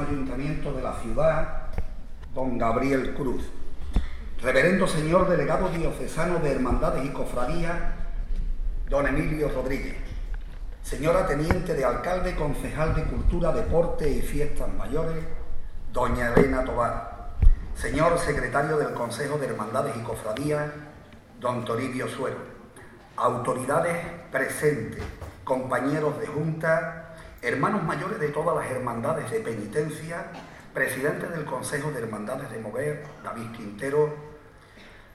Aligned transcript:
ayuntamiento 0.00 0.72
de 0.72 0.82
la 0.82 0.94
ciudad, 1.00 1.68
don 2.34 2.58
Gabriel 2.58 3.14
Cruz. 3.14 3.44
Reverendo 4.42 4.86
señor 4.86 5.28
delegado 5.28 5.68
diocesano 5.68 6.38
de 6.38 6.52
Hermandades 6.52 7.04
y 7.04 7.08
Cofradías, 7.10 7.76
don 8.88 9.06
Emilio 9.06 9.48
Rodríguez. 9.48 9.96
Señora 10.82 11.26
teniente 11.26 11.74
de 11.74 11.84
alcalde, 11.84 12.34
concejal 12.34 12.94
de 12.94 13.04
Cultura, 13.04 13.52
Deporte 13.52 14.08
y 14.08 14.22
Fiestas 14.22 14.68
Mayores, 14.74 15.24
doña 15.92 16.32
Elena 16.34 16.64
Tobar 16.64 17.10
señor 17.80 18.18
secretario 18.18 18.76
del 18.76 18.92
Consejo 18.92 19.38
de 19.38 19.46
Hermandades 19.46 19.96
y 19.96 20.00
Cofradías, 20.00 20.70
don 21.40 21.64
Toribio 21.64 22.08
Suero, 22.08 22.36
autoridades 23.16 23.96
presentes, 24.30 25.02
compañeros 25.44 26.20
de 26.20 26.26
junta, 26.26 26.99
hermanos 27.42 27.82
mayores 27.82 28.20
de 28.20 28.28
todas 28.28 28.56
las 28.56 28.70
hermandades 28.70 29.30
de 29.30 29.40
penitencia, 29.40 30.26
presidente 30.74 31.26
del 31.26 31.44
Consejo 31.44 31.90
de 31.90 32.00
Hermandades 32.00 32.50
de 32.50 32.58
Mover, 32.58 33.04
David 33.24 33.50
Quintero, 33.56 34.14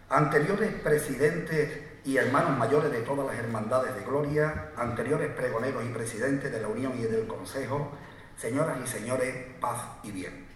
anteriores 0.09 0.73
presidentes 0.81 1.81
y 2.03 2.17
hermanos 2.17 2.57
mayores 2.57 2.91
de 2.91 3.01
todas 3.01 3.27
las 3.27 3.35
hermandades 3.35 3.95
de 3.95 4.01
gloria, 4.01 4.71
anteriores 4.75 5.31
pregoneros 5.33 5.83
y 5.85 5.89
presidentes 5.89 6.51
de 6.51 6.61
la 6.61 6.67
Unión 6.67 6.93
y 6.97 7.03
del 7.03 7.27
Consejo, 7.27 7.91
señoras 8.37 8.77
y 8.83 8.87
señores, 8.87 9.35
paz 9.59 9.81
y 10.03 10.11
bien. 10.11 10.47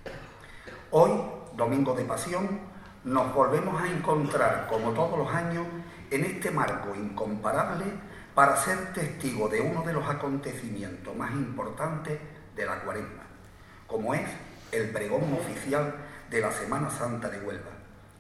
Hoy 0.92 1.12
Domingo 1.56 1.94
de 1.94 2.06
Pasión, 2.06 2.62
nos 3.04 3.34
volvemos 3.34 3.82
a 3.82 3.88
encontrar, 3.88 4.68
como 4.70 4.92
todos 4.92 5.18
los 5.18 5.34
años, 5.34 5.66
en 6.10 6.26
este 6.26 6.52
marco 6.52 6.96
incomparable 6.96 7.86
para 8.40 8.56
ser 8.56 8.94
testigo 8.94 9.50
de 9.50 9.60
uno 9.60 9.84
de 9.84 9.92
los 9.92 10.10
acontecimientos 10.10 11.14
más 11.14 11.30
importantes 11.32 12.18
de 12.56 12.66
la 12.66 12.80
cuaresma, 12.80 13.24
como 13.86 14.14
es 14.14 14.30
el 14.72 14.92
pregón 14.92 15.24
oficial 15.34 15.94
de 16.30 16.40
la 16.40 16.50
Semana 16.50 16.90
Santa 16.90 17.30
de 17.30 17.42
Huelva. 17.42 17.72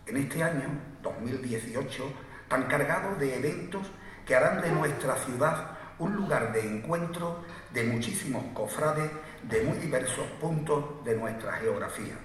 En 0.06 0.18
este 0.18 0.44
año, 0.44 0.68
2018, 1.02 2.04
tan 2.50 2.64
cargado 2.64 3.16
de 3.16 3.38
eventos 3.38 3.88
que 4.26 4.36
harán 4.36 4.62
de 4.62 4.70
nuestra 4.72 5.16
ciudad 5.16 5.78
un 6.00 6.18
lugar 6.18 6.52
de 6.52 6.68
encuentro 6.68 7.46
de 7.72 7.86
muchísimos 7.86 8.44
cofrades 8.54 9.10
de 9.44 9.64
muy 9.64 9.78
diversos 9.78 10.28
puntos 10.42 11.02
de 11.06 11.16
nuestra 11.16 11.54
geografía. 11.54 12.16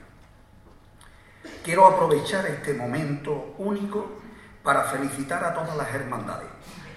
Quiero 1.63 1.87
aprovechar 1.87 2.45
este 2.47 2.75
momento 2.75 3.55
único 3.59 4.21
para 4.65 4.83
felicitar 4.83 5.45
a 5.45 5.55
todas 5.55 5.77
las 5.77 5.95
hermandades, 5.95 6.49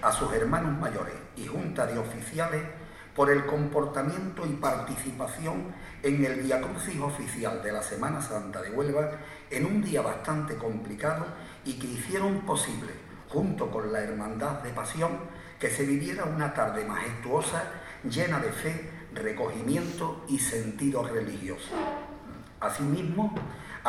a 0.02 0.12
sus 0.12 0.32
hermanos 0.32 0.78
mayores 0.78 1.14
y 1.36 1.46
junta 1.46 1.86
de 1.86 1.98
oficiales 1.98 2.62
por 3.14 3.30
el 3.30 3.46
comportamiento 3.46 4.46
y 4.46 4.50
participación 4.50 5.74
en 6.02 6.24
el 6.24 6.44
Día 6.44 6.60
Crucis 6.60 7.00
oficial 7.00 7.60
de 7.62 7.72
la 7.72 7.82
Semana 7.82 8.20
Santa 8.20 8.62
de 8.62 8.70
Huelva 8.70 9.10
en 9.50 9.66
un 9.66 9.82
día 9.82 10.02
bastante 10.02 10.54
complicado 10.54 11.26
y 11.64 11.80
que 11.80 11.88
hicieron 11.88 12.42
posible, 12.42 12.92
junto 13.28 13.70
con 13.70 13.92
la 13.92 14.00
Hermandad 14.00 14.62
de 14.62 14.70
Pasión, 14.70 15.18
que 15.58 15.68
se 15.68 15.84
viviera 15.84 16.26
una 16.26 16.54
tarde 16.54 16.84
majestuosa 16.84 17.64
llena 18.08 18.38
de 18.38 18.52
fe, 18.52 18.90
recogimiento 19.12 20.24
y 20.28 20.38
sentido 20.38 21.02
religioso. 21.02 21.70
Asimismo, 22.60 23.34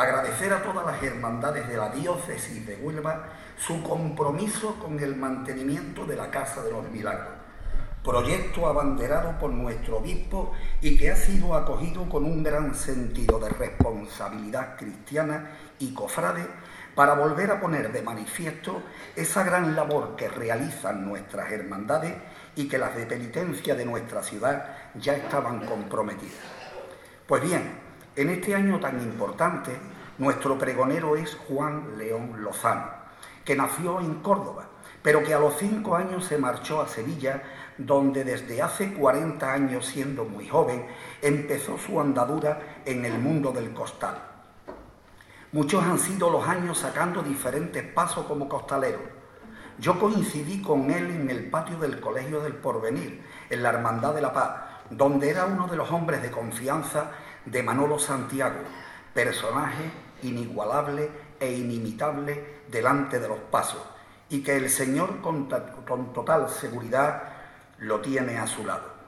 agradecer 0.00 0.52
a 0.52 0.62
todas 0.62 0.86
las 0.86 1.02
hermandades 1.02 1.68
de 1.68 1.76
la 1.76 1.90
diócesis 1.90 2.66
de 2.66 2.76
Huelva 2.76 3.24
su 3.58 3.82
compromiso 3.82 4.76
con 4.76 4.98
el 4.98 5.14
mantenimiento 5.14 6.06
de 6.06 6.16
la 6.16 6.30
Casa 6.30 6.62
de 6.62 6.72
los 6.72 6.88
Milagros, 6.90 7.34
proyecto 8.02 8.66
abanderado 8.66 9.38
por 9.38 9.50
nuestro 9.50 9.98
obispo 9.98 10.52
y 10.80 10.96
que 10.96 11.10
ha 11.10 11.16
sido 11.16 11.54
acogido 11.54 12.08
con 12.08 12.24
un 12.24 12.42
gran 12.42 12.74
sentido 12.74 13.38
de 13.38 13.50
responsabilidad 13.50 14.76
cristiana 14.78 15.50
y 15.78 15.92
cofrade 15.92 16.46
para 16.94 17.14
volver 17.14 17.50
a 17.50 17.60
poner 17.60 17.92
de 17.92 18.00
manifiesto 18.00 18.82
esa 19.14 19.44
gran 19.44 19.76
labor 19.76 20.16
que 20.16 20.28
realizan 20.28 21.06
nuestras 21.06 21.52
hermandades 21.52 22.14
y 22.56 22.68
que 22.68 22.78
las 22.78 22.96
de 22.96 23.04
penitencia 23.04 23.74
de 23.74 23.84
nuestra 23.84 24.22
ciudad 24.22 24.66
ya 24.94 25.14
estaban 25.14 25.66
comprometidas. 25.66 26.40
Pues 27.26 27.42
bien, 27.42 27.89
en 28.16 28.30
este 28.30 28.54
año 28.54 28.80
tan 28.80 29.00
importante, 29.00 29.76
nuestro 30.18 30.58
pregonero 30.58 31.16
es 31.16 31.34
Juan 31.48 31.96
León 31.96 32.42
Lozano, 32.42 32.88
que 33.44 33.56
nació 33.56 34.00
en 34.00 34.16
Córdoba, 34.16 34.68
pero 35.02 35.22
que 35.22 35.32
a 35.32 35.38
los 35.38 35.56
cinco 35.58 35.96
años 35.96 36.24
se 36.24 36.36
marchó 36.36 36.80
a 36.80 36.88
Sevilla, 36.88 37.42
donde 37.78 38.24
desde 38.24 38.60
hace 38.60 38.92
40 38.92 39.52
años, 39.52 39.86
siendo 39.86 40.24
muy 40.24 40.48
joven, 40.48 40.86
empezó 41.22 41.78
su 41.78 42.00
andadura 42.00 42.82
en 42.84 43.04
el 43.04 43.18
mundo 43.18 43.52
del 43.52 43.72
costal. 43.72 44.16
Muchos 45.52 45.82
han 45.82 45.98
sido 45.98 46.30
los 46.30 46.46
años 46.46 46.78
sacando 46.78 47.22
diferentes 47.22 47.82
pasos 47.82 48.26
como 48.26 48.48
costalero. 48.48 49.00
Yo 49.78 49.98
coincidí 49.98 50.60
con 50.60 50.90
él 50.90 51.10
en 51.10 51.30
el 51.30 51.48
patio 51.48 51.78
del 51.78 51.98
Colegio 52.00 52.40
del 52.40 52.54
Porvenir, 52.54 53.24
en 53.48 53.62
la 53.62 53.70
Hermandad 53.70 54.14
de 54.14 54.20
la 54.20 54.32
Paz, 54.32 54.50
donde 54.90 55.30
era 55.30 55.46
uno 55.46 55.66
de 55.68 55.76
los 55.76 55.90
hombres 55.90 56.22
de 56.22 56.30
confianza 56.30 57.12
de 57.50 57.62
Manolo 57.62 57.98
Santiago, 57.98 58.60
personaje 59.12 59.90
inigualable 60.22 61.10
e 61.38 61.52
inimitable 61.52 62.62
delante 62.68 63.18
de 63.18 63.28
los 63.28 63.38
pasos, 63.38 63.82
y 64.28 64.42
que 64.42 64.56
el 64.56 64.70
Señor 64.70 65.20
con, 65.20 65.48
total 66.12 66.48
seguridad 66.48 67.22
lo 67.78 68.00
tiene 68.00 68.38
a 68.38 68.46
su 68.46 68.64
lado. 68.64 69.00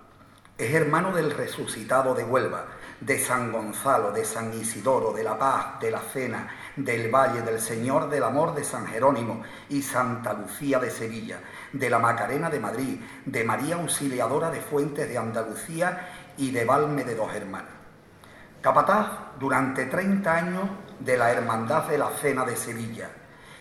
Es 0.58 0.74
hermano 0.74 1.14
del 1.14 1.30
resucitado 1.30 2.14
de 2.14 2.24
Huelva, 2.24 2.66
de 3.00 3.18
San 3.18 3.50
Gonzalo, 3.50 4.12
de 4.12 4.24
San 4.24 4.52
Isidoro, 4.54 5.12
de 5.12 5.24
la 5.24 5.38
Paz, 5.38 5.80
de 5.80 5.90
la 5.90 6.00
Cena, 6.00 6.48
del 6.76 7.12
Valle, 7.12 7.42
del 7.42 7.60
Señor 7.60 8.08
del 8.08 8.22
Amor 8.22 8.54
de 8.54 8.62
San 8.62 8.86
Jerónimo 8.86 9.42
y 9.68 9.82
Santa 9.82 10.32
Lucía 10.32 10.78
de 10.78 10.90
Sevilla, 10.90 11.40
de 11.72 11.90
la 11.90 11.98
Macarena 11.98 12.48
de 12.48 12.60
Madrid, 12.60 13.00
de 13.24 13.44
María 13.44 13.76
Auxiliadora 13.76 14.50
de 14.50 14.60
Fuentes 14.60 15.08
de 15.08 15.18
Andalucía 15.18 16.08
y 16.36 16.50
de 16.50 16.64
Valme 16.64 17.04
de 17.04 17.16
Dos 17.16 17.34
Hermanas. 17.34 17.81
Capataz 18.62 19.08
durante 19.40 19.86
30 19.86 20.32
años 20.32 20.62
de 21.00 21.16
la 21.16 21.32
Hermandad 21.32 21.88
de 21.88 21.98
la 21.98 22.10
Cena 22.10 22.44
de 22.44 22.54
Sevilla. 22.54 23.10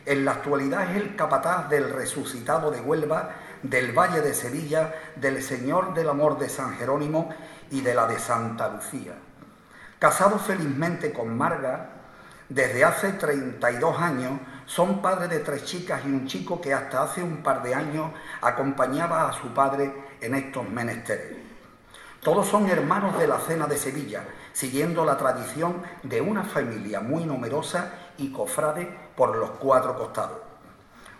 En 0.05 0.23
la 0.23 0.33
actualidad 0.33 0.91
es 0.91 0.97
el 1.01 1.15
capataz 1.15 1.69
del 1.69 1.91
resucitado 1.91 2.69
de 2.69 2.81
Huelva, 2.81 3.31
del 3.63 3.97
Valle 3.97 4.21
de 4.21 4.35
Sevilla, 4.35 4.93
del 5.15 5.41
Señor 5.41 5.95
del 5.95 6.07
Amor 6.07 6.37
de 6.37 6.49
San 6.49 6.77
Jerónimo 6.77 7.29
y 7.71 7.81
de 7.81 7.95
la 7.95 8.05
de 8.05 8.19
Santa 8.19 8.69
Lucía. 8.69 9.13
Casado 9.97 10.37
felizmente 10.37 11.11
con 11.11 11.35
Marga, 11.35 11.89
desde 12.47 12.85
hace 12.85 13.13
32 13.13 13.99
años 13.99 14.33
son 14.67 15.01
padre 15.01 15.27
de 15.27 15.39
tres 15.39 15.65
chicas 15.65 16.01
y 16.05 16.09
un 16.09 16.27
chico 16.27 16.61
que 16.61 16.75
hasta 16.75 17.01
hace 17.01 17.23
un 17.23 17.41
par 17.41 17.63
de 17.63 17.73
años 17.73 18.11
acompañaba 18.39 19.27
a 19.27 19.33
su 19.33 19.51
padre 19.51 19.91
en 20.21 20.35
estos 20.35 20.69
menesteres. 20.69 21.37
Todos 22.21 22.47
son 22.47 22.69
hermanos 22.69 23.17
de 23.17 23.27
la 23.27 23.39
Cena 23.39 23.65
de 23.65 23.79
Sevilla, 23.79 24.23
siguiendo 24.53 25.05
la 25.05 25.17
tradición 25.17 25.81
de 26.03 26.21
una 26.21 26.43
familia 26.43 26.99
muy 26.99 27.25
numerosa 27.25 27.93
y 28.17 28.31
cofrade 28.31 28.87
por 29.15 29.35
los 29.35 29.51
cuatro 29.51 29.97
costados. 29.97 30.39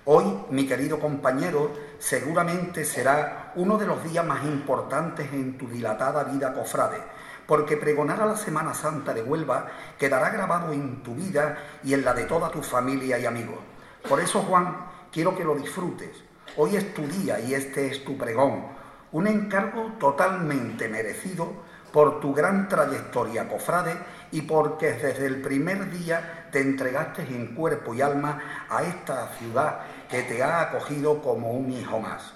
Hoy, 0.06 0.26
mi 0.50 0.66
querido 0.68 1.00
compañero, 1.00 1.72
seguramente 2.00 2.86
será 2.86 3.52
uno 3.56 3.78
de 3.78 3.86
los 3.86 4.04
días 4.04 4.26
más 4.26 4.44
importantes 4.46 5.32
en 5.32 5.58
tu 5.58 5.68
dilatada 5.68 6.24
vida 6.24 6.54
cofrade, 6.54 6.98
porque 7.46 7.78
pregonar 7.78 8.20
a 8.20 8.26
la 8.26 8.36
Semana 8.36 8.74
Santa 8.74 9.14
de 9.14 9.22
Huelva 9.22 9.68
quedará 10.00 10.30
grabado 10.30 10.74
en 10.74 11.04
tu 11.04 11.14
vida 11.14 11.58
y 11.84 11.94
en 11.94 12.04
la 12.04 12.14
de 12.14 12.24
toda 12.24 12.50
tu 12.50 12.64
familia 12.64 13.20
y 13.20 13.26
amigos. 13.26 13.60
Por 14.10 14.20
eso, 14.20 14.42
Juan, 14.42 14.76
quiero 15.12 15.38
que 15.38 15.44
lo 15.44 15.56
disfrutes. 15.56 16.24
Hoy 16.58 16.76
es 16.76 16.94
tu 16.96 17.04
día 17.04 17.40
y 17.40 17.54
este 17.54 17.88
es 17.88 18.04
tu 18.04 18.18
pregón, 18.18 18.66
un 19.12 19.28
encargo 19.28 19.92
totalmente 20.00 20.90
merecido 20.90 21.54
por 21.92 22.20
tu 22.20 22.34
gran 22.34 22.68
trayectoria, 22.68 23.48
cofrade, 23.48 23.96
y 24.32 24.42
porque 24.42 24.94
desde 24.94 25.26
el 25.26 25.42
primer 25.42 25.90
día 25.92 26.48
te 26.52 26.62
entregaste 26.62 27.24
en 27.24 27.54
cuerpo 27.56 27.94
y 27.94 28.02
alma 28.02 28.40
a 28.70 28.84
esta 28.84 29.28
ciudad 29.38 29.80
que 30.10 30.24
te 30.24 30.42
ha 30.44 30.62
acogido 30.62 31.22
como 31.22 31.52
un 31.52 31.72
hijo 31.72 32.00
más. 32.00 32.34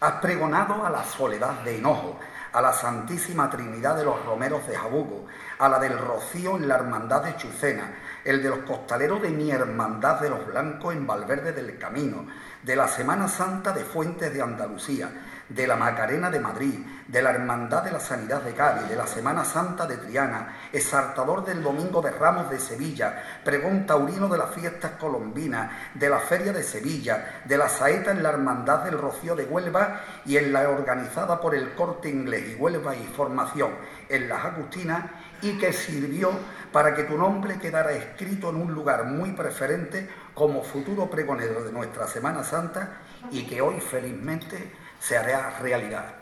Has 0.00 0.12
pregonado 0.14 0.84
a 0.84 0.90
la 0.90 1.04
soledad 1.04 1.62
de 1.62 1.78
Hinojo, 1.78 2.18
a 2.52 2.60
la 2.62 2.72
Santísima 2.72 3.50
Trinidad 3.50 3.96
de 3.96 4.04
los 4.04 4.24
Romeros 4.24 4.66
de 4.66 4.76
Jabugo, 4.76 5.26
a 5.58 5.68
la 5.68 5.78
del 5.78 5.98
Rocío 5.98 6.56
en 6.56 6.68
la 6.68 6.76
Hermandad 6.76 7.22
de 7.22 7.36
Chucena, 7.36 7.94
el 8.24 8.42
de 8.42 8.48
los 8.48 8.60
costaleros 8.60 9.20
de 9.20 9.30
mi 9.30 9.50
Hermandad 9.50 10.20
de 10.20 10.30
los 10.30 10.46
Blancos 10.46 10.94
en 10.94 11.06
Valverde 11.06 11.52
del 11.52 11.78
Camino, 11.78 12.26
de 12.62 12.76
la 12.76 12.88
Semana 12.88 13.28
Santa 13.28 13.72
de 13.72 13.84
Fuentes 13.84 14.32
de 14.32 14.42
Andalucía, 14.42 15.10
de 15.48 15.66
la 15.66 15.76
Macarena 15.76 16.30
de 16.30 16.40
Madrid, 16.40 16.74
de 17.06 17.22
la 17.22 17.30
Hermandad 17.30 17.84
de 17.84 17.92
la 17.92 18.00
Sanidad 18.00 18.42
de 18.42 18.52
Cádiz, 18.52 18.88
de 18.88 18.96
la 18.96 19.06
Semana 19.06 19.44
Santa 19.44 19.86
de 19.86 19.96
Triana, 19.96 20.56
exaltador 20.72 21.44
del 21.44 21.62
Domingo 21.62 22.02
de 22.02 22.10
Ramos 22.10 22.50
de 22.50 22.58
Sevilla, 22.58 23.22
pregón 23.44 23.86
taurino 23.86 24.28
de 24.28 24.38
las 24.38 24.50
fiestas 24.50 24.92
colombinas, 24.92 25.70
de 25.94 26.08
la 26.08 26.18
Feria 26.18 26.52
de 26.52 26.62
Sevilla, 26.62 27.42
de 27.44 27.56
la 27.56 27.68
saeta 27.68 28.10
en 28.10 28.22
la 28.22 28.30
Hermandad 28.30 28.84
del 28.84 28.98
Rocío 28.98 29.36
de 29.36 29.44
Huelva 29.44 30.00
y 30.24 30.36
en 30.36 30.52
la 30.52 30.68
organizada 30.68 31.40
por 31.40 31.54
el 31.54 31.74
Corte 31.74 32.08
Inglés 32.08 32.50
y 32.50 32.54
Huelva 32.54 32.96
y 32.96 33.06
Formación 33.06 33.70
en 34.08 34.28
las 34.28 34.44
Agustinas 34.44 35.04
y 35.42 35.58
que 35.58 35.72
sirvió 35.72 36.30
para 36.72 36.94
que 36.94 37.04
tu 37.04 37.16
nombre 37.16 37.58
quedara 37.58 37.92
escrito 37.92 38.50
en 38.50 38.56
un 38.56 38.72
lugar 38.72 39.04
muy 39.04 39.32
preferente 39.32 40.08
como 40.34 40.62
futuro 40.62 41.08
pregonero 41.08 41.62
de 41.62 41.72
nuestra 41.72 42.06
Semana 42.06 42.42
Santa 42.42 42.98
y 43.30 43.46
que 43.46 43.60
hoy 43.60 43.80
felizmente 43.80 44.72
se 45.06 45.16
hará 45.16 45.56
realidad. 45.60 46.14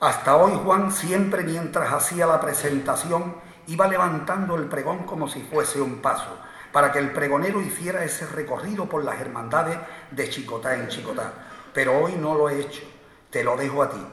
Hasta 0.00 0.36
hoy 0.36 0.58
Juan 0.64 0.90
siempre 0.90 1.44
mientras 1.44 1.92
hacía 1.92 2.26
la 2.26 2.40
presentación 2.40 3.36
iba 3.68 3.86
levantando 3.86 4.56
el 4.56 4.64
pregón 4.64 5.04
como 5.04 5.28
si 5.28 5.42
fuese 5.42 5.80
un 5.80 5.98
paso, 5.98 6.36
para 6.72 6.90
que 6.90 6.98
el 6.98 7.12
pregonero 7.12 7.62
hiciera 7.62 8.02
ese 8.02 8.26
recorrido 8.26 8.86
por 8.88 9.04
las 9.04 9.20
hermandades 9.20 9.78
de 10.10 10.28
Chicotá 10.28 10.74
en 10.74 10.88
Chicotá. 10.88 11.32
Pero 11.72 11.96
hoy 11.96 12.16
no 12.16 12.34
lo 12.34 12.48
he 12.48 12.60
hecho, 12.60 12.82
te 13.30 13.44
lo 13.44 13.56
dejo 13.56 13.84
a 13.84 13.90
ti, 13.90 14.04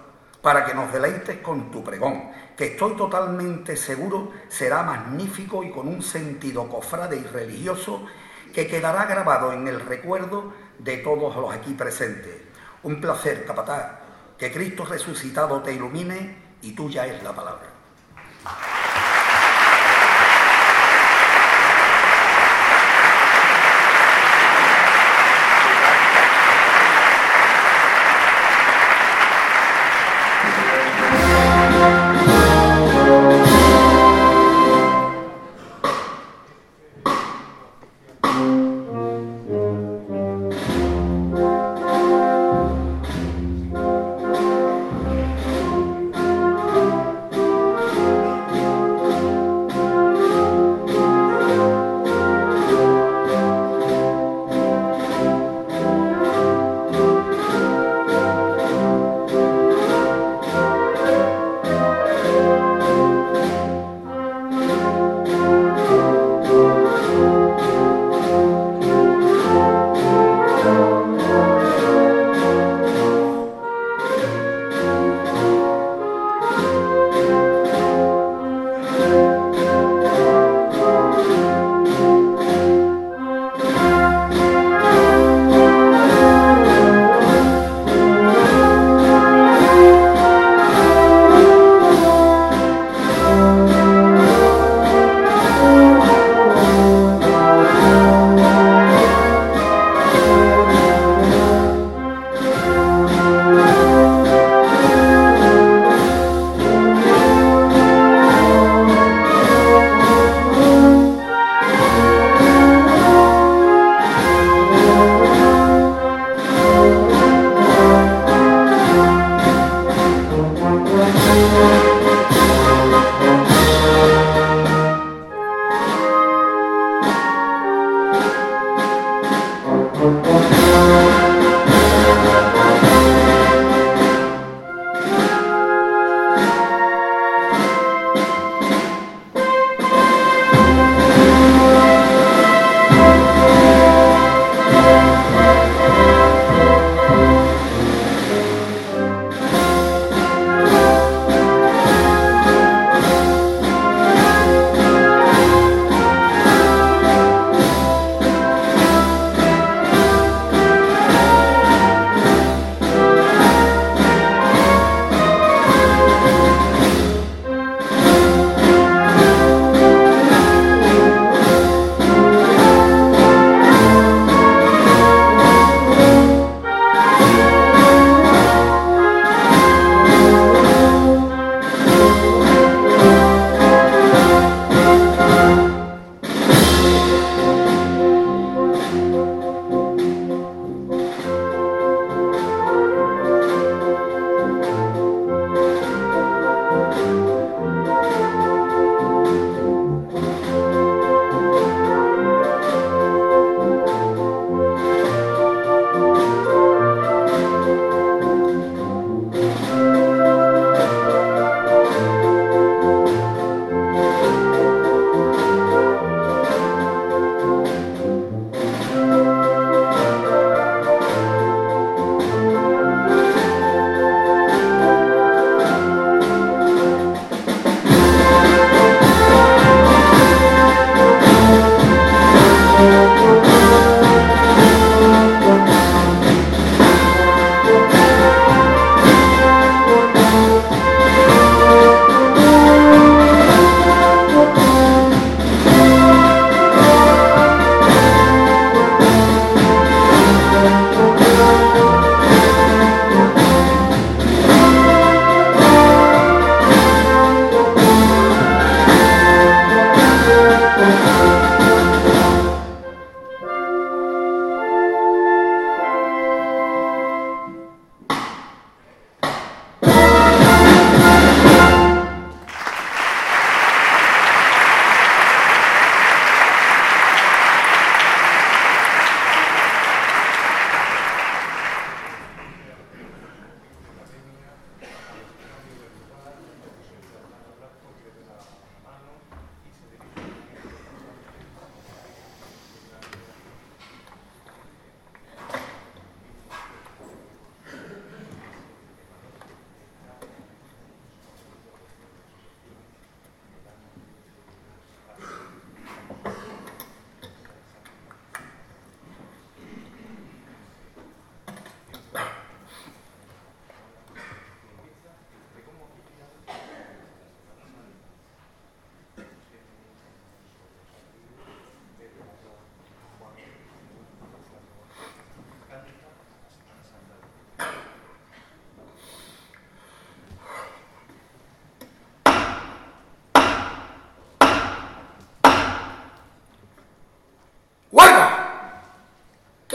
para 0.44 0.64
que 0.64 0.76
nos 0.76 0.94
deleites 0.94 1.40
con 1.40 1.72
tu 1.72 1.84
pregón, 1.84 2.30
que 2.56 2.74
estoy 2.74 2.96
totalmente 2.96 3.78
seguro 3.78 4.32
será 4.48 4.84
magnífico 4.84 5.64
y 5.64 5.72
con 5.72 5.88
un 5.88 6.04
sentido 6.04 6.70
cofrade 6.70 7.18
y 7.18 7.24
religioso 7.24 8.06
que 8.54 8.68
quedará 8.68 9.06
grabado 9.06 9.54
en 9.54 9.68
el 9.68 9.80
recuerdo 9.80 10.54
de 10.78 10.98
todos 10.98 11.36
los 11.36 11.52
aquí 11.52 11.74
presentes. 11.74 12.45
Un 12.86 13.02
placer, 13.02 13.48
capataz, 13.48 13.98
que 14.38 14.52
Cristo 14.52 14.86
resucitado 14.86 15.60
te 15.64 15.74
ilumine 15.74 16.38
y 16.62 16.74
tuya 16.74 17.08
es 17.08 17.24
la 17.24 17.36
palabra. 17.36 17.66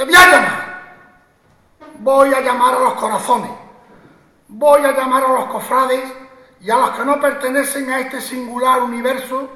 Que 0.00 0.06
voy 0.06 0.14
a 0.14 0.30
llamar. 0.30 0.80
Voy 1.98 2.32
a 2.32 2.40
llamar 2.40 2.74
a 2.74 2.78
los 2.78 2.94
corazones. 2.94 3.50
Voy 4.48 4.82
a 4.82 4.92
llamar 4.92 5.24
a 5.24 5.28
los 5.28 5.44
cofrades 5.44 6.00
y 6.58 6.70
a 6.70 6.76
los 6.76 6.90
que 6.90 7.04
no 7.04 7.20
pertenecen 7.20 7.90
a 7.90 8.00
este 8.00 8.20
singular 8.22 8.82
universo 8.82 9.46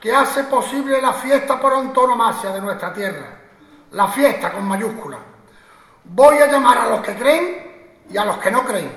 que 0.00 0.14
hace 0.14 0.44
posible 0.44 1.02
la 1.02 1.12
fiesta 1.14 1.60
por 1.60 1.74
antonomasia 1.74 2.52
de 2.52 2.60
nuestra 2.60 2.92
tierra. 2.92 3.36
La 3.90 4.06
fiesta 4.06 4.52
con 4.52 4.68
mayúscula. 4.68 5.18
Voy 6.04 6.38
a 6.38 6.46
llamar 6.46 6.78
a 6.78 6.86
los 6.86 7.00
que 7.00 7.16
creen 7.16 8.02
y 8.08 8.16
a 8.16 8.24
los 8.24 8.38
que 8.38 8.50
no 8.52 8.64
creen. 8.64 8.92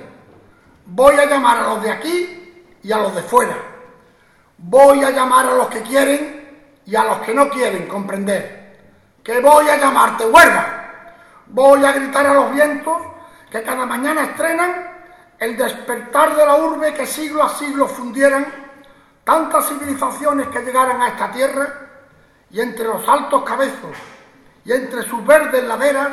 Voy 0.86 1.16
a 1.16 1.24
llamar 1.26 1.56
a 1.58 1.68
los 1.70 1.82
de 1.82 1.90
aquí 1.90 2.66
y 2.84 2.92
a 2.92 2.98
los 2.98 3.12
de 3.16 3.22
fuera. 3.22 3.56
Voy 4.58 5.02
a 5.02 5.10
llamar 5.10 5.46
a 5.46 5.54
los 5.54 5.66
que 5.66 5.82
quieren 5.82 6.78
y 6.86 6.94
a 6.94 7.02
los 7.02 7.18
que 7.18 7.34
no 7.34 7.48
quieren 7.50 7.88
comprender. 7.88 8.62
Que 9.24 9.40
voy 9.40 9.68
a 9.68 9.76
llamarte 9.76 10.24
huelga. 10.26 10.82
Voy 11.46 11.84
a 11.84 11.92
gritar 11.92 12.26
a 12.26 12.34
los 12.34 12.52
vientos 12.52 12.96
que 13.50 13.62
cada 13.62 13.84
mañana 13.84 14.24
estrenan 14.24 14.94
el 15.38 15.56
despertar 15.56 16.34
de 16.34 16.46
la 16.46 16.56
urbe 16.56 16.94
que 16.94 17.06
siglo 17.06 17.42
a 17.42 17.48
siglo 17.50 17.86
fundieran 17.86 18.46
tantas 19.24 19.68
civilizaciones 19.68 20.48
que 20.48 20.60
llegaran 20.60 21.00
a 21.02 21.08
esta 21.08 21.30
tierra 21.30 21.68
y 22.50 22.60
entre 22.60 22.84
los 22.84 23.06
altos 23.08 23.42
cabezos 23.42 23.96
y 24.64 24.72
entre 24.72 25.02
sus 25.02 25.24
verdes 25.26 25.64
laderas 25.64 26.08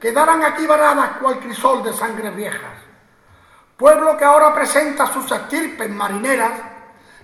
quedaran 0.00 0.42
aquí 0.42 0.66
varadas 0.66 1.16
cual 1.20 1.38
crisol 1.38 1.82
de 1.82 1.92
sangres 1.92 2.34
viejas. 2.36 2.88
Pueblo 3.76 4.16
que 4.16 4.24
ahora 4.24 4.54
presenta 4.54 5.06
sus 5.12 5.30
estirpes 5.30 5.88
marineras 5.88 6.52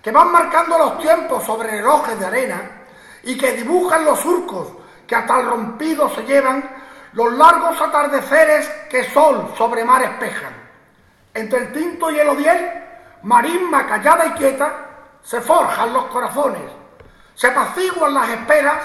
que 0.03 0.11
van 0.11 0.31
marcando 0.31 0.79
los 0.79 0.99
tiempos 0.99 1.45
sobre 1.45 1.71
relojes 1.71 2.19
de 2.19 2.27
arena 2.27 2.71
y 3.25 3.37
que 3.37 3.53
dibujan 3.53 4.05
los 4.05 4.21
surcos 4.21 4.69
que 5.07 5.15
hasta 5.15 5.41
el 5.41 5.47
rompido 5.47 6.09
se 6.15 6.23
llevan 6.23 6.84
los 7.15 7.33
largos 7.35 7.81
atardeceres 7.81 8.69
que 8.91 9.05
sol 9.11 9.53
sobre 9.57 9.85
mar 9.85 10.03
espejan. 10.03 10.53
Entre 11.33 11.59
el 11.61 11.73
tinto 11.73 12.11
y 12.11 12.19
el 12.19 12.29
odiel, 12.29 12.83
marisma 13.23 13.87
callada 13.87 14.27
y 14.27 14.31
quieta, 14.33 14.73
se 15.23 15.41
forjan 15.41 15.93
los 15.93 16.05
corazones, 16.07 16.71
se 17.35 17.47
apaciguan 17.47 18.15
las 18.15 18.29
esperas 18.29 18.79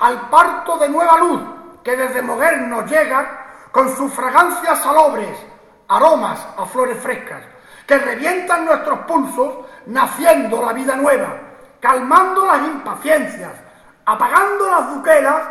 al 0.00 0.28
parto 0.28 0.76
de 0.78 0.88
nueva 0.88 1.16
luz 1.18 1.40
que 1.82 1.96
desde 1.96 2.22
Moguer 2.22 2.58
nos 2.62 2.90
llega 2.90 3.46
con 3.70 3.94
sus 3.96 4.12
fragancias 4.12 4.80
salobres, 4.80 5.36
aromas 5.88 6.38
a 6.58 6.66
flores 6.66 6.98
frescas, 6.98 7.42
que 7.86 7.98
revientan 7.98 8.64
nuestros 8.64 8.98
pulsos 9.00 9.54
naciendo 9.86 10.64
la 10.64 10.72
vida 10.72 10.94
nueva, 10.96 11.36
calmando 11.80 12.46
las 12.46 12.66
impaciencias, 12.66 13.52
apagando 14.04 14.70
las 14.70 14.94
duqueras 14.94 15.42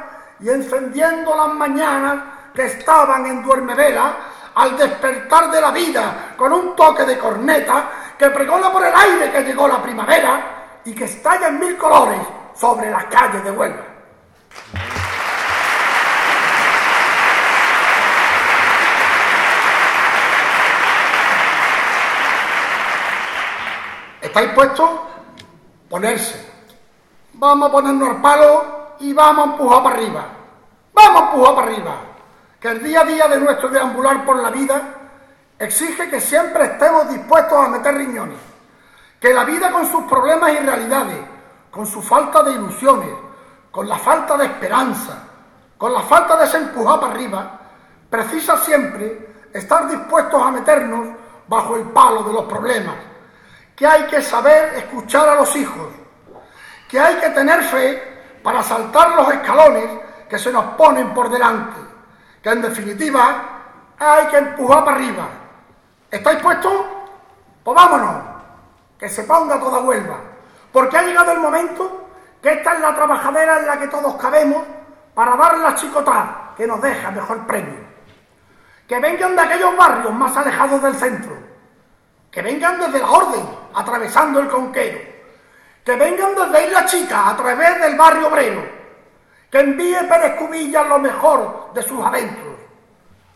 y 0.42 0.50
encendiendo 0.50 1.36
las 1.36 1.54
mañanas 1.54 2.24
que 2.54 2.66
estaban 2.66 3.26
en 3.26 3.44
duermevela 3.44 4.14
al 4.56 4.78
despertar 4.78 5.52
de 5.52 5.62
la 5.62 5.72
vida 5.72 6.34
con 6.36 6.52
un 6.52 6.76
toque 6.76 7.06
de 7.06 7.18
corneta 7.18 7.90
que 8.18 8.30
pregona 8.30 8.72
por 8.72 8.86
el 8.86 8.94
aire 8.94 9.32
que 9.32 9.44
llegó 9.44 9.68
la 9.68 9.82
primavera 9.82 10.80
y 10.84 10.94
que 10.94 11.06
estalla 11.06 11.48
en 11.48 11.60
mil 11.60 11.78
colores 11.78 12.20
sobre 12.56 12.90
las 12.90 13.06
calles 13.06 13.44
de 13.44 13.52
Huelva. 13.52 13.86
¿Estáis 24.22 24.50
puestos? 24.52 24.90
Ponerse. 25.90 26.50
Vamos 27.34 27.70
a 27.70 27.72
ponernos 27.72 28.10
al 28.10 28.22
palo 28.22 28.81
y 29.02 29.14
vamos 29.14 29.48
a 29.48 29.52
empujar 29.52 29.84
para 29.84 29.96
arriba. 29.96 30.26
Vamos 30.94 31.22
a 31.22 31.26
empujar 31.26 31.56
para 31.56 31.68
arriba. 31.68 31.96
Que 32.60 32.68
el 32.70 32.84
día 32.84 33.02
a 33.02 33.06
día 33.06 33.28
de 33.28 33.40
nuestro 33.40 33.70
deambular 33.70 34.24
por 34.24 34.42
la 34.42 34.52
vida 34.52 34.82
exige 35.58 36.10
que 36.10 36.22
siempre 36.22 36.66
estemos 36.66 37.10
dispuestos 37.10 37.60
a 37.60 37.68
meter 37.70 37.96
riñones, 37.96 38.38
que 39.20 39.34
la 39.34 39.44
vida 39.44 39.72
con 39.72 39.86
sus 39.86 40.04
problemas 40.04 40.52
y 40.54 40.58
realidades, 40.58 41.18
con 41.70 41.86
su 41.86 42.02
falta 42.02 42.44
de 42.44 42.54
ilusiones, 42.54 43.12
con 43.72 43.88
la 43.88 43.98
falta 43.98 44.38
de 44.38 44.46
esperanza, 44.46 45.24
con 45.78 45.94
la 45.94 46.02
falta 46.02 46.38
de 46.38 46.46
ese 46.46 46.58
empujar 46.58 47.00
para 47.00 47.14
arriba, 47.14 47.60
precisa 48.10 48.58
siempre 48.58 49.48
estar 49.54 49.88
dispuestos 49.88 50.42
a 50.42 50.52
meternos 50.52 51.08
bajo 51.48 51.76
el 51.76 51.84
palo 51.90 52.24
de 52.24 52.34
los 52.34 52.46
problemas, 52.46 52.96
que 53.76 53.88
hay 53.88 54.04
que 54.04 54.22
saber 54.22 54.76
escuchar 54.76 55.30
a 55.30 55.36
los 55.36 55.56
hijos, 55.56 55.88
que 56.88 57.00
hay 57.00 57.16
que 57.16 57.30
tener 57.30 57.64
fe 57.64 58.11
para 58.44 58.64
saltar 58.64 59.16
los 59.16 59.32
escalones 59.34 59.90
que 60.30 60.40
se 60.40 60.52
nos 60.52 60.66
ponen 60.76 61.14
por 61.14 61.30
delante 61.30 61.92
que 62.42 62.50
en 62.50 62.62
definitiva 62.62 63.44
hay 64.00 64.28
que 64.28 64.38
empujar 64.38 64.84
para 64.84 64.98
arriba. 64.98 65.28
¿Estáis 66.10 66.40
puestos? 66.40 66.74
Pues 67.64 67.76
vámonos, 67.76 68.24
que 68.98 69.08
se 69.08 69.24
ponga 69.24 69.60
toda 69.60 69.80
Huelva, 69.80 70.18
porque 70.72 70.98
ha 70.98 71.04
llegado 71.04 71.32
el 71.32 71.40
momento 71.40 72.08
que 72.42 72.54
esta 72.54 72.74
es 72.74 72.82
la 72.82 72.96
trabajadera 72.96 73.60
en 73.60 73.68
la 73.68 73.80
que 73.80 73.88
todos 73.88 74.16
cabemos 74.16 74.64
para 75.14 75.36
dar 75.36 75.58
la 75.60 75.76
chicotada 75.76 76.54
que 76.58 76.66
nos 76.66 76.82
deja 76.82 77.12
mejor 77.12 77.46
premio. 77.46 77.92
Que 78.88 79.00
vengan 79.00 79.36
de 79.36 79.42
aquellos 79.42 79.78
barrios 79.78 80.14
más 80.14 80.36
alejados 80.36 80.82
del 80.82 80.96
centro, 80.96 81.38
que 82.32 82.42
vengan 82.42 82.80
desde 82.80 83.00
la 83.00 83.12
Orden, 83.12 83.46
atravesando 83.76 84.40
el 84.40 84.50
Conquero, 84.50 85.00
que 85.84 85.96
vengan 85.96 86.36
desde 86.36 86.68
Isla 86.68 86.86
Chica, 86.86 87.30
a 87.30 87.38
través 87.38 87.80
del 87.82 87.96
barrio 87.96 88.28
obrero, 88.28 88.64
que 89.50 89.60
envíe 89.60 89.98
Pérez 90.08 90.36
Cubillas 90.38 90.88
lo 90.88 91.00
mejor 91.00 91.72
de 91.74 91.84
sus 91.84 92.06
adentros. 92.06 92.56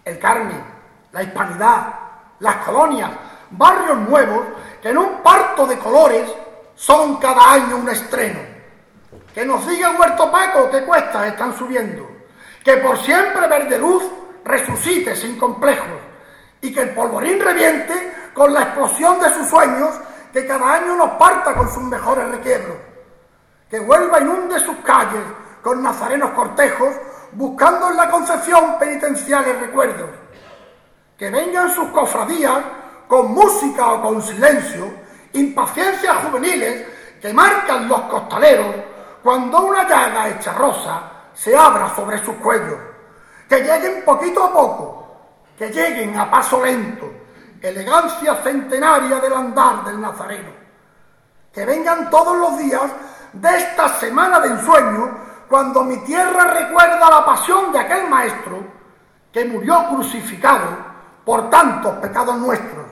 El 0.04 0.20
Carmen, 0.20 0.64
la 1.12 1.24
Hispanidad, 1.24 1.94
las 2.40 2.56
colonias, 2.58 3.10
barrios 3.52 3.98
nuevos 3.98 4.46
que 4.82 4.90
en 4.90 4.98
un 4.98 5.22
parto 5.24 5.66
de 5.66 5.78
colores 5.80 6.32
son 6.76 7.18
cada 7.18 7.54
año 7.54 7.78
un 7.78 7.90
estreno. 7.90 8.40
Que 9.34 9.46
nos 9.46 9.68
diga 9.68 9.92
Huerto 9.92 10.32
Paco 10.32 10.70
que 10.70 10.84
cuestas 10.84 11.28
están 11.28 11.58
subiendo. 11.58 12.08
Que 12.64 12.78
por 12.78 12.98
siempre 13.00 13.48
Verde 13.48 13.78
Luz 13.78 14.04
resucite 14.44 15.16
sin 15.16 15.38
complejos. 15.38 16.00
Y 16.62 16.74
que 16.74 16.82
el 16.82 16.90
polvorín 16.92 17.40
reviente 17.40 18.30
con 18.34 18.54
la 18.54 18.62
explosión 18.62 19.20
de 19.20 19.34
sus 19.34 19.48
sueños 19.50 19.90
que 20.36 20.46
cada 20.46 20.74
año 20.74 20.98
nos 20.98 21.12
parta 21.12 21.56
con 21.56 21.74
sus 21.74 21.84
mejores 21.84 22.30
requiebros. 22.30 22.76
Que 23.70 23.80
vuelva 23.80 24.20
inunde 24.20 24.60
sus 24.60 24.76
calles 24.84 25.24
con 25.64 25.82
nazarenos 25.82 26.32
cortejos, 26.32 26.94
buscando 27.32 27.90
en 27.90 27.96
la 27.96 28.12
concepción 28.12 28.78
penitenciales 28.78 29.58
recuerdos. 29.62 30.10
Que 31.18 31.32
vengan 31.32 31.74
sus 31.74 31.88
cofradías 31.88 32.62
con 33.08 33.32
música 33.32 33.94
o 33.94 34.02
con 34.02 34.22
silencio, 34.22 34.92
impaciencias 35.32 36.26
juveniles 36.26 36.86
que 37.22 37.34
marcan 37.34 37.88
los 37.88 38.02
costaleros 38.02 38.76
cuando 39.24 39.62
una 39.62 39.88
llaga 39.88 40.28
hecha 40.28 40.52
rosa 40.52 41.02
se 41.34 41.56
abra 41.56 41.96
sobre 41.96 42.18
sus 42.26 42.36
cuellos. 42.36 42.78
Que 43.48 43.62
lleguen 43.62 44.04
poquito 44.04 44.44
a 44.44 44.52
poco, 44.52 45.08
que 45.58 45.70
lleguen 45.70 46.20
a 46.20 46.30
paso 46.30 46.62
lento, 46.62 47.10
elegancia 47.68 48.36
centenaria 48.36 49.20
del 49.20 49.34
andar 49.34 49.84
del 49.84 50.00
nazareno. 50.00 50.50
Que 51.52 51.66
vengan 51.66 52.10
todos 52.10 52.38
los 52.38 52.58
días 52.58 52.84
de 53.34 53.58
esta 53.58 53.90
semana 54.00 54.40
de 54.40 54.50
ensueño 54.50 55.18
cuando 55.48 55.84
mi 55.84 55.98
tierra 56.00 56.46
recuerda 56.46 57.10
la 57.10 57.26
pasión 57.26 57.72
de 57.72 57.80
aquel 57.80 58.10
maestro 58.10 58.64
que 59.32 59.46
murió 59.46 59.86
crucificado 59.90 60.68
por 61.24 61.50
tantos 61.50 61.96
pecados 61.98 62.38
nuestros. 62.38 62.86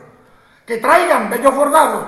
Que 0.65 0.77
traigan 0.77 1.29
bellos 1.29 1.53
bordados, 1.53 2.05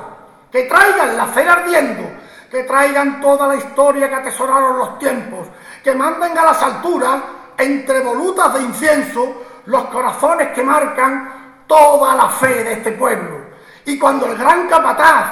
que 0.52 0.64
traigan 0.64 1.18
la 1.18 1.28
cera 1.28 1.54
ardiendo, 1.54 2.04
que 2.50 2.64
traigan 2.64 3.20
toda 3.20 3.48
la 3.48 3.56
historia 3.56 4.08
que 4.08 4.16
atesoraron 4.16 4.78
los 4.78 4.98
tiempos, 4.98 5.48
que 5.84 5.94
manden 5.94 6.38
a 6.38 6.46
las 6.46 6.62
alturas, 6.62 7.22
entre 7.58 8.02
volutas 8.02 8.54
de 8.54 8.62
incienso, 8.62 9.44
los 9.66 9.86
corazones 9.86 10.50
que 10.50 10.64
marcan 10.64 11.45
toda 11.68 12.16
la 12.16 12.30
fe 12.30 12.64
de 12.64 12.74
este 12.74 12.92
pueblo. 12.94 13.46
Y 13.86 13.98
cuando 14.00 14.26
el 14.26 14.38
gran 14.38 14.68
capataz 14.68 15.28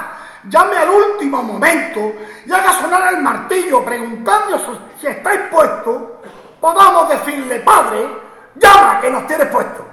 llame 0.48 0.76
al 0.76 0.90
último 0.90 1.42
momento 1.42 2.12
y 2.46 2.52
haga 2.52 2.72
sonar 2.72 3.14
el 3.14 3.22
martillo 3.22 3.84
preguntando 3.84 4.60
si 5.00 5.06
estáis 5.06 5.40
puestos, 5.50 6.02
podamos 6.60 7.08
decirle, 7.08 7.60
Padre, 7.60 8.06
llama 8.56 9.00
que 9.00 9.10
nos 9.10 9.26
tienes 9.26 9.48
puesto. 9.48 9.84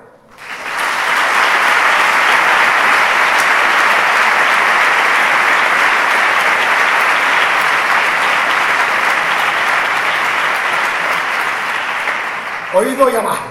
Oído 12.74 13.10
y 13.10 13.16
abajo, 13.18 13.44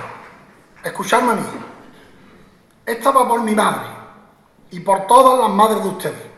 escuchadme 0.83 1.33
a 1.33 1.35
mí. 1.35 1.60
Esta 2.91 3.11
va 3.13 3.29
por 3.29 3.43
mi 3.43 3.55
madre 3.55 3.89
y 4.71 4.81
por 4.81 5.07
todas 5.07 5.39
las 5.39 5.51
madres 5.51 5.83
de 5.83 5.89
ustedes 5.89 6.31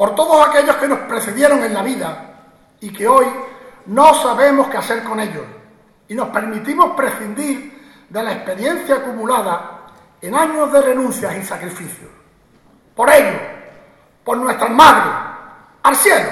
por 0.00 0.14
todos 0.14 0.48
aquellos 0.48 0.76
que 0.76 0.88
nos 0.88 1.00
precedieron 1.00 1.62
en 1.62 1.74
la 1.74 1.82
vida 1.82 2.32
y 2.80 2.90
que 2.90 3.06
hoy 3.06 3.26
no 3.84 4.14
sabemos 4.14 4.68
qué 4.68 4.78
hacer 4.78 5.04
con 5.04 5.20
ellos, 5.20 5.44
y 6.08 6.14
nos 6.14 6.30
permitimos 6.30 6.92
prescindir 6.96 8.06
de 8.08 8.22
la 8.22 8.32
experiencia 8.32 8.94
acumulada 8.94 9.80
en 10.22 10.34
años 10.34 10.72
de 10.72 10.80
renuncias 10.80 11.36
y 11.36 11.42
sacrificios. 11.42 12.08
Por 12.96 13.10
ello, 13.10 13.38
por 14.24 14.38
nuestras 14.38 14.70
madres, 14.70 15.12
al 15.82 15.96
cielo, 15.96 16.30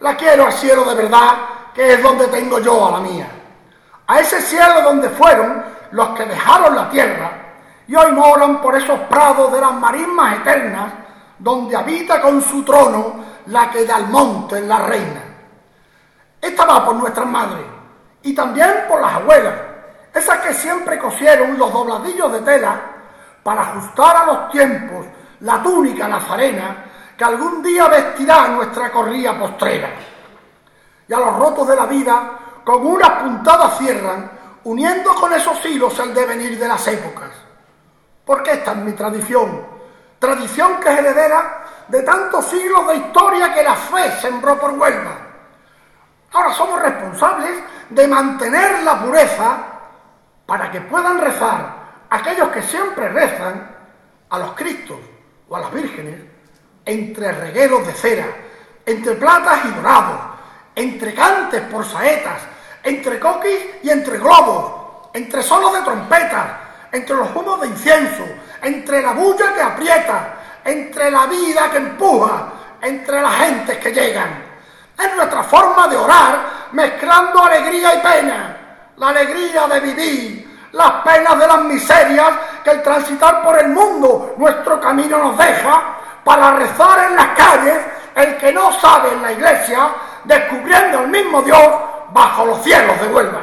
la 0.00 0.16
quiero 0.16 0.46
al 0.46 0.52
cielo 0.54 0.82
de 0.84 0.94
verdad, 0.94 1.34
que 1.74 1.92
es 1.92 2.02
donde 2.02 2.28
tengo 2.28 2.60
yo 2.60 2.86
a 2.86 2.92
la 2.92 3.00
mía. 3.00 3.28
A 4.06 4.20
ese 4.20 4.40
cielo 4.40 4.80
donde 4.84 5.10
fueron 5.10 5.62
los 5.90 6.08
que 6.16 6.24
dejaron 6.24 6.74
la 6.74 6.88
tierra 6.88 7.41
y 7.86 7.94
hoy 7.94 8.12
moran 8.12 8.60
por 8.60 8.76
esos 8.76 8.98
prados 9.00 9.52
de 9.52 9.60
las 9.60 9.72
marismas 9.74 10.38
eternas, 10.38 10.92
donde 11.38 11.76
habita 11.76 12.20
con 12.20 12.40
su 12.42 12.62
trono 12.62 13.16
la 13.46 13.70
que 13.70 13.84
da 13.84 13.96
al 13.96 14.08
monte 14.08 14.60
la 14.60 14.78
reina. 14.78 15.22
Esta 16.40 16.64
va 16.64 16.84
por 16.84 16.94
nuestras 16.96 17.26
madres 17.26 17.66
y 18.22 18.34
también 18.34 18.84
por 18.88 19.00
las 19.00 19.14
abuelas, 19.14 19.54
esas 20.14 20.38
que 20.38 20.54
siempre 20.54 20.98
cosieron 20.98 21.58
los 21.58 21.72
dobladillos 21.72 22.32
de 22.32 22.40
tela 22.40 22.80
para 23.42 23.62
ajustar 23.62 24.16
a 24.16 24.26
los 24.26 24.50
tiempos 24.50 25.06
la 25.40 25.62
túnica 25.62 26.06
nazarena 26.06 26.84
que 27.16 27.24
algún 27.24 27.62
día 27.62 27.88
vestirá 27.88 28.48
nuestra 28.48 28.90
corría 28.90 29.38
postrera. 29.38 29.90
Y 31.08 31.12
a 31.12 31.18
los 31.18 31.36
rotos 31.36 31.68
de 31.68 31.76
la 31.76 31.86
vida, 31.86 32.38
con 32.64 32.86
unas 32.86 33.10
puntadas 33.22 33.78
cierran, 33.78 34.30
uniendo 34.64 35.14
con 35.14 35.32
esos 35.32 35.64
hilos 35.66 35.98
el 35.98 36.14
devenir 36.14 36.58
de 36.58 36.68
las 36.68 36.86
épocas. 36.88 37.41
Porque 38.24 38.52
esta 38.52 38.72
es 38.72 38.78
mi 38.78 38.92
tradición, 38.92 39.66
tradición 40.18 40.78
que 40.80 40.92
es 40.92 40.98
heredera 40.98 41.64
de 41.88 42.02
tantos 42.02 42.46
siglos 42.46 42.86
de 42.88 42.96
historia 42.96 43.52
que 43.52 43.62
la 43.62 43.74
fe 43.74 44.10
sembró 44.20 44.58
por 44.58 44.70
Huelva. 44.72 45.16
Ahora 46.32 46.52
somos 46.54 46.80
responsables 46.80 47.58
de 47.90 48.08
mantener 48.08 48.82
la 48.82 49.00
pureza 49.02 49.56
para 50.46 50.70
que 50.70 50.80
puedan 50.82 51.20
rezar 51.20 51.82
aquellos 52.08 52.48
que 52.48 52.62
siempre 52.62 53.08
rezan 53.08 53.70
a 54.30 54.38
los 54.38 54.52
Cristos 54.54 54.98
o 55.48 55.56
a 55.56 55.60
las 55.60 55.72
vírgenes 55.72 56.20
entre 56.84 57.32
regueros 57.32 57.86
de 57.86 57.92
cera, 57.92 58.26
entre 58.84 59.14
platas 59.14 59.64
y 59.66 59.68
dorados, 59.68 60.20
entre 60.74 61.14
cantes 61.14 61.60
por 61.62 61.84
saetas, 61.84 62.40
entre 62.82 63.20
coquis 63.20 63.60
y 63.82 63.90
entre 63.90 64.18
globos, 64.18 65.08
entre 65.12 65.42
solos 65.42 65.72
de 65.74 65.82
trompetas, 65.82 66.46
entre 66.92 67.16
los 67.16 67.34
humos 67.34 67.60
de 67.62 67.68
incienso, 67.68 68.24
entre 68.60 69.00
la 69.02 69.12
bulla 69.12 69.54
que 69.54 69.62
aprieta, 69.62 70.34
entre 70.64 71.10
la 71.10 71.26
vida 71.26 71.70
que 71.70 71.78
empuja, 71.78 72.52
entre 72.80 73.20
las 73.20 73.34
gentes 73.36 73.78
que 73.78 73.92
llegan. 73.92 74.44
Es 74.98 75.16
nuestra 75.16 75.42
forma 75.42 75.88
de 75.88 75.96
orar 75.96 76.38
mezclando 76.72 77.42
alegría 77.42 77.94
y 77.94 77.98
pena, 77.98 78.56
la 78.96 79.08
alegría 79.08 79.66
de 79.66 79.80
vivir, 79.80 80.68
las 80.72 80.90
penas 81.02 81.38
de 81.38 81.46
las 81.46 81.62
miserias 81.62 82.30
que 82.62 82.70
el 82.70 82.82
transitar 82.82 83.42
por 83.42 83.58
el 83.58 83.68
mundo 83.68 84.34
nuestro 84.36 84.80
camino 84.80 85.18
nos 85.18 85.38
deja, 85.38 85.98
para 86.24 86.52
rezar 86.52 87.10
en 87.10 87.16
las 87.16 87.28
calles 87.28 87.78
el 88.14 88.36
que 88.36 88.52
no 88.52 88.70
sabe 88.80 89.12
en 89.12 89.22
la 89.22 89.32
iglesia, 89.32 89.88
descubriendo 90.24 91.00
el 91.00 91.08
mismo 91.08 91.42
Dios 91.42 91.68
bajo 92.10 92.44
los 92.44 92.62
cielos 92.62 93.00
de 93.00 93.08
Huelva. 93.08 93.40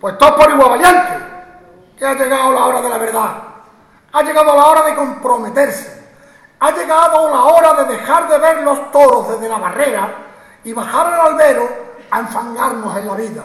Pues 0.00 0.18
todos 0.18 0.32
por 0.32 0.50
igual 0.50 0.70
valiente, 0.70 1.26
que 1.96 2.06
ha 2.06 2.14
llegado 2.14 2.52
la 2.52 2.66
hora 2.66 2.80
de 2.80 2.88
la 2.88 2.98
verdad, 2.98 3.42
ha 4.12 4.22
llegado 4.22 4.54
la 4.54 4.66
hora 4.66 4.82
de 4.84 4.94
comprometerse, 4.94 6.06
ha 6.60 6.70
llegado 6.70 7.30
la 7.30 7.42
hora 7.44 7.74
de 7.74 7.96
dejar 7.96 8.28
de 8.28 8.38
ver 8.38 8.62
los 8.62 8.90
toros 8.90 9.28
desde 9.30 9.48
la 9.48 9.58
barrera 9.58 10.08
y 10.64 10.72
bajar 10.72 11.14
al 11.14 11.20
albero 11.32 11.68
a 12.10 12.20
enfangarnos 12.20 12.96
en 12.96 13.06
la 13.06 13.14
vida. 13.14 13.44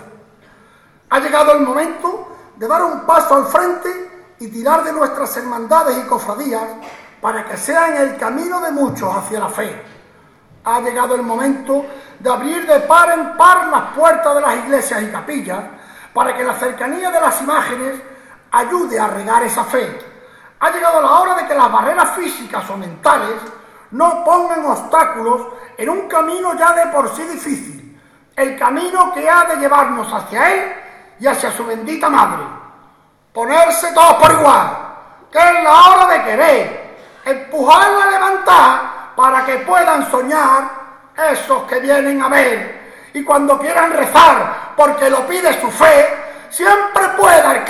Ha 1.09 1.19
llegado 1.19 1.53
el 1.53 1.61
momento 1.61 2.27
de 2.55 2.67
dar 2.67 2.83
un 2.83 3.01
paso 3.01 3.35
al 3.35 3.45
frente 3.45 4.35
y 4.39 4.47
tirar 4.47 4.83
de 4.83 4.93
nuestras 4.93 5.35
hermandades 5.37 5.97
y 5.97 6.07
cofradías 6.07 6.63
para 7.21 7.45
que 7.45 7.55
sean 7.57 7.95
el 7.97 8.17
camino 8.17 8.59
de 8.61 8.71
muchos 8.71 9.15
hacia 9.15 9.39
la 9.39 9.49
fe. 9.49 9.92
Ha 10.65 10.79
llegado 10.79 11.15
el 11.15 11.23
momento 11.23 11.85
de 12.19 12.29
abrir 12.29 12.65
de 12.65 12.79
par 12.81 13.09
en 13.11 13.35
par 13.35 13.67
las 13.67 13.81
puertas 13.95 14.35
de 14.35 14.41
las 14.41 14.55
iglesias 14.57 15.03
y 15.03 15.07
capillas 15.07 15.59
para 16.13 16.35
que 16.35 16.43
la 16.43 16.53
cercanía 16.55 17.11
de 17.11 17.19
las 17.19 17.41
imágenes 17.41 17.99
ayude 18.51 18.99
a 18.99 19.07
regar 19.07 19.43
esa 19.43 19.65
fe. 19.65 19.99
Ha 20.59 20.71
llegado 20.71 21.01
la 21.01 21.19
hora 21.19 21.35
de 21.35 21.47
que 21.47 21.55
las 21.55 21.71
barreras 21.71 22.11
físicas 22.15 22.69
o 22.69 22.77
mentales 22.77 23.41
no 23.91 24.23
pongan 24.23 24.65
obstáculos 24.65 25.47
en 25.77 25.89
un 25.89 26.07
camino 26.07 26.55
ya 26.57 26.73
de 26.73 26.87
por 26.87 27.13
sí 27.15 27.23
difícil, 27.23 28.01
el 28.35 28.57
camino 28.57 29.13
que 29.13 29.29
ha 29.29 29.43
de 29.45 29.57
llevarnos 29.57 30.11
hacia 30.13 30.53
Él 30.53 30.73
y 31.19 31.27
hacia 31.27 31.51
su 31.51 31.65
bendita 31.65 32.09
madre. 32.09 32.43
Ponerse 33.33 33.91
todos 33.93 34.13
por 34.13 34.31
igual, 34.31 34.77
que 35.31 35.39
es 35.39 35.63
la 35.63 35.89
hora 35.89 36.07
de 36.07 36.23
querer, 36.23 36.97
empujarla 37.25 38.03
a 38.03 38.11
levantar 38.11 38.92
para 39.15 39.45
que 39.45 39.57
puedan 39.57 40.09
soñar 40.09 40.63
esos 41.31 41.63
que 41.63 41.79
vienen 41.79 42.21
a 42.21 42.29
ver 42.29 42.83
y 43.13 43.23
cuando 43.23 43.59
quieran 43.59 43.91
rezar 43.91 44.73
porque 44.75 45.09
lo 45.09 45.27
pide 45.27 45.59
su 45.61 45.69
fe, 45.69 46.09
siempre 46.49 47.09
pueda 47.17 47.55
el 47.55 47.63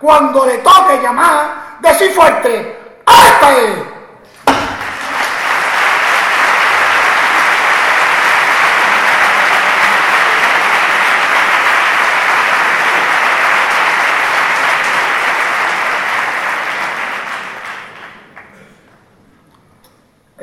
cuando 0.00 0.46
le 0.46 0.58
toque 0.58 1.00
llamar, 1.02 1.78
decir 1.80 2.12
fuerte, 2.12 2.78
¡Este! 3.06 3.95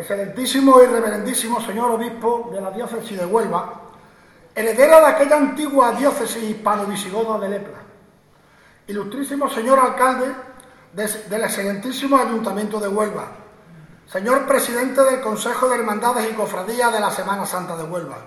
Excelentísimo 0.03 0.81
y 0.81 0.85
reverendísimo 0.85 1.61
señor 1.61 1.91
obispo 1.91 2.49
de 2.51 2.59
la 2.59 2.71
diócesis 2.71 3.17
de 3.17 3.25
Huelva, 3.25 3.83
heredera 4.53 4.99
de 4.99 5.05
aquella 5.05 5.37
antigua 5.37 5.93
diócesis 5.93 6.43
hispano-visigoda 6.43 7.39
de 7.39 7.47
Lepra, 7.47 7.79
ilustrísimo 8.87 9.49
señor 9.49 9.79
alcalde 9.79 10.25
del 10.91 11.41
excelentísimo 11.41 12.17
ayuntamiento 12.17 12.81
de 12.81 12.89
Huelva, 12.89 13.31
señor 14.05 14.45
presidente 14.45 15.01
del 15.03 15.21
Consejo 15.21 15.69
de 15.69 15.77
Hermandades 15.77 16.29
y 16.29 16.33
Cofradías 16.33 16.91
de 16.91 16.99
la 16.99 17.09
Semana 17.09 17.45
Santa 17.45 17.77
de 17.77 17.85
Huelva, 17.85 18.17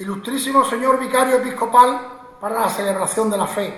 ilustrísimo 0.00 0.64
señor 0.64 0.98
vicario 0.98 1.36
episcopal 1.36 2.00
para 2.40 2.62
la 2.62 2.70
celebración 2.70 3.30
de 3.30 3.36
la 3.38 3.46
fe, 3.46 3.72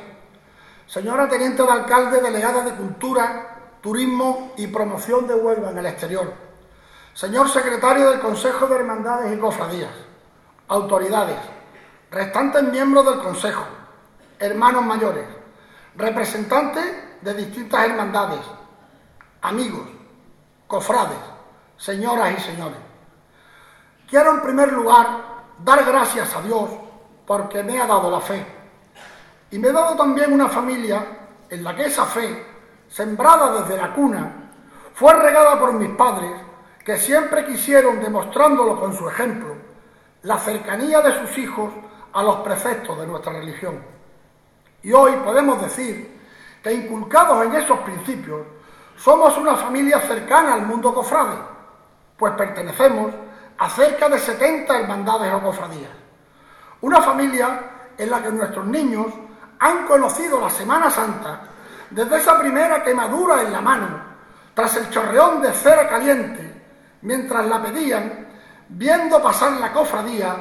señora 0.86 1.28
teniente 1.28 1.62
de 1.62 1.70
alcalde 1.70 2.22
delegada 2.22 2.62
de 2.62 2.72
Cultura, 2.72 3.74
Turismo 3.82 4.54
y 4.56 4.68
Promoción 4.68 5.26
de 5.26 5.34
Huelva 5.34 5.70
en 5.70 5.76
el 5.76 5.86
exterior, 5.86 6.47
Señor 7.18 7.48
secretario 7.48 8.10
del 8.10 8.20
Consejo 8.20 8.68
de 8.68 8.76
Hermandades 8.76 9.36
y 9.36 9.40
Cofradías, 9.40 9.90
autoridades, 10.68 11.40
restantes 12.12 12.62
miembros 12.62 13.06
del 13.06 13.18
Consejo, 13.18 13.64
hermanos 14.38 14.84
mayores, 14.84 15.26
representantes 15.96 16.84
de 17.20 17.34
distintas 17.34 17.86
hermandades, 17.86 18.38
amigos, 19.42 19.88
cofrades, 20.68 21.18
señoras 21.76 22.38
y 22.38 22.40
señores. 22.40 22.78
Quiero 24.08 24.34
en 24.34 24.42
primer 24.42 24.72
lugar 24.72 25.08
dar 25.58 25.84
gracias 25.84 26.36
a 26.36 26.42
Dios 26.42 26.70
porque 27.26 27.64
me 27.64 27.82
ha 27.82 27.86
dado 27.88 28.12
la 28.12 28.20
fe 28.20 28.46
y 29.50 29.58
me 29.58 29.70
ha 29.70 29.72
dado 29.72 29.96
también 29.96 30.32
una 30.32 30.48
familia 30.48 31.04
en 31.50 31.64
la 31.64 31.74
que 31.74 31.86
esa 31.86 32.06
fe, 32.06 32.46
sembrada 32.88 33.60
desde 33.60 33.76
la 33.76 33.92
cuna, 33.92 34.50
fue 34.94 35.12
regada 35.14 35.58
por 35.58 35.72
mis 35.72 35.90
padres 35.96 36.47
que 36.88 36.96
siempre 36.96 37.44
quisieron, 37.44 38.00
demostrándolo 38.00 38.80
con 38.80 38.96
su 38.96 39.06
ejemplo, 39.06 39.54
la 40.22 40.38
cercanía 40.38 41.02
de 41.02 41.20
sus 41.20 41.36
hijos 41.36 41.70
a 42.14 42.22
los 42.22 42.36
preceptos 42.36 42.98
de 42.98 43.06
nuestra 43.06 43.30
religión. 43.30 43.78
Y 44.82 44.92
hoy 44.92 45.12
podemos 45.22 45.60
decir 45.60 46.18
que 46.62 46.72
inculcados 46.72 47.44
en 47.44 47.56
esos 47.56 47.78
principios, 47.80 48.40
somos 48.96 49.36
una 49.36 49.54
familia 49.56 50.00
cercana 50.00 50.54
al 50.54 50.62
mundo 50.62 50.94
cofrade, 50.94 51.36
pues 52.16 52.32
pertenecemos 52.32 53.12
a 53.58 53.68
cerca 53.68 54.08
de 54.08 54.18
70 54.18 54.80
hermandades 54.80 55.30
o 55.34 55.42
cofradías. 55.42 55.92
Una 56.80 57.02
familia 57.02 57.60
en 57.98 58.10
la 58.10 58.22
que 58.22 58.30
nuestros 58.30 58.64
niños 58.64 59.08
han 59.58 59.86
conocido 59.86 60.40
la 60.40 60.48
Semana 60.48 60.90
Santa 60.90 61.42
desde 61.90 62.16
esa 62.16 62.38
primera 62.38 62.82
quemadura 62.82 63.42
en 63.42 63.52
la 63.52 63.60
mano, 63.60 63.88
tras 64.54 64.74
el 64.76 64.88
chorreón 64.88 65.42
de 65.42 65.52
cera 65.52 65.86
caliente 65.86 66.47
mientras 67.02 67.46
la 67.46 67.62
pedían, 67.62 68.28
viendo 68.68 69.22
pasar 69.22 69.52
la 69.52 69.72
cofradía 69.72 70.36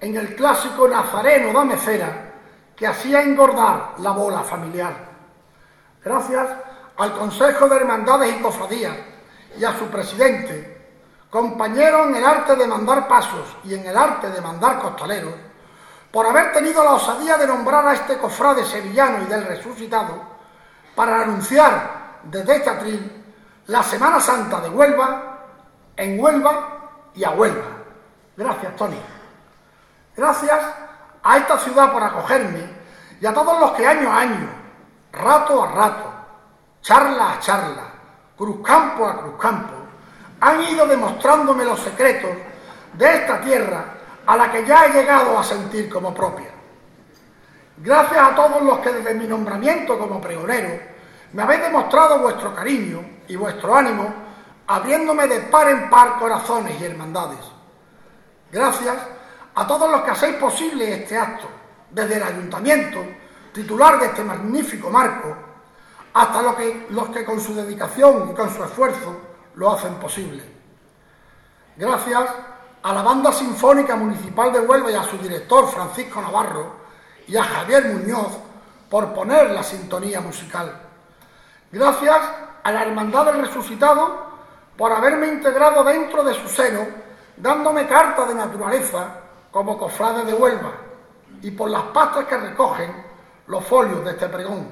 en 0.00 0.16
el 0.16 0.34
clásico 0.34 0.88
nazareno 0.88 1.58
de 1.60 1.64
Mecera, 1.64 2.32
que 2.74 2.86
hacía 2.86 3.22
engordar 3.22 3.94
la 3.98 4.10
bola 4.10 4.40
familiar. 4.40 4.92
Gracias 6.04 6.48
al 6.96 7.12
Consejo 7.12 7.68
de 7.68 7.76
Hermandades 7.76 8.34
y 8.36 8.42
Cofradías 8.42 8.96
y 9.58 9.64
a 9.64 9.78
su 9.78 9.86
presidente, 9.86 10.90
compañero 11.30 12.04
en 12.04 12.16
el 12.16 12.24
arte 12.24 12.56
de 12.56 12.66
mandar 12.66 13.06
pasos 13.06 13.56
y 13.64 13.74
en 13.74 13.86
el 13.86 13.96
arte 13.96 14.30
de 14.30 14.40
mandar 14.40 14.80
costaleros, 14.80 15.34
por 16.10 16.26
haber 16.26 16.52
tenido 16.52 16.84
la 16.84 16.92
osadía 16.92 17.38
de 17.38 17.46
nombrar 17.46 17.86
a 17.86 17.94
este 17.94 18.18
cofrade 18.18 18.64
sevillano 18.64 19.22
y 19.22 19.26
del 19.26 19.44
resucitado 19.44 20.32
para 20.94 21.22
anunciar 21.22 22.20
desde 22.24 22.56
este 22.56 22.70
atril 22.70 23.24
la 23.66 23.82
Semana 23.82 24.20
Santa 24.20 24.60
de 24.60 24.68
Huelva, 24.68 25.31
en 25.96 26.20
Huelva 26.20 26.90
y 27.14 27.24
a 27.24 27.30
Huelva. 27.30 27.66
Gracias, 28.36 28.76
Tony. 28.76 29.00
Gracias 30.16 30.60
a 31.22 31.36
esta 31.36 31.58
ciudad 31.58 31.92
por 31.92 32.02
acogerme 32.02 32.82
y 33.20 33.26
a 33.26 33.32
todos 33.32 33.58
los 33.60 33.72
que 33.72 33.86
año 33.86 34.10
a 34.10 34.20
año, 34.20 34.48
rato 35.12 35.62
a 35.62 35.72
rato, 35.72 36.12
charla 36.80 37.32
a 37.32 37.40
charla, 37.40 37.84
cruzcampo 38.36 39.06
a 39.06 39.20
cruzcampo, 39.20 39.74
han 40.40 40.62
ido 40.64 40.86
demostrándome 40.86 41.64
los 41.64 41.80
secretos 41.80 42.30
de 42.94 43.14
esta 43.16 43.40
tierra 43.40 43.84
a 44.26 44.36
la 44.36 44.50
que 44.50 44.66
ya 44.66 44.86
he 44.86 44.92
llegado 44.92 45.38
a 45.38 45.44
sentir 45.44 45.88
como 45.88 46.12
propia. 46.12 46.50
Gracias 47.78 48.18
a 48.18 48.34
todos 48.34 48.62
los 48.62 48.78
que 48.80 48.92
desde 48.92 49.14
mi 49.14 49.26
nombramiento 49.26 49.98
como 49.98 50.20
pregonero 50.20 50.80
me 51.32 51.42
habéis 51.42 51.62
demostrado 51.62 52.18
vuestro 52.18 52.54
cariño 52.54 53.04
y 53.28 53.36
vuestro 53.36 53.74
ánimo, 53.74 54.12
abriéndome 54.66 55.26
de 55.26 55.40
par 55.40 55.68
en 55.68 55.90
par 55.90 56.18
corazones 56.18 56.80
y 56.80 56.84
hermandades. 56.84 57.44
Gracias 58.50 58.96
a 59.54 59.66
todos 59.66 59.90
los 59.90 60.02
que 60.02 60.10
hacéis 60.10 60.36
posible 60.36 60.94
este 60.94 61.18
acto, 61.18 61.48
desde 61.90 62.16
el 62.16 62.22
ayuntamiento, 62.22 63.04
titular 63.52 63.98
de 63.98 64.06
este 64.06 64.24
magnífico 64.24 64.90
marco, 64.90 65.36
hasta 66.14 66.42
los 66.42 66.54
que, 66.56 66.86
los 66.90 67.08
que 67.08 67.24
con 67.24 67.40
su 67.40 67.54
dedicación 67.54 68.30
y 68.30 68.34
con 68.34 68.54
su 68.54 68.62
esfuerzo 68.62 69.16
lo 69.54 69.72
hacen 69.72 69.94
posible. 69.94 70.42
Gracias 71.76 72.30
a 72.82 72.92
la 72.92 73.02
Banda 73.02 73.32
Sinfónica 73.32 73.96
Municipal 73.96 74.52
de 74.52 74.60
Huelva 74.60 74.90
y 74.90 74.94
a 74.94 75.04
su 75.04 75.16
director 75.18 75.68
Francisco 75.68 76.20
Navarro 76.20 76.76
y 77.26 77.36
a 77.36 77.44
Javier 77.44 77.86
Muñoz 77.86 78.38
por 78.90 79.14
poner 79.14 79.50
la 79.50 79.62
sintonía 79.62 80.20
musical. 80.20 80.72
Gracias 81.70 82.18
a 82.62 82.72
la 82.72 82.82
Hermandad 82.82 83.26
del 83.26 83.46
Resucitado 83.46 84.31
por 84.76 84.92
haberme 84.92 85.28
integrado 85.28 85.84
dentro 85.84 86.24
de 86.24 86.34
su 86.34 86.48
seno, 86.48 86.86
dándome 87.36 87.86
carta 87.86 88.24
de 88.24 88.34
naturaleza 88.34 89.20
como 89.50 89.78
cofrade 89.78 90.24
de 90.24 90.34
Huelva 90.34 90.72
y 91.42 91.50
por 91.50 91.70
las 91.70 91.82
pastas 91.84 92.24
que 92.26 92.36
recogen 92.36 93.04
los 93.46 93.64
folios 93.64 94.04
de 94.04 94.12
este 94.12 94.28
pregón. 94.28 94.70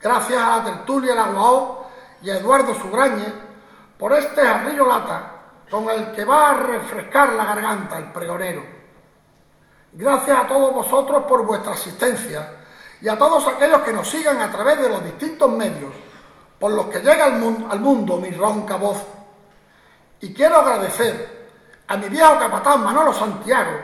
Gracias 0.00 0.42
a 0.42 0.56
la 0.56 0.64
tertulia 0.64 1.14
La 1.14 1.26
Guao 1.26 1.86
y 2.22 2.30
a 2.30 2.38
Eduardo 2.38 2.74
Subrañez 2.74 3.32
por 3.98 4.12
este 4.14 4.42
jarrillo 4.42 4.86
lata 4.86 5.32
con 5.70 5.88
el 5.90 6.12
que 6.12 6.24
va 6.24 6.50
a 6.50 6.54
refrescar 6.54 7.32
la 7.34 7.44
garganta 7.44 7.98
el 7.98 8.10
pregonero. 8.12 8.62
Gracias 9.92 10.38
a 10.38 10.46
todos 10.46 10.74
vosotros 10.74 11.24
por 11.24 11.44
vuestra 11.44 11.72
asistencia 11.72 12.56
y 13.00 13.08
a 13.08 13.18
todos 13.18 13.46
aquellos 13.46 13.80
que 13.82 13.92
nos 13.92 14.08
sigan 14.08 14.40
a 14.40 14.50
través 14.50 14.80
de 14.80 14.88
los 14.88 15.04
distintos 15.04 15.50
medios 15.50 15.92
por 16.60 16.72
los 16.72 16.86
que 16.86 17.00
llega 17.00 17.24
al 17.24 17.80
mundo, 17.80 18.18
mi 18.18 18.30
ronca 18.32 18.76
voz. 18.76 19.02
Y 20.20 20.34
quiero 20.34 20.56
agradecer 20.56 21.48
a 21.88 21.96
mi 21.96 22.10
viejo 22.10 22.38
capataz 22.38 22.78
Manolo 22.78 23.14
Santiago, 23.14 23.80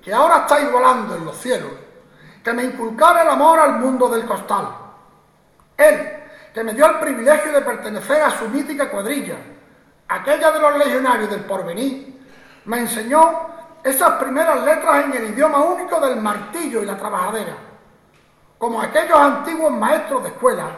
que 0.00 0.14
ahora 0.14 0.38
está 0.38 0.60
igualando 0.60 1.16
en 1.16 1.24
los 1.24 1.36
cielos, 1.36 1.72
que 2.44 2.52
me 2.52 2.62
inculcara 2.62 3.22
el 3.22 3.28
amor 3.28 3.58
al 3.58 3.80
mundo 3.80 4.08
del 4.08 4.24
costal. 4.24 4.68
Él, 5.76 6.22
que 6.54 6.62
me 6.62 6.74
dio 6.74 6.86
el 6.86 7.00
privilegio 7.00 7.52
de 7.52 7.60
pertenecer 7.60 8.22
a 8.22 8.30
su 8.30 8.48
mítica 8.48 8.88
cuadrilla, 8.88 9.36
aquella 10.06 10.52
de 10.52 10.60
los 10.60 10.78
legionarios 10.78 11.28
del 11.28 11.40
porvenir, 11.40 12.24
me 12.66 12.78
enseñó 12.78 13.48
esas 13.82 14.12
primeras 14.12 14.62
letras 14.62 15.06
en 15.06 15.12
el 15.12 15.30
idioma 15.30 15.58
único 15.58 15.98
del 15.98 16.20
martillo 16.20 16.82
y 16.82 16.86
la 16.86 16.96
trabajadera. 16.96 17.56
Como 18.58 18.80
aquellos 18.80 19.18
antiguos 19.18 19.72
maestros 19.72 20.22
de 20.22 20.28
escuela, 20.28 20.70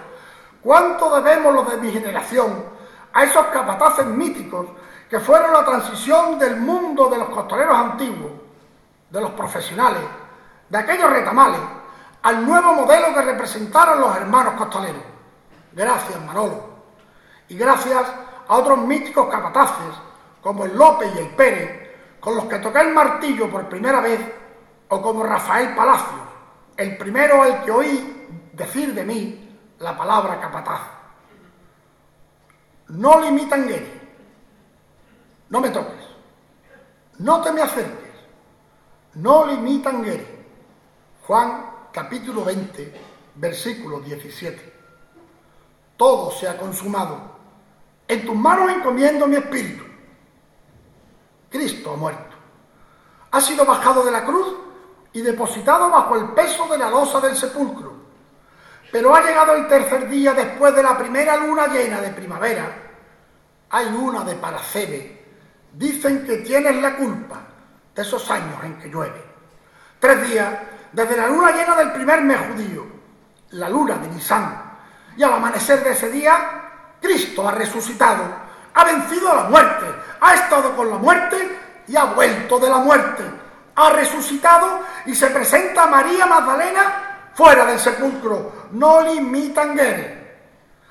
¿cuánto 0.62 1.14
debemos 1.20 1.54
los 1.54 1.70
de 1.70 1.76
mi 1.78 1.90
generación 1.92 2.64
a 3.12 3.24
esos 3.24 3.46
capataces 3.46 4.06
míticos 4.06 4.66
que 5.08 5.20
fueron 5.20 5.52
la 5.52 5.64
transición 5.64 6.38
del 6.38 6.56
mundo 6.56 7.08
de 7.08 7.18
los 7.18 7.28
costaleros 7.30 7.74
antiguos, 7.74 8.32
de 9.10 9.20
los 9.20 9.30
profesionales, 9.30 10.02
de 10.68 10.78
aquellos 10.78 11.10
retamales, 11.10 11.60
al 12.22 12.46
nuevo 12.46 12.74
modelo 12.74 13.14
que 13.14 13.22
representaron 13.22 14.00
los 14.00 14.16
hermanos 14.16 14.54
costaleros? 14.54 15.02
Gracias, 15.72 16.20
Manolo. 16.26 16.68
Y 17.48 17.56
gracias 17.56 18.04
a 18.46 18.56
otros 18.56 18.78
míticos 18.78 19.28
capataces, 19.30 19.94
como 20.42 20.64
el 20.64 20.76
López 20.76 21.10
y 21.14 21.18
el 21.18 21.28
Pérez, 21.28 21.88
con 22.20 22.36
los 22.36 22.44
que 22.44 22.58
toqué 22.58 22.80
el 22.80 22.92
martillo 22.92 23.50
por 23.50 23.68
primera 23.68 24.00
vez, 24.00 24.20
o 24.88 25.02
como 25.02 25.22
Rafael 25.22 25.74
Palacios, 25.74 26.20
el 26.76 26.96
primero 26.96 27.42
al 27.42 27.64
que 27.64 27.70
oí 27.70 28.50
decir 28.52 28.94
de 28.94 29.04
mí 29.04 29.47
la 29.80 29.96
palabra 29.96 30.40
capataz. 30.40 30.80
No 32.88 33.20
limitan 33.20 33.68
Gary, 33.68 34.00
no 35.50 35.60
me 35.60 35.70
toques, 35.70 36.04
no 37.18 37.42
te 37.42 37.52
me 37.52 37.62
acerques, 37.62 38.14
no 39.14 39.46
limitan 39.46 40.02
Gary. 40.02 40.26
Juan 41.26 41.70
capítulo 41.92 42.44
20, 42.44 43.00
versículo 43.34 44.00
17. 44.00 44.78
Todo 45.96 46.30
se 46.30 46.48
ha 46.48 46.56
consumado 46.56 47.38
en 48.06 48.24
tus 48.24 48.34
manos 48.34 48.70
encomiendo 48.70 49.26
mi 49.26 49.36
espíritu. 49.36 49.84
Cristo 51.50 51.92
ha 51.92 51.96
muerto. 51.96 52.36
Ha 53.30 53.40
sido 53.40 53.66
bajado 53.66 54.04
de 54.04 54.10
la 54.10 54.24
cruz 54.24 54.54
y 55.12 55.20
depositado 55.20 55.90
bajo 55.90 56.16
el 56.16 56.28
peso 56.30 56.66
de 56.68 56.78
la 56.78 56.88
losa 56.88 57.20
del 57.20 57.36
sepulcro. 57.36 57.87
Pero 58.90 59.14
ha 59.14 59.22
llegado 59.22 59.54
el 59.54 59.68
tercer 59.68 60.08
día 60.08 60.32
después 60.32 60.74
de 60.74 60.82
la 60.82 60.96
primera 60.96 61.36
luna 61.36 61.66
llena 61.66 62.00
de 62.00 62.10
primavera. 62.10 62.66
Hay 63.70 63.90
luna 63.90 64.24
de 64.24 64.34
Paracebe. 64.36 65.24
Dicen 65.72 66.26
que 66.26 66.38
tienes 66.38 66.76
la 66.76 66.96
culpa 66.96 67.40
de 67.94 68.02
esos 68.02 68.30
años 68.30 68.62
en 68.64 68.78
que 68.78 68.88
llueve. 68.88 69.22
Tres 70.00 70.28
días 70.28 70.48
desde 70.92 71.16
la 71.16 71.28
luna 71.28 71.52
llena 71.52 71.74
del 71.76 71.92
primer 71.92 72.22
mes 72.22 72.38
judío, 72.38 72.86
la 73.50 73.68
luna 73.68 73.96
de 73.96 74.08
Nisan. 74.08 74.62
Y 75.16 75.22
al 75.22 75.34
amanecer 75.34 75.84
de 75.84 75.90
ese 75.90 76.10
día 76.10 76.96
Cristo 77.00 77.46
ha 77.46 77.52
resucitado, 77.52 78.24
ha 78.74 78.84
vencido 78.84 79.30
a 79.30 79.36
la 79.36 79.42
muerte, 79.44 79.86
ha 80.20 80.34
estado 80.34 80.74
con 80.74 80.88
la 80.88 80.96
muerte 80.96 81.58
y 81.86 81.96
ha 81.96 82.04
vuelto 82.04 82.58
de 82.58 82.70
la 82.70 82.78
muerte. 82.78 83.24
Ha 83.74 83.90
resucitado 83.90 84.80
y 85.06 85.14
se 85.14 85.28
presenta 85.28 85.84
a 85.84 85.86
María 85.88 86.26
Magdalena 86.26 87.07
fuera 87.38 87.64
del 87.66 87.78
sepulcro. 87.78 88.52
No 88.72 89.00
limitan 89.02 89.76
guerra. 89.76 90.14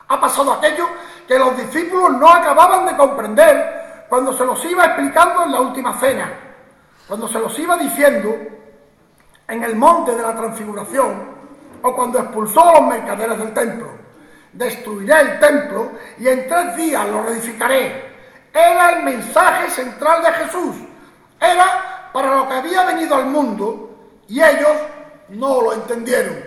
Ha 0.08 0.22
pasado 0.22 0.54
aquello 0.54 0.88
que 1.28 1.38
los 1.38 1.58
discípulos 1.58 2.12
no 2.14 2.30
acababan 2.30 2.86
de 2.86 2.96
comprender 2.96 4.06
cuando 4.08 4.32
se 4.32 4.46
los 4.46 4.64
iba 4.64 4.86
explicando 4.86 5.44
en 5.44 5.52
la 5.52 5.60
última 5.60 6.00
cena, 6.00 6.32
cuando 7.06 7.28
se 7.28 7.38
los 7.40 7.60
iba 7.60 7.76
diciendo 7.76 8.34
en 9.50 9.64
el 9.64 9.76
monte 9.76 10.16
de 10.16 10.22
la 10.22 10.34
transfiguración 10.34 11.36
o 11.82 11.94
cuando 11.94 12.20
expulsó 12.20 12.70
a 12.70 12.80
los 12.80 12.90
mercaderes 12.90 13.38
del 13.38 13.54
templo 13.54 14.08
destruiré 14.54 15.20
el 15.20 15.40
templo 15.40 15.92
y 16.18 16.28
en 16.28 16.48
tres 16.48 16.76
días 16.78 17.08
lo 17.10 17.24
reedificaré. 17.24 18.16
Era 18.54 18.92
el 18.92 19.04
mensaje 19.04 19.70
central 19.70 20.24
de 20.24 20.32
Jesús. 20.32 20.76
Era 21.40 22.10
para 22.14 22.36
lo 22.36 22.48
que 22.48 22.54
había 22.56 22.86
venido 22.86 23.16
al 23.16 23.26
mundo 23.26 23.92
y 24.28 24.42
ellos 24.42 24.72
no 25.30 25.62
lo 25.62 25.74
entendieron. 25.74 26.38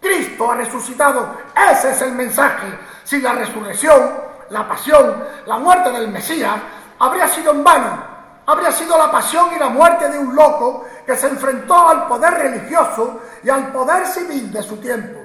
Cristo 0.00 0.50
ha 0.50 0.56
resucitado. 0.56 1.36
Ese 1.70 1.92
es 1.92 2.02
el 2.02 2.12
mensaje. 2.12 2.66
Si 3.04 3.20
la 3.20 3.32
resurrección, 3.32 4.12
la 4.50 4.68
pasión, 4.68 5.24
la 5.46 5.58
muerte 5.58 5.90
del 5.90 6.08
Mesías 6.08 6.56
habría 6.98 7.28
sido 7.28 7.52
en 7.52 7.62
vano. 7.62 8.12
Habría 8.46 8.72
sido 8.72 8.98
la 8.98 9.10
pasión 9.10 9.50
y 9.54 9.58
la 9.58 9.68
muerte 9.68 10.08
de 10.08 10.18
un 10.18 10.34
loco 10.34 10.86
que 11.06 11.16
se 11.16 11.28
enfrentó 11.28 11.88
al 11.88 12.06
poder 12.08 12.34
religioso 12.34 13.20
y 13.44 13.50
al 13.50 13.72
poder 13.72 14.06
civil 14.06 14.52
de 14.52 14.62
su 14.62 14.76
tiempo 14.78 15.22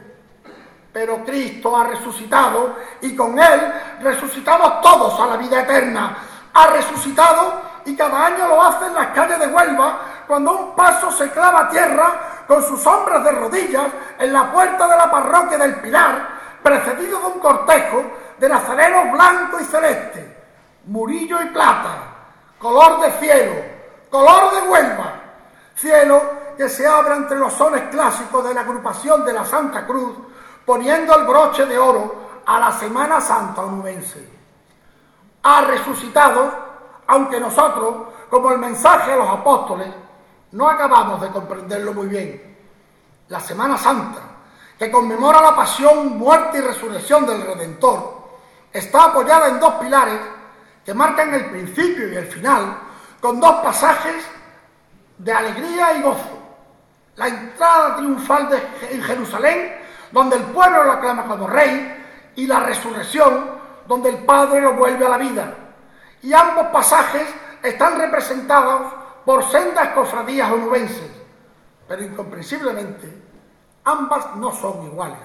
pero 0.97 1.23
Cristo 1.23 1.77
ha 1.77 1.83
resucitado 1.83 2.75
y 3.01 3.15
con 3.15 3.37
Él 3.37 3.73
resucitamos 4.01 4.81
todos 4.81 5.19
a 5.19 5.27
la 5.27 5.37
vida 5.37 5.61
eterna. 5.61 6.17
Ha 6.51 6.67
resucitado 6.71 7.61
y 7.87 7.95
cada 7.95 8.25
año 8.25 8.49
lo 8.49 8.61
hace 8.61 8.85
en 8.85 8.93
las 8.93 9.07
calles 9.07 9.39
de 9.39 9.47
Huelva 9.47 9.99
cuando 10.27 10.51
un 10.51 10.75
paso 10.75 11.09
se 11.09 11.29
clava 11.31 11.61
a 11.61 11.69
tierra 11.69 12.43
con 12.45 12.61
sus 12.61 12.85
hombres 12.85 13.23
de 13.23 13.31
rodillas 13.31 13.85
en 14.19 14.33
la 14.33 14.51
puerta 14.51 14.87
de 14.89 14.97
la 14.97 15.09
parroquia 15.09 15.57
del 15.57 15.75
Pilar, 15.75 16.27
precedido 16.61 17.17
de 17.17 17.25
un 17.27 17.39
cortejo 17.39 18.03
de 18.37 18.49
nazarenos 18.49 19.09
blanco 19.13 19.57
y 19.61 19.63
celeste, 19.63 20.37
murillo 20.87 21.41
y 21.41 21.45
plata, 21.45 21.91
color 22.59 22.99
de 22.99 23.11
cielo, 23.13 23.53
color 24.09 24.53
de 24.53 24.67
Huelva, 24.67 25.13
cielo 25.73 26.21
que 26.57 26.67
se 26.67 26.85
abra 26.85 27.15
entre 27.15 27.39
los 27.39 27.53
sones 27.53 27.83
clásicos 27.89 28.43
de 28.43 28.53
la 28.53 28.61
agrupación 28.61 29.23
de 29.23 29.31
la 29.31 29.45
Santa 29.45 29.85
Cruz, 29.85 30.13
poniendo 30.65 31.15
el 31.15 31.25
broche 31.25 31.65
de 31.65 31.79
oro 31.79 32.41
a 32.45 32.59
la 32.59 32.71
Semana 32.73 33.21
Santa 33.21 33.61
onubense. 33.61 34.27
Ha 35.43 35.61
resucitado, 35.61 36.66
aunque 37.07 37.39
nosotros, 37.39 37.95
como 38.29 38.51
el 38.51 38.59
mensaje 38.59 39.11
a 39.11 39.15
los 39.15 39.29
apóstoles, 39.29 39.87
no 40.51 40.69
acabamos 40.69 41.21
de 41.21 41.29
comprenderlo 41.29 41.93
muy 41.93 42.07
bien. 42.07 42.57
La 43.29 43.39
Semana 43.39 43.77
Santa, 43.77 44.21
que 44.77 44.91
conmemora 44.91 45.41
la 45.41 45.55
pasión, 45.55 46.17
muerte 46.17 46.59
y 46.59 46.61
resurrección 46.61 47.25
del 47.25 47.41
Redentor, 47.41 48.17
está 48.71 49.05
apoyada 49.05 49.47
en 49.47 49.59
dos 49.59 49.73
pilares 49.75 50.19
que 50.85 50.93
marcan 50.93 51.33
el 51.33 51.45
principio 51.45 52.11
y 52.11 52.15
el 52.15 52.27
final, 52.27 52.77
con 53.19 53.39
dos 53.39 53.55
pasajes 53.63 54.25
de 55.17 55.33
alegría 55.33 55.97
y 55.97 56.01
gozo. 56.01 56.37
La 57.15 57.27
entrada 57.27 57.95
triunfal 57.97 58.49
de, 58.49 58.61
en 58.91 59.01
Jerusalén, 59.01 59.75
donde 60.11 60.37
el 60.37 60.43
pueblo 60.43 60.83
lo 60.83 60.91
aclama 60.93 61.25
como 61.25 61.47
rey, 61.47 62.33
y 62.35 62.45
la 62.45 62.59
resurrección, 62.59 63.57
donde 63.87 64.09
el 64.09 64.17
Padre 64.19 64.61
lo 64.61 64.73
vuelve 64.73 65.05
a 65.05 65.09
la 65.09 65.17
vida. 65.17 65.53
Y 66.27 66.33
ambos 66.33 66.67
pasajes 66.73 67.25
están 67.63 67.97
representados 67.97 68.91
por 69.23 69.49
sendas 69.49 69.87
cofradías 69.93 70.51
onubenses, 70.51 71.09
pero 71.87 72.03
incomprensiblemente 72.03 73.23
ambas 73.85 74.35
no 74.35 74.51
son 74.51 74.87
iguales. 74.87 75.21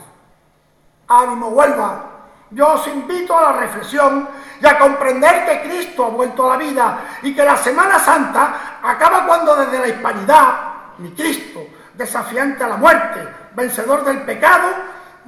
Ánimo, 1.08 1.50
vuelva. 1.50 2.04
Yo 2.50 2.74
os 2.74 2.86
invito 2.86 3.36
a 3.36 3.50
la 3.50 3.52
reflexión 3.54 4.28
y 4.60 4.64
a 4.64 4.78
comprender 4.78 5.44
que 5.44 5.68
Cristo 5.68 6.04
ha 6.04 6.10
vuelto 6.10 6.46
a 6.46 6.56
la 6.56 6.62
vida 6.62 7.00
y 7.22 7.34
que 7.34 7.44
la 7.44 7.56
Semana 7.56 7.98
Santa 7.98 8.78
acaba 8.80 9.26
cuando 9.26 9.56
desde 9.56 9.80
la 9.80 9.88
hispanidad, 9.88 10.54
mi 10.98 11.10
Cristo, 11.14 11.66
desafiante 11.94 12.62
a 12.62 12.68
la 12.68 12.76
muerte, 12.76 13.26
vencedor 13.56 14.04
del 14.04 14.22
pecado, 14.22 14.68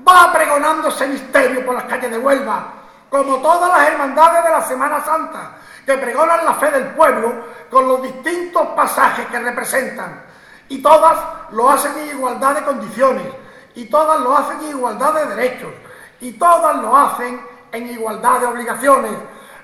va 0.07 0.33
pregonando 0.33 0.87
ese 0.87 1.09
misterio 1.09 1.67
por 1.67 1.75
las 1.75 1.85
calles 1.87 2.13
de 2.13 2.19
Huelva, 2.19 2.65
como 3.11 3.39
todas 3.39 3.77
las 3.77 3.89
hermandades 3.89 4.45
de 4.45 4.51
la 4.51 4.63
Semana 4.63 5.05
Santa, 5.05 5.63
que 5.85 5.99
pregonan 5.99 6.44
la 6.44 6.55
fe 6.55 6.70
del 6.70 6.87
pueblo 6.88 7.33
con 7.70 7.87
los 7.88 8.03
distintos 8.03 8.66
pasajes 8.68 9.27
que 9.27 9.38
representan. 9.38 10.23
Y 10.68 10.83
todas 10.83 11.18
lo 11.51 11.70
hacen 11.70 11.97
en 11.99 12.16
igualdad 12.16 12.55
de 12.55 12.64
condiciones, 12.64 13.27
y 13.75 13.87
todas 13.87 14.20
lo 14.20 14.37
hacen 14.37 14.61
en 14.61 14.68
igualdad 14.68 15.12
de 15.14 15.27
derechos, 15.35 15.73
y 16.21 16.33
todas 16.33 16.77
lo 16.77 16.96
hacen 16.96 17.40
en 17.73 17.87
igualdad 17.88 18.40
de 18.40 18.46
obligaciones. 18.46 19.13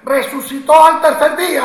Resucitó 0.05 0.84
al 0.84 1.01
tercer 1.01 1.36
día, 1.36 1.64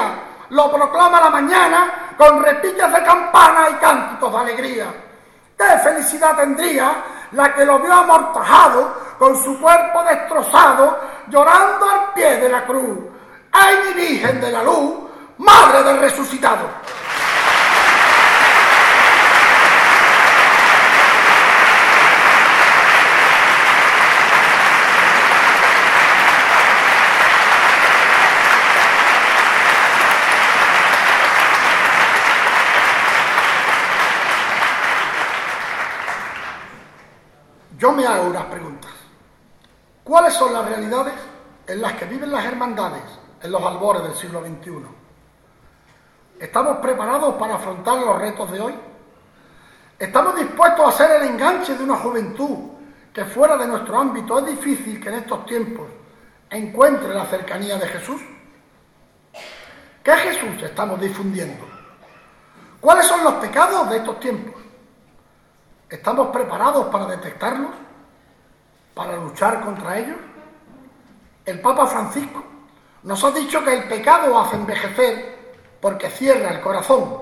lo 0.49 0.71
proclama 0.71 1.21
la 1.21 1.29
mañana 1.29 2.13
con 2.17 2.41
repiques 2.43 2.93
de 2.93 3.03
campana 3.03 3.69
y 3.71 3.73
cánticos 3.75 4.31
de 4.31 4.37
alegría. 4.37 4.85
¿Qué 5.57 5.79
felicidad 5.83 6.35
tendría 6.35 6.95
la 7.31 7.53
que 7.53 7.65
lo 7.65 7.79
vio 7.79 7.93
amortajado, 7.93 9.15
con 9.17 9.41
su 9.41 9.59
cuerpo 9.59 10.03
destrozado, 10.03 10.99
llorando 11.27 11.89
al 11.89 12.13
pie 12.13 12.37
de 12.37 12.49
la 12.49 12.65
cruz? 12.65 13.14
¡Ay, 13.57 13.77
mi 13.87 13.93
Virgen 13.93 14.41
de 14.41 14.51
la 14.51 14.61
Luz, 14.63 14.95
Madre 15.37 15.81
del 15.81 15.97
Resucitado! 15.99 16.67
Yo 37.77 37.93
me 37.93 38.05
hago 38.05 38.27
unas 38.27 38.43
preguntas. 38.47 38.91
¿Cuáles 40.03 40.33
son 40.33 40.51
las 40.51 40.65
realidades 40.65 41.13
en 41.67 41.81
las 41.81 41.93
que 41.93 42.03
viven 42.03 42.31
las 42.31 42.43
hermandades 42.43 43.24
en 43.41 43.51
los 43.51 43.61
albores 43.61 44.03
del 44.03 44.15
siglo 44.15 44.41
XXI? 44.41 45.05
¿Estamos 46.39 46.77
preparados 46.77 47.35
para 47.35 47.55
afrontar 47.55 47.97
los 47.97 48.19
retos 48.19 48.51
de 48.51 48.59
hoy? 48.59 48.75
¿Estamos 49.97 50.35
dispuestos 50.35 50.87
a 50.87 50.97
ser 50.97 51.21
el 51.21 51.29
enganche 51.29 51.75
de 51.75 51.83
una 51.83 51.95
juventud 51.95 52.71
que 53.13 53.23
fuera 53.23 53.55
de 53.55 53.67
nuestro 53.67 53.97
ámbito 53.97 54.39
es 54.39 54.45
difícil 54.47 55.01
que 55.01 55.09
en 55.09 55.15
estos 55.15 55.45
tiempos 55.45 55.87
encuentre 56.49 57.13
la 57.13 57.25
cercanía 57.25 57.77
de 57.77 57.87
Jesús? 57.87 58.21
¿Qué 60.03 60.11
Jesús 60.11 60.61
estamos 60.61 60.99
difundiendo? 60.99 61.65
¿Cuáles 62.81 63.07
son 63.07 63.23
los 63.23 63.33
pecados 63.35 63.89
de 63.89 63.97
estos 63.97 64.19
tiempos? 64.19 64.61
¿Estamos 65.89 66.27
preparados 66.27 66.87
para 66.87 67.05
detectarlos? 67.05 67.71
¿Para 68.93 69.15
luchar 69.15 69.61
contra 69.61 69.97
ellos? 69.97 70.17
El 71.45 71.61
Papa 71.61 71.87
Francisco 71.87 72.43
nos 73.05 73.23
ha 73.23 73.31
dicho 73.31 73.63
que 73.63 73.71
el 73.71 73.83
pecado 73.83 74.37
hace 74.39 74.55
envejecer 74.55 75.35
porque 75.79 76.09
cierra 76.09 76.49
el 76.49 76.61
corazón, 76.61 77.21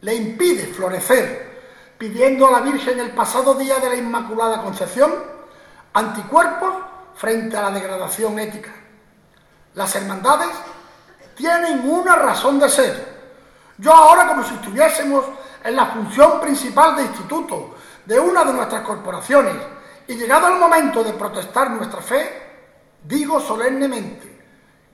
le 0.00 0.14
impide 0.16 0.66
florecer, 0.66 1.94
pidiendo 1.96 2.48
a 2.48 2.50
la 2.50 2.60
Virgen 2.60 2.98
el 2.98 3.12
pasado 3.12 3.54
día 3.54 3.78
de 3.78 3.88
la 3.88 3.94
Inmaculada 3.94 4.60
Concepción 4.62 5.12
anticuerpos 5.94 6.74
frente 7.14 7.56
a 7.56 7.62
la 7.62 7.70
degradación 7.70 8.36
ética. 8.40 8.72
Las 9.74 9.94
hermandades 9.94 10.50
tienen 11.36 11.88
una 11.88 12.16
razón 12.16 12.58
de 12.58 12.68
ser. 12.68 13.22
Yo 13.78 13.92
ahora, 13.92 14.26
como 14.26 14.42
si 14.42 14.54
estuviésemos 14.54 15.24
en 15.62 15.76
la 15.76 15.86
función 15.86 16.40
principal 16.40 16.96
de 16.96 17.04
instituto, 17.04 17.76
de 18.04 18.18
una 18.18 18.42
de 18.44 18.52
nuestras 18.54 18.82
corporaciones 18.82 19.54
y 20.08 20.14
llegado 20.14 20.48
el 20.48 20.58
momento 20.58 21.04
de 21.04 21.12
protestar 21.12 21.70
nuestra 21.70 22.00
fe, 22.00 22.42
digo 23.04 23.40
solemnemente 23.40 24.31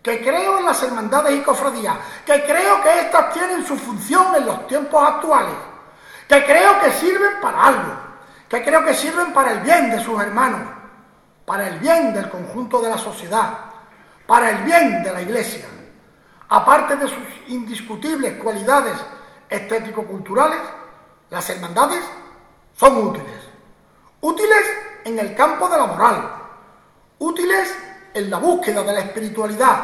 que 0.03 0.23
creo 0.23 0.59
en 0.59 0.65
las 0.65 0.83
hermandades 0.83 1.37
y 1.37 1.43
cofradías, 1.43 1.97
que 2.25 2.45
creo 2.45 2.83
que 2.83 3.01
éstas 3.01 3.33
tienen 3.33 3.67
su 3.67 3.77
función 3.77 4.35
en 4.37 4.47
los 4.47 4.67
tiempos 4.67 5.03
actuales, 5.07 5.55
que 6.29 6.45
creo 6.45 6.81
que 6.81 6.91
sirven 6.93 7.41
para 7.41 7.65
algo, 7.65 7.93
que 8.49 8.63
creo 8.65 8.85
que 8.85 8.95
sirven 8.95 9.33
para 9.33 9.53
el 9.53 9.61
bien 9.61 9.91
de 9.91 10.01
sus 10.03 10.21
hermanos, 10.21 10.61
para 11.45 11.69
el 11.69 11.79
bien 11.79 12.15
del 12.15 12.31
conjunto 12.31 12.81
de 12.81 12.91
la 12.91 12.99
sociedad, 12.99 13.51
para 14.27 14.51
el 14.51 14.65
bien 14.65 15.03
de 15.03 15.13
la 15.13 15.23
Iglesia. 15.23 15.67
Aparte 16.51 16.97
de 16.97 17.09
sus 17.09 17.25
indiscutibles 17.49 18.43
cualidades 18.43 18.97
estético-culturales, 19.49 20.61
las 21.31 21.49
hermandades 21.51 22.05
son 22.77 23.09
útiles. 23.09 23.49
Útiles 24.21 24.65
en 25.05 25.19
el 25.19 25.35
campo 25.35 25.69
de 25.69 25.77
la 25.77 25.87
moral, 25.87 26.33
útiles 27.19 27.77
en 28.19 28.31
la 28.31 28.39
búsqueda 28.39 28.83
de 28.83 28.93
la 28.93 29.01
espiritualidad, 29.01 29.81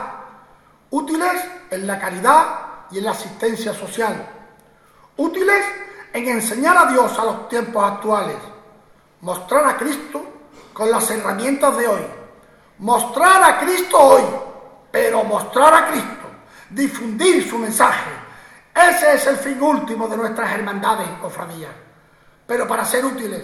útiles 0.91 1.45
en 1.71 1.87
la 1.87 1.99
caridad 1.99 2.45
y 2.91 2.99
en 2.99 3.05
la 3.05 3.13
asistencia 3.13 3.73
social, 3.73 4.29
útiles 5.17 5.65
en 6.13 6.29
enseñar 6.29 6.77
a 6.77 6.91
Dios 6.91 7.19
a 7.19 7.25
los 7.25 7.49
tiempos 7.49 7.85
actuales, 7.85 8.37
mostrar 9.21 9.67
a 9.67 9.77
Cristo 9.77 10.23
con 10.73 10.91
las 10.91 11.11
herramientas 11.11 11.77
de 11.77 11.89
hoy, 11.89 12.07
mostrar 12.79 13.43
a 13.43 13.59
Cristo 13.61 13.99
hoy, 13.99 14.23
pero 14.91 15.25
mostrar 15.25 15.75
a 15.75 15.87
Cristo, 15.89 16.29
difundir 16.71 17.49
su 17.49 17.59
mensaje. 17.59 18.11
Ese 18.75 19.15
es 19.15 19.27
el 19.27 19.37
fin 19.37 19.63
último 19.63 20.09
de 20.09 20.17
nuestras 20.17 20.53
hermandades 20.53 21.07
y 21.09 21.21
cofradías 21.21 21.85
pero 22.47 22.67
para 22.67 22.85
ser 22.85 23.05
útiles, 23.05 23.43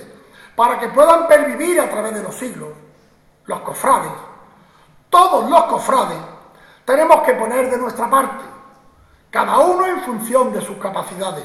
para 0.55 0.79
que 0.79 0.89
puedan 0.89 1.27
pervivir 1.27 1.81
a 1.81 1.91
través 1.91 2.15
de 2.15 2.23
los 2.23 2.35
siglos, 2.35 2.71
los 3.47 3.61
cofrades, 3.61 4.13
todos 5.11 5.51
los 5.51 5.65
cofrades, 5.65 6.19
tenemos 6.85 7.23
que 7.23 7.35
poner 7.35 7.71
de 7.71 7.77
nuestra 7.77 8.09
parte, 8.09 8.45
cada 9.31 9.59
uno 9.59 9.87
en 9.87 10.01
función 10.03 10.53
de 10.53 10.61
sus 10.63 10.79
capacidades. 10.79 11.45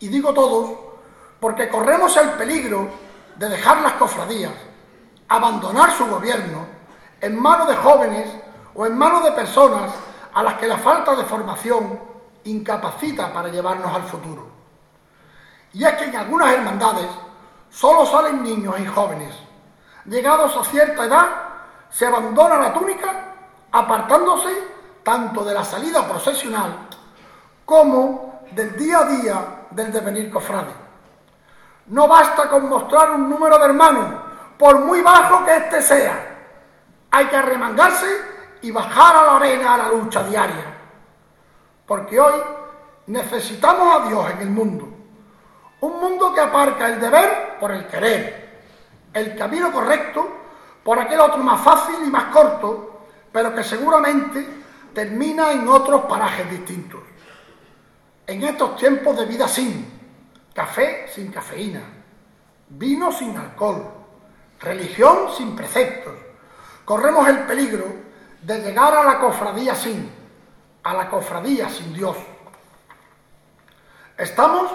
Y 0.00 0.08
digo 0.08 0.34
todos 0.34 0.72
porque 1.40 1.68
corremos 1.68 2.16
el 2.16 2.30
peligro 2.30 2.88
de 3.36 3.48
dejar 3.48 3.80
las 3.80 3.94
cofradías, 3.94 4.52
abandonar 5.28 5.92
su 5.92 6.06
gobierno 6.06 6.66
en 7.20 7.40
manos 7.40 7.68
de 7.68 7.76
jóvenes 7.76 8.28
o 8.74 8.86
en 8.86 8.96
manos 8.96 9.24
de 9.24 9.32
personas 9.32 9.92
a 10.34 10.42
las 10.42 10.54
que 10.54 10.66
la 10.66 10.78
falta 10.78 11.14
de 11.14 11.24
formación 11.24 11.98
incapacita 12.44 13.32
para 13.32 13.48
llevarnos 13.48 13.94
al 13.94 14.02
futuro. 14.04 14.46
Y 15.72 15.84
es 15.84 15.92
que 15.94 16.04
en 16.04 16.16
algunas 16.16 16.52
hermandades 16.52 17.08
solo 17.70 18.06
salen 18.06 18.42
niños 18.42 18.78
y 18.78 18.86
jóvenes. 18.86 19.34
Llegados 20.04 20.56
a 20.56 20.64
cierta 20.64 21.04
edad, 21.04 21.26
se 21.96 22.04
abandona 22.04 22.58
la 22.58 22.74
túnica, 22.74 23.08
apartándose 23.72 24.50
tanto 25.02 25.42
de 25.42 25.54
la 25.54 25.64
salida 25.64 26.06
procesional 26.06 26.88
como 27.64 28.42
del 28.50 28.76
día 28.76 28.98
a 28.98 29.04
día 29.06 29.44
del 29.70 29.90
devenir 29.90 30.30
cofrade. 30.30 30.74
No 31.86 32.06
basta 32.06 32.50
con 32.50 32.68
mostrar 32.68 33.12
un 33.12 33.30
número 33.30 33.58
de 33.58 33.64
hermanos, 33.64 34.14
por 34.58 34.80
muy 34.80 35.00
bajo 35.00 35.42
que 35.46 35.56
éste 35.56 35.80
sea. 35.80 36.36
Hay 37.12 37.28
que 37.28 37.36
arremangarse 37.36 38.06
y 38.60 38.70
bajar 38.70 39.16
a 39.16 39.24
la 39.24 39.36
arena 39.36 39.74
a 39.74 39.78
la 39.78 39.88
lucha 39.88 40.22
diaria. 40.24 40.76
Porque 41.86 42.20
hoy 42.20 42.42
necesitamos 43.06 44.02
a 44.02 44.08
Dios 44.08 44.30
en 44.32 44.40
el 44.40 44.50
mundo 44.50 44.88
Un 45.80 46.00
mundo 46.00 46.34
que 46.34 46.40
aparca 46.40 46.88
el 46.88 47.00
deber 47.00 47.56
por 47.58 47.70
el 47.70 47.86
querer, 47.86 48.60
el 49.14 49.34
camino 49.34 49.72
correcto 49.72 50.45
por 50.86 51.00
aquel 51.00 51.18
otro 51.18 51.38
más 51.38 51.60
fácil 51.62 51.96
y 52.06 52.10
más 52.10 52.26
corto, 52.32 53.00
pero 53.32 53.52
que 53.52 53.64
seguramente 53.64 54.62
termina 54.94 55.50
en 55.50 55.66
otros 55.66 56.02
parajes 56.02 56.48
distintos. 56.48 57.00
En 58.24 58.44
estos 58.44 58.76
tiempos 58.76 59.16
de 59.16 59.26
vida 59.26 59.48
sin, 59.48 59.84
café 60.54 61.08
sin 61.12 61.32
cafeína, 61.32 61.80
vino 62.68 63.10
sin 63.10 63.36
alcohol, 63.36 63.84
religión 64.60 65.32
sin 65.36 65.56
preceptos, 65.56 66.14
corremos 66.84 67.26
el 67.26 67.40
peligro 67.40 67.86
de 68.42 68.60
llegar 68.60 68.94
a 68.94 69.02
la 69.02 69.18
cofradía 69.18 69.74
sin, 69.74 70.08
a 70.84 70.94
la 70.94 71.08
cofradía 71.08 71.68
sin 71.68 71.92
Dios. 71.92 72.16
Estamos 74.16 74.70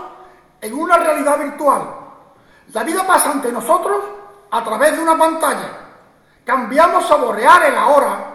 en 0.59 0.73
una 0.73 0.97
realidad 0.97 1.39
virtual. 1.39 1.83
La 2.73 2.83
vida 2.83 3.07
pasa 3.07 3.31
ante 3.31 3.49
nosotros 3.49 4.03
a 4.51 4.61
través 4.61 4.97
de 4.97 5.03
una 5.03 5.17
pantalla. 5.17 5.80
Cambiamos 6.45 7.07
saborear 7.07 7.65
el 7.65 7.75
ahora 7.75 8.25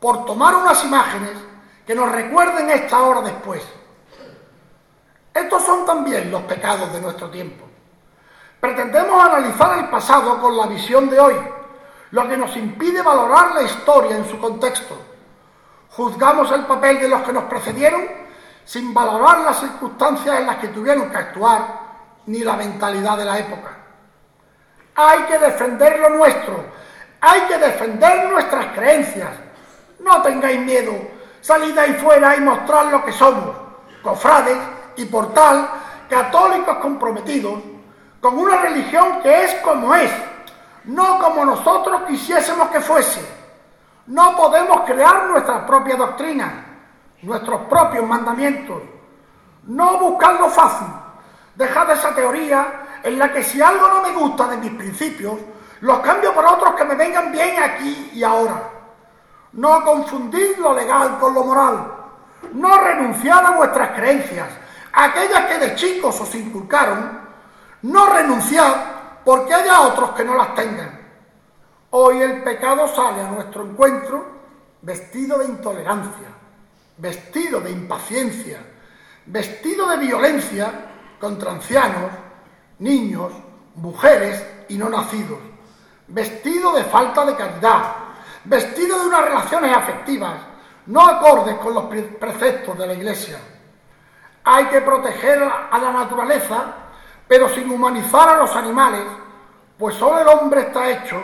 por 0.00 0.24
tomar 0.24 0.54
unas 0.56 0.84
imágenes 0.84 1.32
que 1.86 1.94
nos 1.94 2.10
recuerden 2.10 2.70
esta 2.70 3.02
hora 3.02 3.20
después. 3.22 3.62
Estos 5.34 5.62
son 5.62 5.84
también 5.84 6.30
los 6.30 6.42
pecados 6.42 6.92
de 6.92 7.00
nuestro 7.00 7.30
tiempo. 7.30 7.64
Pretendemos 8.60 9.24
analizar 9.24 9.78
el 9.78 9.88
pasado 9.88 10.40
con 10.40 10.56
la 10.56 10.66
visión 10.66 11.08
de 11.08 11.18
hoy, 11.18 11.34
lo 12.10 12.28
que 12.28 12.36
nos 12.36 12.54
impide 12.56 13.00
valorar 13.02 13.54
la 13.54 13.62
historia 13.62 14.16
en 14.16 14.28
su 14.28 14.38
contexto. 14.38 14.96
Juzgamos 15.90 16.52
el 16.52 16.66
papel 16.66 17.00
de 17.00 17.08
los 17.08 17.22
que 17.22 17.32
nos 17.32 17.44
precedieron 17.44 18.02
sin 18.64 18.92
valorar 18.94 19.40
las 19.40 19.60
circunstancias 19.60 20.38
en 20.38 20.46
las 20.46 20.56
que 20.58 20.68
tuvieron 20.68 21.10
que 21.10 21.16
actuar 21.16 21.80
ni 22.26 22.40
la 22.40 22.54
mentalidad 22.54 23.16
de 23.16 23.24
la 23.24 23.38
época. 23.38 23.76
Hay 24.94 25.22
que 25.22 25.38
defender 25.38 25.98
lo 25.98 26.10
nuestro, 26.10 26.64
hay 27.20 27.40
que 27.42 27.58
defender 27.58 28.30
nuestras 28.30 28.66
creencias. 28.74 29.30
No 29.98 30.22
tengáis 30.22 30.60
miedo, 30.60 30.92
salid 31.40 31.76
ahí 31.76 31.92
fuera 31.94 32.36
y 32.36 32.40
mostrar 32.40 32.86
lo 32.86 33.04
que 33.04 33.12
somos, 33.12 33.54
cofrades 34.02 34.56
y 34.96 35.04
por 35.04 35.32
tal, 35.34 35.68
católicos 36.08 36.78
comprometidos 36.78 37.60
con 38.20 38.38
una 38.38 38.56
religión 38.58 39.20
que 39.22 39.44
es 39.44 39.54
como 39.56 39.94
es, 39.94 40.10
no 40.84 41.18
como 41.18 41.44
nosotros 41.44 42.02
quisiésemos 42.08 42.68
que 42.70 42.80
fuese. 42.80 43.40
No 44.06 44.36
podemos 44.36 44.82
crear 44.82 45.26
nuestra 45.26 45.66
propia 45.66 45.96
doctrina, 45.96 46.64
nuestros 47.22 47.62
propios 47.62 48.06
mandamientos. 48.06 48.82
No 49.64 49.98
buscar 49.98 50.34
lo 50.34 50.48
fácil, 50.48 50.88
dejar 51.54 51.90
esa 51.90 52.14
teoría 52.14 53.00
en 53.02 53.18
la 53.18 53.32
que 53.32 53.42
si 53.42 53.60
algo 53.62 53.88
no 53.88 54.02
me 54.02 54.12
gusta 54.12 54.48
de 54.48 54.56
mis 54.56 54.72
principios, 54.72 55.34
los 55.80 55.98
cambio 56.00 56.34
por 56.34 56.44
otros 56.44 56.74
que 56.74 56.84
me 56.84 56.94
vengan 56.94 57.32
bien 57.32 57.62
aquí 57.62 58.12
y 58.14 58.22
ahora. 58.22 58.70
No 59.52 59.84
confundir 59.84 60.58
lo 60.58 60.74
legal 60.74 61.18
con 61.18 61.34
lo 61.34 61.44
moral. 61.44 61.92
No 62.52 62.78
renunciar 62.78 63.44
a 63.44 63.50
vuestras 63.52 63.90
creencias, 63.90 64.48
aquellas 64.92 65.46
que 65.46 65.58
de 65.58 65.74
chicos 65.74 66.20
os 66.20 66.34
inculcaron. 66.34 67.20
No 67.82 68.06
renunciar 68.06 69.20
porque 69.24 69.54
haya 69.54 69.80
otros 69.80 70.10
que 70.10 70.24
no 70.24 70.34
las 70.34 70.54
tengan. 70.54 71.00
Hoy 71.90 72.20
el 72.20 72.42
pecado 72.42 72.86
sale 72.88 73.22
a 73.22 73.30
nuestro 73.30 73.64
encuentro 73.64 74.40
vestido 74.82 75.38
de 75.38 75.46
intolerancia, 75.46 76.28
vestido 76.98 77.60
de 77.60 77.70
impaciencia, 77.70 78.58
vestido 79.26 79.88
de 79.88 79.96
violencia 79.96 80.72
contra 81.18 81.52
ancianos, 81.52 82.10
niños, 82.78 83.32
mujeres 83.74 84.44
y 84.68 84.76
no 84.76 84.88
nacidos, 84.88 85.38
vestido 86.10 86.72
de 86.72 86.84
falta 86.84 87.24
de 87.24 87.34
caridad, 87.34 87.82
vestido 88.44 88.98
de 88.98 89.06
unas 89.06 89.24
relaciones 89.24 89.76
afectivas 89.76 90.34
no 90.86 91.06
acordes 91.06 91.56
con 91.58 91.74
los 91.74 91.84
preceptos 91.84 92.76
de 92.76 92.86
la 92.86 92.94
Iglesia. 92.94 93.38
Hay 94.44 94.64
que 94.66 94.80
proteger 94.80 95.42
a 95.42 95.78
la 95.78 95.92
naturaleza, 95.92 96.64
pero 97.28 97.48
sin 97.48 97.70
humanizar 97.70 98.28
a 98.28 98.36
los 98.38 98.54
animales, 98.56 99.04
pues 99.78 99.94
solo 99.94 100.20
el 100.20 100.28
hombre 100.28 100.62
está 100.62 100.90
hecho 100.90 101.22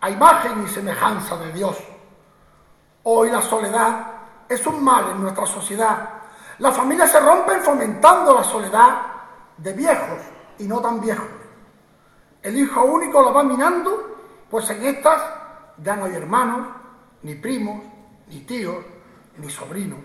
a 0.00 0.10
imagen 0.10 0.64
y 0.64 0.68
semejanza 0.68 1.36
de 1.36 1.52
Dios. 1.52 1.78
Hoy 3.04 3.30
la 3.30 3.42
soledad 3.42 4.06
es 4.48 4.66
un 4.66 4.82
mal 4.82 5.10
en 5.10 5.22
nuestra 5.22 5.46
sociedad. 5.46 6.08
Las 6.58 6.76
familias 6.76 7.12
se 7.12 7.20
rompen 7.20 7.60
fomentando 7.60 8.34
la 8.34 8.44
soledad 8.44 8.96
de 9.58 9.72
viejos 9.74 10.20
y 10.58 10.64
no 10.64 10.80
tan 10.80 11.00
viejos. 11.00 11.28
El 12.42 12.58
hijo 12.58 12.82
único 12.82 13.22
lo 13.22 13.32
va 13.32 13.42
minando, 13.42 14.13
pues 14.54 14.70
en 14.70 14.84
estas 14.84 15.20
ya 15.78 15.96
no 15.96 16.04
hay 16.04 16.14
hermanos, 16.14 16.68
ni 17.22 17.34
primos, 17.34 17.82
ni 18.28 18.42
tíos, 18.42 18.84
ni 19.38 19.50
sobrinos. 19.50 19.98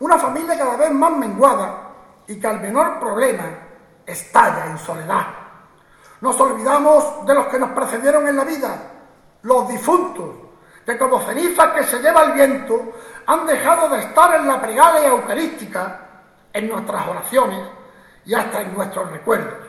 Una 0.00 0.18
familia 0.18 0.58
cada 0.58 0.76
vez 0.76 0.90
más 0.90 1.12
menguada 1.12 1.92
y 2.26 2.40
que 2.40 2.46
al 2.48 2.60
menor 2.60 2.98
problema 2.98 3.44
estalla 4.04 4.66
en 4.66 4.78
soledad. 4.78 5.26
Nos 6.20 6.40
olvidamos 6.40 7.24
de 7.24 7.34
los 7.34 7.46
que 7.46 7.60
nos 7.60 7.70
precedieron 7.70 8.26
en 8.26 8.34
la 8.34 8.42
vida, 8.42 8.82
los 9.42 9.68
difuntos, 9.68 10.34
que 10.84 10.98
como 10.98 11.20
cenizas 11.20 11.68
que 11.68 11.84
se 11.84 12.00
lleva 12.00 12.24
el 12.24 12.32
viento 12.32 12.94
han 13.26 13.46
dejado 13.46 13.90
de 13.90 14.00
estar 14.00 14.40
en 14.40 14.48
la 14.48 14.60
pregalia 14.60 15.06
eucarística, 15.06 16.00
en 16.52 16.68
nuestras 16.68 17.06
oraciones 17.06 17.64
y 18.24 18.34
hasta 18.34 18.60
en 18.60 18.74
nuestros 18.74 19.08
recuerdos. 19.12 19.68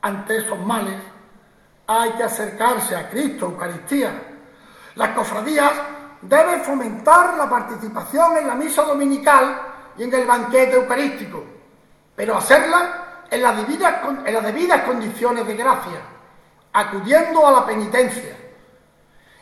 Ante 0.00 0.38
esos 0.38 0.58
males 0.60 1.13
hay 1.86 2.10
que 2.12 2.22
acercarse 2.22 2.96
a 2.96 3.08
Cristo, 3.08 3.46
Eucaristía. 3.46 4.10
Las 4.94 5.10
cofradías 5.10 5.72
deben 6.22 6.62
fomentar 6.62 7.36
la 7.36 7.48
participación 7.48 8.38
en 8.38 8.46
la 8.46 8.54
misa 8.54 8.82
dominical 8.82 9.60
y 9.96 10.04
en 10.04 10.14
el 10.14 10.26
banquete 10.26 10.76
eucarístico, 10.76 11.44
pero 12.16 12.36
hacerla 12.36 13.24
en 13.30 13.42
las 13.42 13.56
debidas, 13.56 13.94
en 14.24 14.34
las 14.34 14.44
debidas 14.44 14.82
condiciones 14.82 15.46
de 15.46 15.54
gracia, 15.56 16.00
acudiendo 16.72 17.46
a 17.46 17.52
la 17.52 17.66
penitencia 17.66 18.44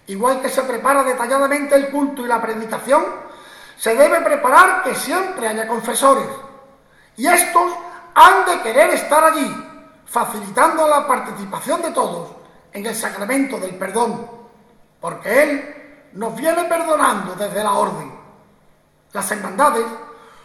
Igual 0.07 0.43
que 0.43 0.49
se 0.49 0.63
prepara 0.63 1.03
detalladamente 1.03 1.75
el 1.77 1.89
culto 1.91 2.23
y 2.23 2.29
la 2.29 2.41
predicación, 2.43 3.05
se 3.77 3.95
debe 3.95 4.21
preparar 4.21 4.83
que 4.83 4.95
siempre 4.95 5.47
haya 5.47 5.67
confesores. 5.67 6.27
Y 7.17 7.27
estos 7.27 7.73
han 8.15 8.45
de 8.47 8.63
querer 8.63 8.91
estar 8.91 9.23
allí, 9.25 9.72
facilitando 10.13 10.87
la 10.87 11.07
participación 11.07 11.81
de 11.81 11.91
todos 11.91 12.29
en 12.71 12.85
el 12.85 12.95
sacramento 12.95 13.59
del 13.59 13.75
perdón, 13.77 14.31
porque 15.01 15.43
Él 15.43 16.11
nos 16.13 16.37
viene 16.37 16.65
perdonando 16.65 17.35
desde 17.35 17.65
la 17.65 17.73
orden. 17.73 18.13
Las 19.11 19.31
hermandades 19.31 19.87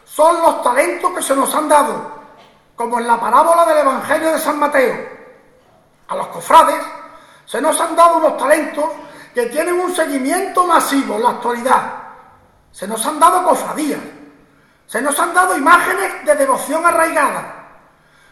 son 0.05 0.41
los 0.41 0.63
talentos 0.63 1.11
que 1.11 1.21
se 1.21 1.35
nos 1.35 1.53
han 1.53 1.67
dado, 1.67 2.11
como 2.77 2.97
en 2.97 3.07
la 3.07 3.19
parábola 3.19 3.65
del 3.65 3.79
Evangelio 3.79 4.31
de 4.31 4.39
San 4.39 4.57
Mateo. 4.57 4.95
A 6.07 6.15
los 6.15 6.27
cofrades 6.27 6.81
se 7.45 7.59
nos 7.59 7.79
han 7.81 7.93
dado 7.93 8.19
unos 8.19 8.37
talentos 8.37 8.85
que 9.33 9.47
tienen 9.47 9.77
un 9.77 9.93
seguimiento 9.93 10.65
masivo 10.65 11.15
en 11.17 11.23
la 11.23 11.29
actualidad. 11.31 11.93
Se 12.71 12.87
nos 12.87 13.05
han 13.05 13.19
dado 13.19 13.43
cofradías, 13.43 13.99
se 14.85 15.01
nos 15.01 15.19
han 15.19 15.33
dado 15.33 15.57
imágenes 15.57 16.25
de 16.25 16.35
devoción 16.35 16.85
arraigada, 16.85 17.56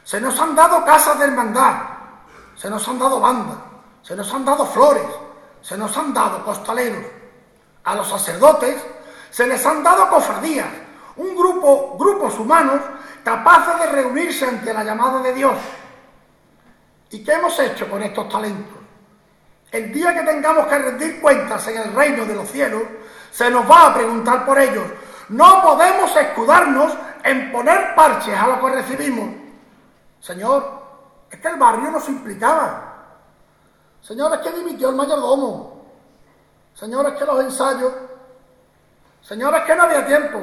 se 0.05 0.21
nos 0.21 0.39
han 0.39 0.55
dado 0.55 0.85
casas 0.85 1.17
de 1.17 1.25
hermandad, 1.25 1.73
se 2.55 2.69
nos 2.69 2.87
han 2.87 2.99
dado 2.99 3.19
bandas, 3.19 3.57
se 4.03 4.15
nos 4.15 4.31
han 4.31 4.45
dado 4.45 4.63
flores, 4.67 5.07
se 5.61 5.75
nos 5.75 5.97
han 5.97 6.13
dado 6.13 6.45
costaleros. 6.45 7.03
A 7.83 7.95
los 7.95 8.07
sacerdotes 8.07 8.85
se 9.31 9.47
les 9.47 9.65
han 9.65 9.83
dado 9.83 10.07
cofradías, 10.07 10.67
un 11.17 11.35
grupo, 11.35 11.97
grupos 11.97 12.37
humanos 12.37 12.81
capaces 13.23 13.79
de 13.79 13.87
reunirse 13.87 14.45
ante 14.45 14.71
la 14.71 14.83
llamada 14.83 15.23
de 15.23 15.33
Dios. 15.33 15.55
¿Y 17.09 17.23
qué 17.23 17.33
hemos 17.33 17.59
hecho 17.59 17.89
con 17.89 18.03
estos 18.03 18.29
talentos? 18.29 18.77
El 19.71 19.91
día 19.91 20.13
que 20.13 20.21
tengamos 20.21 20.67
que 20.67 20.77
rendir 20.77 21.19
cuentas 21.19 21.67
en 21.67 21.77
el 21.77 21.93
reino 21.93 22.25
de 22.25 22.35
los 22.35 22.47
cielos, 22.47 22.83
se 23.31 23.49
nos 23.49 23.69
va 23.69 23.87
a 23.87 23.93
preguntar 23.95 24.45
por 24.45 24.59
ellos. 24.59 24.85
No 25.29 25.63
podemos 25.63 26.15
escudarnos 26.15 26.93
en 27.23 27.51
poner 27.51 27.95
parches 27.95 28.37
a 28.37 28.47
lo 28.47 28.61
que 28.63 28.75
recibimos. 28.75 29.44
Señor, 30.25 30.81
es 31.29 31.39
que 31.39 31.47
el 31.49 31.57
barrio 31.57 31.91
nos 31.91 32.09
implicaba. 32.09 32.95
Señor, 34.01 34.33
es 34.33 34.39
que 34.39 34.57
dimitió 34.57 34.89
el 34.89 34.95
mayordomo. 34.95 35.85
Señor, 36.73 37.05
es 37.05 37.13
que 37.13 37.25
los 37.25 37.39
ensayos. 37.41 37.93
Señor, 39.21 39.53
es 39.53 39.61
que 39.65 39.75
no 39.75 39.83
había 39.83 40.03
tiempo. 40.03 40.39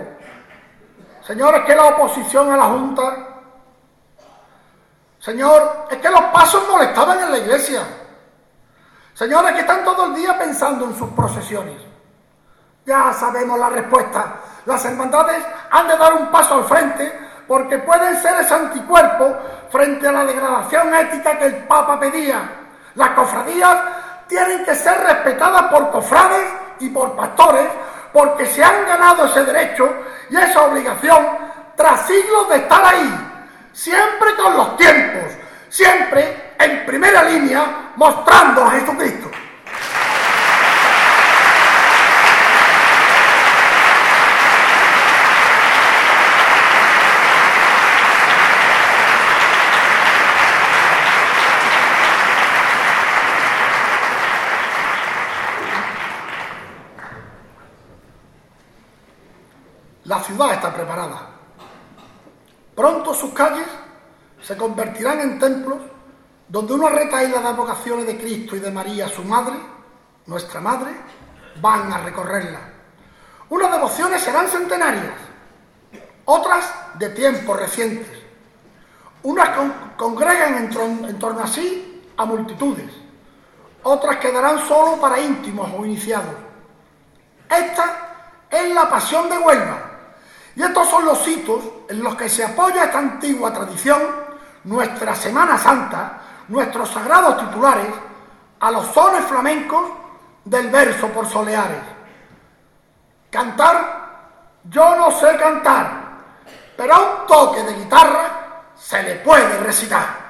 Señor, 1.27 1.57
es 1.57 1.65
que 1.65 1.75
la 1.75 1.87
oposición 1.87 2.53
a 2.53 2.57
la 2.59 2.65
Junta. 2.67 3.29
Señor, 5.19 5.89
es 5.91 5.99
que 5.99 6.11
los 6.11 6.23
pasos 6.27 6.63
molestaban 6.71 7.19
en 7.19 7.33
la 7.33 7.39
iglesia. 7.39 7.83
Señores 9.15 9.53
que 9.55 9.61
están 9.63 9.85
todo 9.85 10.07
el 10.07 10.15
día 10.15 10.39
pensando 10.39 10.85
en 10.85 10.97
sus 10.97 11.11
procesiones. 11.11 11.83
Ya 12.87 13.13
sabemos 13.15 13.59
la 13.59 13.69
respuesta. 13.69 14.37
Las 14.65 14.85
hermandades 14.85 15.45
han 15.73 15.89
de 15.89 15.97
dar 15.97 16.15
un 16.15 16.31
paso 16.31 16.55
al 16.55 16.65
frente 16.67 17.22
porque 17.47 17.79
pueden 17.79 18.17
ser 18.21 18.41
ese 18.41 18.55
anticuerpo 18.55 19.37
frente 19.71 20.09
a 20.09 20.13
la 20.13 20.25
degradación 20.25 20.95
ética 20.95 21.39
que 21.39 21.47
el 21.47 21.57
Papa 21.65 21.99
pedía. 21.99 22.41
Las 22.95 23.11
cofradías 23.11 23.77
tienen 24.27 24.65
que 24.65 24.75
ser 24.75 24.99
respetadas 25.01 25.63
por 25.65 25.91
cofrades 25.91 26.47
y 26.81 26.89
por 26.91 27.15
pastores 27.17 27.67
porque 28.13 28.47
se 28.47 28.63
han 28.63 28.87
ganado 28.87 29.27
ese 29.27 29.45
derecho 29.45 29.89
y 30.31 30.37
esa 30.37 30.63
obligación 30.63 31.27
tras 31.77 32.07
siglos 32.07 32.49
de 32.51 32.57
estar 32.57 32.85
ahí, 32.85 33.15
siempre 33.73 34.35
con 34.37 34.57
los 34.57 34.77
tiempos, 34.77 35.33
siempre 35.69 36.55
en 36.59 36.85
primera 36.87 37.23
línea 37.23 37.93
mostrando 37.97 38.65
a 38.65 38.71
Jesucristo. 38.73 39.31
La 60.05 60.19
está 60.51 60.73
preparada. 60.73 61.29
Pronto 62.75 63.15
sus 63.15 63.33
calles 63.33 63.67
se 64.43 64.57
convertirán 64.57 65.21
en 65.21 65.39
templos 65.39 65.79
donde 66.49 66.75
una 66.75 66.89
retaíla 66.89 67.41
de 67.41 67.53
vocaciones 67.53 68.07
de 68.07 68.19
Cristo 68.19 68.57
y 68.57 68.61
de 68.61 68.71
María, 68.71 69.09
su 69.09 69.25
madre, 69.25 69.55
nuestra 70.27 70.61
madre, 70.61 70.91
van 71.61 71.93
a 71.93 71.99
recorrerla. 71.99 72.61
Unas 73.49 73.73
devociones 73.73 74.23
serán 74.23 74.49
centenarias, 74.49 75.15
otras 76.25 76.65
de 76.99 77.11
tiempos 77.11 77.59
recientes. 77.59 78.23
Unas 79.23 79.51
congregan 79.97 80.57
en, 80.57 81.05
en 81.07 81.19
torno 81.19 81.43
a 81.43 81.47
sí 81.47 82.03
a 82.17 82.25
multitudes, 82.25 82.91
otras 83.85 84.17
quedarán 84.19 84.67
solo 84.67 85.01
para 85.01 85.21
íntimos 85.21 85.71
o 85.77 85.85
iniciados. 85.85 86.35
Esta 87.49 88.47
es 88.51 88.75
la 88.75 88.89
pasión 88.89 89.29
de 89.29 89.39
Huelva, 89.39 89.92
y 90.55 90.63
estos 90.63 90.89
son 90.89 91.05
los 91.05 91.27
hitos 91.27 91.63
en 91.89 92.03
los 92.03 92.15
que 92.15 92.29
se 92.29 92.45
apoya 92.45 92.85
esta 92.85 92.99
antigua 92.99 93.53
tradición, 93.53 94.03
nuestra 94.65 95.15
Semana 95.15 95.57
Santa, 95.57 96.21
nuestros 96.49 96.91
sagrados 96.91 97.39
titulares, 97.39 97.93
a 98.61 98.71
los 98.71 98.87
sones 98.89 99.25
flamencos 99.25 99.91
del 100.45 100.69
verso 100.69 101.09
por 101.09 101.29
soleares. 101.29 101.83
Cantar, 103.31 104.61
yo 104.65 104.95
no 104.97 105.11
sé 105.11 105.37
cantar, 105.37 105.91
pero 106.77 106.95
a 106.95 106.99
un 106.99 107.27
toque 107.27 107.63
de 107.63 107.75
guitarra 107.75 108.63
se 108.77 109.03
le 109.03 109.15
puede 109.17 109.59
recitar. 109.59 110.22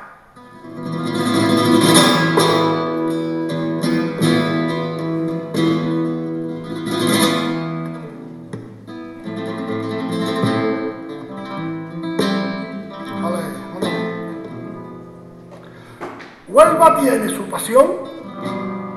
Huelva 16.63 17.01
tiene 17.01 17.29
su 17.29 17.43
pasión 17.51 17.87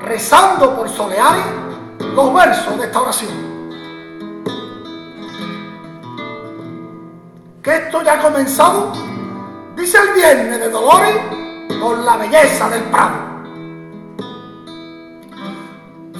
rezando 0.00 0.76
por 0.76 0.88
Soleares 0.88 1.44
los 2.14 2.32
versos 2.32 2.78
de 2.78 2.84
esta 2.84 3.00
oración. 3.00 3.30
Que 7.62 7.74
esto 7.74 8.02
ya 8.02 8.12
ha 8.14 8.22
comenzado, 8.22 8.92
dice 9.74 9.98
el 9.98 10.14
viernes 10.14 10.60
de 10.60 10.70
Dolores, 10.70 11.16
con 11.80 12.04
la 12.04 12.16
belleza 12.16 12.68
del 12.68 12.82
Prado. 12.84 13.16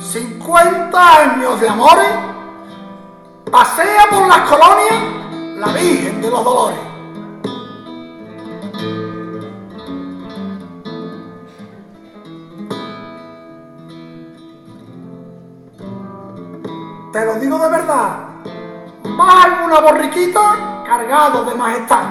50 0.00 1.22
años 1.22 1.60
de 1.60 1.68
amores, 1.68 2.08
pasea 3.52 4.06
por 4.10 4.26
las 4.26 4.50
colonias 4.50 5.58
la 5.58 5.68
Virgen 5.68 6.20
de 6.20 6.28
los 6.30 6.44
Dolores. 6.44 6.85
Te 17.16 17.24
lo 17.24 17.34
digo 17.36 17.58
de 17.58 17.70
verdad, 17.70 18.28
más 19.04 19.44
alguna 19.46 19.80
borriquita 19.80 20.84
cargado 20.86 21.46
de 21.46 21.54
majestad. 21.54 22.04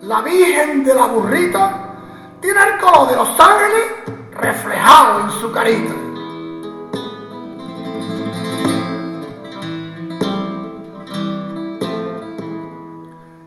La 0.00 0.22
Virgen 0.22 0.82
de 0.84 0.94
la 0.94 1.04
Burrita 1.04 1.74
tiene 2.40 2.58
el 2.58 2.80
color 2.80 3.10
de 3.10 3.16
los 3.16 3.28
ángeles 3.38 3.84
reflejado 4.32 5.20
en 5.20 5.30
su 5.30 5.52
carita. 5.52 5.92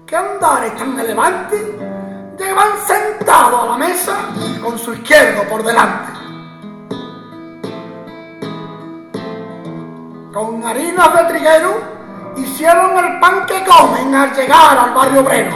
¿Qué 0.06 0.16
andares 0.16 0.78
tan 0.78 1.00
elevantes 1.00 1.60
llevan 2.38 2.70
sentado 2.86 3.64
a 3.64 3.66
la 3.66 3.78
mesa 3.78 4.16
con 4.64 4.78
su 4.78 4.94
izquierdo 4.94 5.42
por 5.50 5.64
delante? 5.64 6.23
Con 10.34 10.66
harinas 10.66 11.14
de 11.14 11.24
triguero, 11.26 11.82
hicieron 12.36 12.98
el 12.98 13.20
pan 13.20 13.46
que 13.46 13.64
comen 13.64 14.16
al 14.16 14.34
llegar 14.34 14.78
al 14.78 14.94
barrio 14.94 15.22
obrero. 15.22 15.56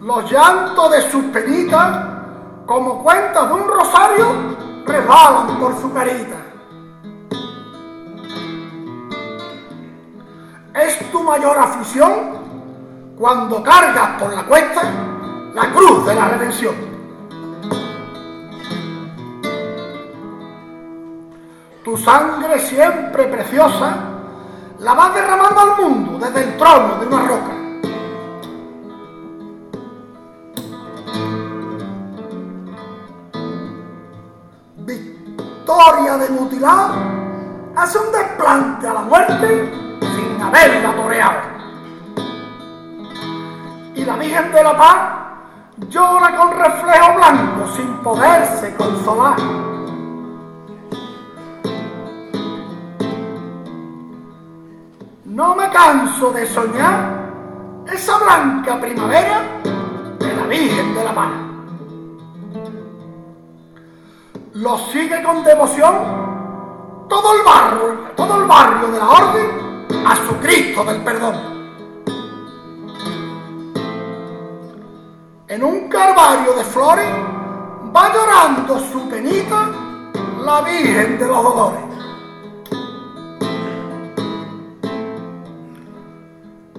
Los 0.00 0.30
llantos 0.30 0.90
de 0.90 1.10
sus 1.10 1.24
penitas, 1.26 2.04
como 2.66 3.02
cuentas 3.02 3.48
de 3.48 3.54
un 3.54 3.68
rosario, 3.68 4.26
resbalan 4.84 5.58
por 5.60 5.80
su 5.80 5.92
carita. 5.92 6.36
Es 10.74 11.10
tu 11.12 11.22
mayor 11.22 11.56
afición 11.56 13.14
cuando 13.16 13.62
cargas 13.62 14.20
por 14.20 14.34
la 14.34 14.42
cuesta 14.42 14.82
la 15.54 15.70
cruz 15.72 16.04
de 16.04 16.14
la 16.16 16.28
redención. 16.30 16.93
Tu 21.84 21.98
sangre 21.98 22.58
siempre 22.60 23.24
preciosa, 23.24 23.94
la 24.78 24.94
vas 24.94 25.14
derramando 25.14 25.60
al 25.60 25.76
mundo 25.82 26.18
desde 26.18 26.44
el 26.44 26.56
trono 26.56 26.96
de 26.98 27.06
una 27.06 27.26
roca. 27.26 27.52
Victoria 34.78 36.16
de 36.16 36.28
mutilar 36.30 36.90
hace 37.76 37.98
un 37.98 38.12
desplante 38.12 38.88
a 38.88 38.94
la 38.94 39.00
muerte 39.02 39.70
sin 40.00 40.40
haberla 40.40 40.96
toreado. 40.96 41.40
Y 43.94 44.04
la 44.06 44.16
Virgen 44.16 44.52
de 44.52 44.62
la 44.62 44.76
Paz 44.76 44.96
llora 45.90 46.34
con 46.34 46.50
reflejo 46.58 47.14
blanco 47.14 47.68
sin 47.76 47.98
poderse 47.98 48.74
consolar. 48.74 49.73
No 55.34 55.52
me 55.56 55.68
canso 55.68 56.30
de 56.30 56.46
soñar 56.46 57.84
esa 57.92 58.18
blanca 58.18 58.80
primavera 58.80 59.42
de 60.16 60.32
la 60.32 60.46
Virgen 60.46 60.94
de 60.94 61.02
la 61.02 61.12
Paz. 61.12 61.32
Lo 64.52 64.78
sigue 64.92 65.20
con 65.24 65.42
devoción 65.42 65.92
todo 67.08 67.34
el 67.34 67.42
barrio, 67.44 67.98
todo 68.14 68.42
el 68.42 68.44
barrio 68.44 68.86
de 68.92 68.98
la 69.00 69.08
Orden 69.08 70.06
a 70.06 70.14
su 70.24 70.36
Cristo 70.36 70.84
del 70.84 71.02
Perdón. 71.02 71.34
En 75.48 75.64
un 75.64 75.88
carvario 75.88 76.52
de 76.52 76.62
flores 76.62 77.10
va 77.92 78.12
llorando 78.14 78.78
su 78.78 79.08
penita 79.08 79.68
la 80.44 80.60
Virgen 80.60 81.18
de 81.18 81.26
los 81.26 81.42
Dolores. 81.42 81.93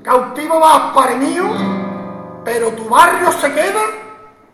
Cautivo 0.06 0.60
vas, 0.60 0.94
para 0.94 1.16
mío, 1.16 1.46
pero 2.44 2.70
tu 2.74 2.88
barrio 2.88 3.32
se 3.32 3.52
queda 3.52 3.82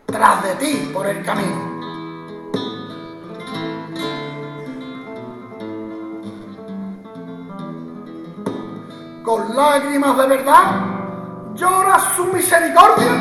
tras 0.06 0.42
de 0.42 0.54
ti 0.54 0.90
por 0.94 1.06
el 1.06 1.22
camino. 1.22 1.70
Con 9.22 9.54
lágrimas 9.54 10.16
de 10.16 10.26
verdad 10.26 10.64
llora 11.54 12.00
su 12.16 12.24
misericordia 12.24 13.12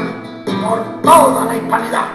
por 0.61 1.01
toda 1.01 1.45
la 1.45 1.55
hispanidad. 1.55 2.07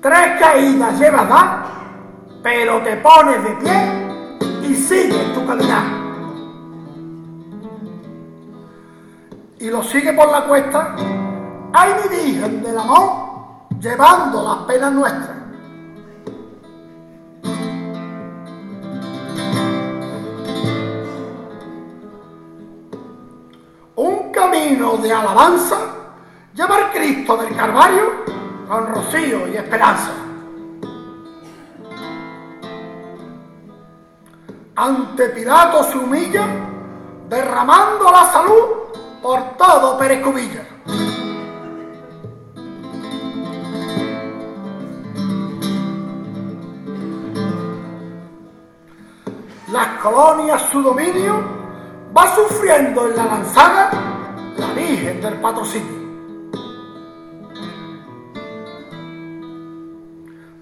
Tres 0.00 0.40
caídas 0.40 0.98
llevas 0.98 1.28
da 1.28 1.64
pero 2.42 2.82
te 2.82 2.96
pones 2.96 3.42
de 3.42 3.50
pie 3.52 4.03
y 4.68 4.74
sigues 4.74 5.34
tu 5.34 5.46
caminar. 5.46 5.84
Y 9.58 9.70
lo 9.70 9.82
sigue 9.82 10.12
por 10.12 10.30
la 10.30 10.44
cuesta, 10.44 10.94
ay 11.72 11.92
mi 12.02 12.16
Virgen 12.16 12.62
del 12.62 12.78
amor, 12.78 13.68
llevando 13.80 14.42
las 14.42 14.56
penas 14.66 14.92
nuestras. 14.92 15.36
Un 23.96 24.32
camino 24.32 24.96
de 24.98 25.12
alabanza 25.12 25.78
lleva 26.54 26.78
el 26.78 26.90
Cristo 26.90 27.36
del 27.36 27.56
Calvario 27.56 28.24
con 28.68 28.86
rocío 28.86 29.48
y 29.48 29.56
esperanza. 29.56 30.23
Ante 34.76 35.28
Pilato 35.28 35.84
se 35.84 35.96
humilla, 35.96 36.46
derramando 37.28 38.10
la 38.10 38.24
salud 38.24 38.64
por 39.22 39.56
todo 39.56 39.96
Perecubilla. 39.96 40.66
Las 49.70 49.88
colonias 50.02 50.62
su 50.72 50.82
dominio 50.82 51.40
va 52.16 52.34
sufriendo 52.34 53.06
en 53.06 53.16
la 53.16 53.24
lanzada 53.26 53.90
la 54.56 54.66
Virgen 54.72 55.20
del 55.20 55.34
Patrocinio. 55.34 56.04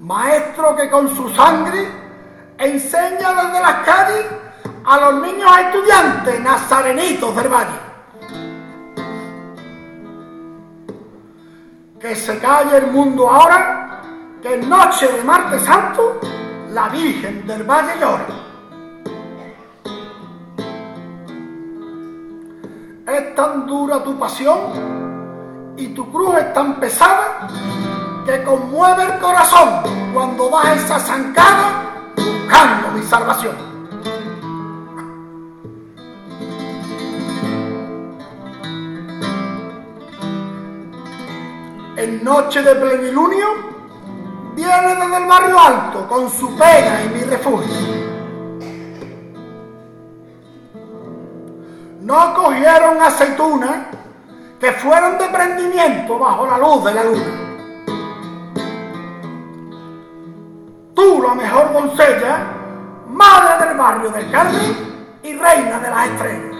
Maestro 0.00 0.76
que 0.76 0.90
con 0.90 1.08
su 1.16 1.30
sangre 1.30 2.01
enseña 2.62 3.34
desde 3.34 3.60
las 3.60 3.74
calles 3.84 4.26
a 4.84 5.00
los 5.00 5.14
niños 5.22 5.50
estudiantes 5.58 6.40
nazarenitos 6.40 7.34
del 7.36 7.48
valle. 7.48 7.92
Que 12.00 12.14
se 12.14 12.38
calle 12.38 12.78
el 12.78 12.86
mundo 12.88 13.28
ahora, 13.28 14.00
que 14.42 14.54
en 14.54 14.68
noche 14.68 15.06
de 15.06 15.22
martes 15.24 15.62
santo 15.62 16.20
la 16.70 16.88
Virgen 16.88 17.46
del 17.46 17.62
Valle 17.64 17.92
llora. 18.00 18.26
Es 23.06 23.34
tan 23.34 23.66
dura 23.66 24.02
tu 24.02 24.18
pasión 24.18 25.74
y 25.76 25.88
tu 25.88 26.10
cruz 26.10 26.36
es 26.38 26.52
tan 26.54 26.80
pesada 26.80 27.48
que 28.24 28.42
conmueve 28.44 29.04
el 29.04 29.18
corazón 29.18 29.82
cuando 30.12 30.48
das 30.48 30.76
esa 30.76 30.98
zancada 30.98 31.91
mi 32.94 33.02
salvación. 33.02 33.56
En 41.96 42.24
noche 42.24 42.62
de 42.62 42.74
plenilunio 42.74 43.46
viene 44.54 44.94
desde 44.94 45.16
el 45.16 45.26
barrio 45.26 45.58
alto 45.58 46.08
con 46.08 46.28
su 46.30 46.56
pena 46.56 47.02
y 47.04 47.08
mi 47.08 47.20
refugio. 47.22 48.02
No 52.00 52.34
cogieron 52.34 53.00
aceitunas 53.00 53.86
que 54.58 54.72
fueron 54.72 55.18
de 55.18 55.26
prendimiento 55.28 56.18
bajo 56.18 56.46
la 56.46 56.58
luz 56.58 56.84
de 56.84 56.94
la 56.94 57.04
luna. 57.04 57.51
Tú 60.94 61.22
la 61.22 61.34
mejor 61.34 61.72
doncella, 61.72 62.46
madre 63.08 63.66
del 63.66 63.76
barrio 63.76 64.10
del 64.10 64.30
Carmen 64.30 65.18
y 65.22 65.32
reina 65.34 65.78
de 65.78 65.90
las 65.90 66.08
estrellas. 66.08 66.56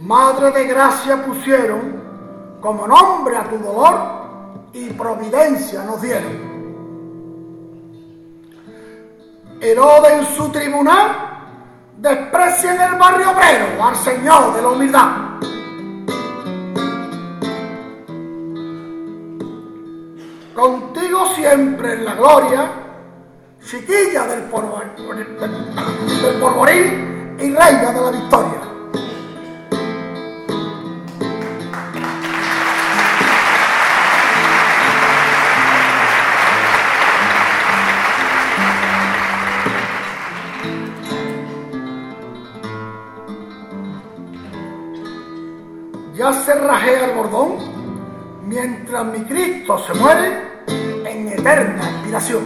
Madre 0.00 0.50
de 0.50 0.64
gracia 0.66 1.24
pusieron 1.24 2.02
como 2.60 2.86
nombre 2.86 3.36
a 3.36 3.44
tu 3.44 3.58
dolor 3.58 4.22
y 4.72 4.90
providencia 4.90 5.84
nos 5.84 6.00
dieron. 6.00 6.52
Herodes 9.60 10.12
en 10.12 10.26
su 10.36 10.48
tribunal 10.50 11.32
desprecia 11.98 12.74
en 12.74 12.80
el 12.80 12.98
barrio 12.98 13.30
obrero 13.30 13.84
al 13.84 13.96
Señor 13.96 14.54
de 14.54 14.62
la 14.62 14.68
humildad. 14.68 15.32
Contigo 20.62 21.26
siempre 21.34 21.94
en 21.94 22.04
la 22.04 22.14
gloria, 22.14 22.70
chiquilla 23.64 24.28
del, 24.28 24.42
porvenir 26.40 27.36
y 27.40 27.52
reina 27.52 27.92
de 27.92 28.00
la 28.00 28.10
victoria. 28.12 28.60
Ya 46.14 46.32
se 46.32 46.54
rajea 46.54 47.06
el 47.06 47.16
bordón 47.16 47.58
mientras 48.46 49.04
mi 49.06 49.24
Cristo 49.24 49.76
se 49.78 49.94
muere 49.94 50.51
eterna 51.42 51.90
inspiración. 51.90 52.42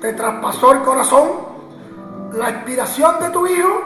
Te 0.00 0.12
traspasó 0.12 0.72
el 0.72 0.82
corazón 0.82 1.28
la 2.32 2.50
inspiración 2.50 3.20
de 3.20 3.30
tu 3.30 3.46
Hijo, 3.46 3.84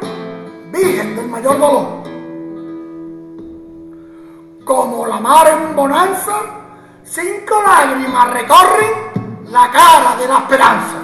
Virgen 0.72 1.14
del 1.14 1.28
mayor 1.28 1.58
dolor. 1.58 1.86
Como 4.64 5.06
la 5.06 5.20
mar 5.20 5.46
en 5.48 5.76
bonanza, 5.76 6.32
cinco 7.04 7.62
lágrimas 7.62 8.30
recorren 8.32 9.44
la 9.50 9.70
cara 9.70 10.16
de 10.16 10.28
la 10.28 10.38
esperanza. 10.38 10.96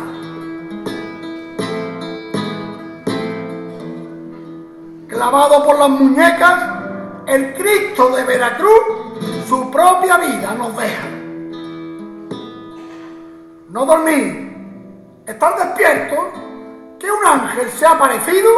Clavado 5.08 5.64
por 5.64 5.78
las 5.78 5.88
muñecas, 5.88 6.75
el 7.26 7.54
Cristo 7.54 8.10
de 8.10 8.24
Veracruz 8.24 9.06
su 9.48 9.70
propia 9.70 10.16
vida 10.18 10.54
nos 10.54 10.76
deja. 10.76 11.08
No 13.68 13.84
dormir, 13.84 14.56
estar 15.26 15.56
despierto, 15.56 16.32
que 16.98 17.10
un 17.10 17.24
ángel 17.26 17.70
se 17.70 17.86
ha 17.86 17.92
aparecido 17.92 18.50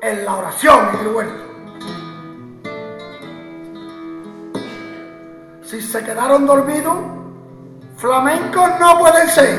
en 0.00 0.24
la 0.24 0.36
oración 0.36 0.88
en 0.94 1.00
el 1.00 1.14
huerto. 1.14 1.44
Si 5.62 5.80
se 5.80 6.02
quedaron 6.04 6.46
dormidos, 6.46 6.96
flamencos 7.96 8.70
no 8.80 8.98
pueden 8.98 9.28
ser, 9.28 9.58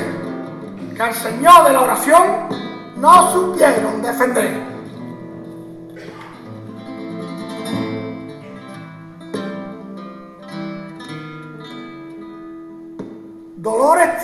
que 0.95 1.01
al 1.01 1.13
Señor 1.13 1.65
de 1.65 1.73
la 1.73 1.81
oración 1.81 2.23
no 2.97 3.31
supieron 3.31 4.01
defender. 4.01 4.70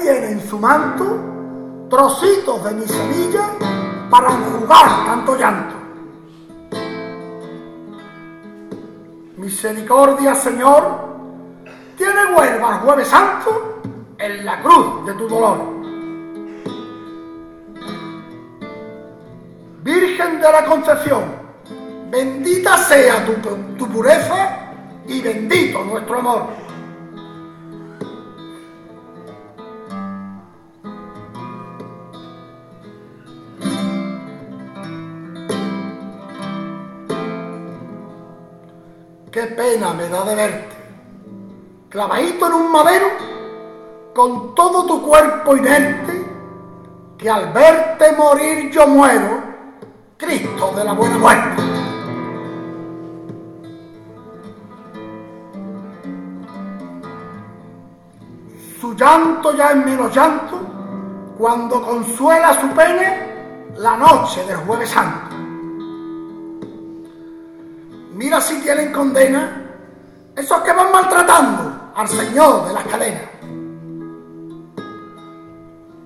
Tiene 0.01 0.31
en 0.31 0.47
su 0.47 0.59
manto 0.59 1.05
trocitos 1.89 2.63
de 2.63 2.71
mi 2.73 2.87
semilla 2.87 3.49
para 4.09 4.31
enjugar 4.31 5.05
tanto 5.05 5.35
llanto. 5.37 5.75
Misericordia, 9.37 10.35
Señor, 10.35 10.83
tiene 11.97 12.35
huelva 12.35 12.75
el 12.75 12.79
jueves 12.81 13.07
santo 13.07 13.81
en 14.17 14.45
la 14.45 14.61
cruz 14.61 15.05
de 15.05 15.13
tu 15.13 15.27
dolor. 15.27 15.57
Virgen 19.83 20.41
de 20.41 20.51
la 20.51 20.65
Concepción, 20.65 21.23
bendita 22.09 22.77
sea 22.77 23.25
tu 23.77 23.87
pureza 23.87 24.57
y 25.07 25.21
bendito 25.21 25.83
nuestro 25.85 26.19
amor. 26.19 26.66
qué 39.37 39.45
pena 39.45 39.93
me 39.93 40.09
da 40.09 40.25
de 40.25 40.33
verte, 40.33 40.75
clavadito 41.89 42.47
en 42.47 42.53
un 42.53 42.71
madero, 42.71 43.05
con 44.15 44.55
todo 44.55 44.87
tu 44.87 45.03
cuerpo 45.03 45.55
inerte, 45.55 46.25
que 47.19 47.29
al 47.29 47.53
verte 47.53 48.13
morir 48.13 48.71
yo 48.71 48.87
muero, 48.87 49.43
Cristo 50.17 50.73
de 50.75 50.83
la 50.83 50.93
buena 50.93 51.19
muerte. 51.19 51.63
Su 58.81 58.95
llanto 58.95 59.55
ya 59.55 59.69
es 59.69 59.85
menos 59.85 60.15
llanto 60.15 60.57
cuando 61.37 61.83
consuela 61.83 62.59
su 62.59 62.69
pene 62.69 63.75
la 63.77 63.97
noche 63.97 64.43
del 64.47 64.57
jueves 64.57 64.89
santo. 64.89 65.36
Mira 68.17 68.41
si 68.41 68.59
tienen 68.61 68.91
condena 68.91 69.61
esos 70.35 70.59
que 70.61 70.73
van 70.73 70.91
maltratando 70.91 71.91
al 71.95 72.07
Señor 72.07 72.67
de 72.67 72.73
las 72.73 72.83
cadenas. 72.85 73.21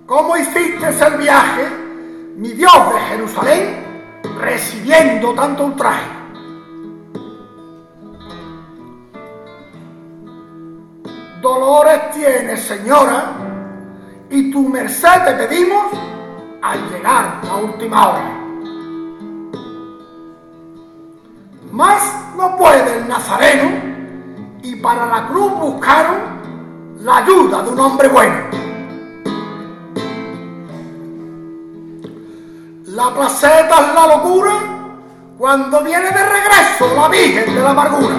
¿Cómo 0.06 0.36
hiciste 0.36 0.88
el 0.90 1.18
viaje, 1.18 1.70
mi 2.36 2.50
Dios 2.50 2.94
de 2.94 3.00
Jerusalén, 3.00 4.22
recibiendo 4.42 5.34
tanto 5.34 5.68
ultraje? 5.68 6.10
Dolores 11.42 12.12
tienes, 12.12 12.62
señora, 12.62 13.32
y 14.30 14.52
tu 14.52 14.68
merced 14.68 15.24
te 15.24 15.48
pedimos 15.48 15.86
al 16.62 16.90
llegar 16.92 17.40
la 17.46 17.56
última 17.56 18.10
hora. 18.10 18.41
Más 21.72 22.02
no 22.36 22.58
puede 22.58 22.98
el 22.98 23.08
nazareno 23.08 23.72
y 24.62 24.76
para 24.76 25.06
la 25.06 25.28
cruz 25.28 25.52
buscaron 25.54 26.42
la 27.00 27.18
ayuda 27.18 27.64
de 27.64 27.70
un 27.70 27.80
hombre 27.80 28.08
bueno. 28.10 28.62
La 32.88 33.14
placeta 33.14 33.88
es 33.88 33.96
la 33.96 34.08
locura 34.16 34.52
cuando 35.38 35.82
viene 35.82 36.12
de 36.12 36.26
regreso 36.26 36.94
la 36.96 37.08
Virgen 37.08 37.56
de 37.56 37.62
la 37.62 37.70
Amargura. 37.70 38.16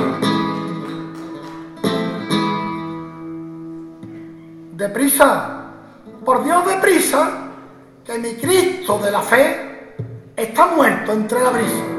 Deprisa, 4.73 5.67
por 6.25 6.43
Dios 6.43 6.67
deprisa, 6.67 7.31
que 8.05 8.19
mi 8.19 8.35
Cristo 8.35 8.99
de 8.99 9.11
la 9.11 9.21
fe 9.21 9.95
está 10.35 10.67
muerto 10.69 11.13
entre 11.13 11.41
la 11.41 11.51
brisa. 11.51 11.92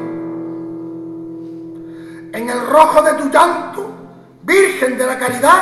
En 2.33 2.49
el 2.49 2.67
rojo 2.67 3.01
de 3.01 3.13
tu 3.13 3.29
llanto, 3.29 3.89
Virgen 4.43 4.97
de 4.97 5.05
la 5.05 5.17
Caridad, 5.17 5.61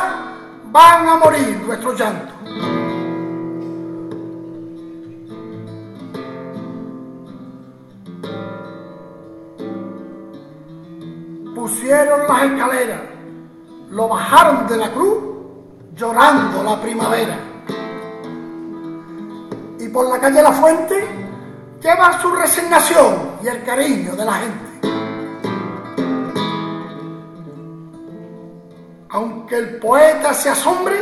van 0.65 1.07
a 1.07 1.15
morir 1.17 1.61
nuestros 1.65 1.99
llantos. 1.99 2.31
pusieron 11.61 12.27
las 12.27 12.43
escaleras, 12.43 13.01
lo 13.91 14.07
bajaron 14.07 14.67
de 14.67 14.77
la 14.77 14.91
cruz 14.91 15.17
llorando 15.95 16.63
la 16.63 16.81
primavera. 16.81 17.37
Y 19.77 19.87
por 19.89 20.09
la 20.09 20.19
calle 20.19 20.41
La 20.41 20.51
Fuente 20.53 21.07
lleva 21.81 22.19
su 22.21 22.31
resignación 22.31 23.37
y 23.43 23.47
el 23.47 23.63
cariño 23.63 24.15
de 24.15 24.25
la 24.25 24.33
gente. 24.33 24.70
Aunque 29.11 29.57
el 29.57 29.77
poeta 29.77 30.33
se 30.33 30.49
asombre, 30.49 30.95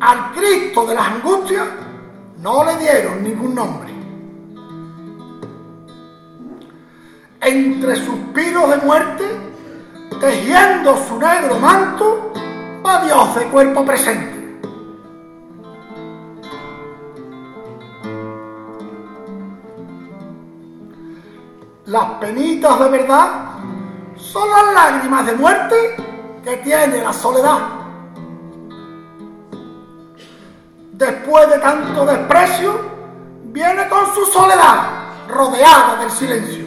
al 0.00 0.32
Cristo 0.32 0.86
de 0.86 0.94
las 0.94 1.06
angustias 1.06 1.66
no 2.42 2.64
le 2.64 2.76
dieron 2.78 3.22
ningún 3.22 3.54
nombre. 3.54 3.94
Entre 7.40 7.96
suspiros 7.96 8.70
de 8.70 8.76
muerte 8.78 9.24
tejiendo 10.20 10.96
su 11.06 11.18
negro 11.18 11.58
manto, 11.60 12.32
va 12.84 13.04
Dios 13.04 13.34
de 13.36 13.44
cuerpo 13.46 13.84
presente. 13.84 14.36
Las 21.84 22.04
penitas 22.18 22.80
de 22.80 22.88
verdad 22.88 23.28
son 24.16 24.50
las 24.50 24.74
lágrimas 24.74 25.26
de 25.26 25.32
muerte 25.34 26.05
que 26.46 26.56
tiene 26.58 27.02
la 27.02 27.12
soledad. 27.12 27.58
Después 30.92 31.50
de 31.50 31.58
tanto 31.58 32.06
desprecio, 32.06 32.72
viene 33.46 33.88
con 33.88 34.14
su 34.14 34.24
soledad 34.26 35.26
rodeada 35.28 35.96
del 35.96 36.10
silencio. 36.12 36.64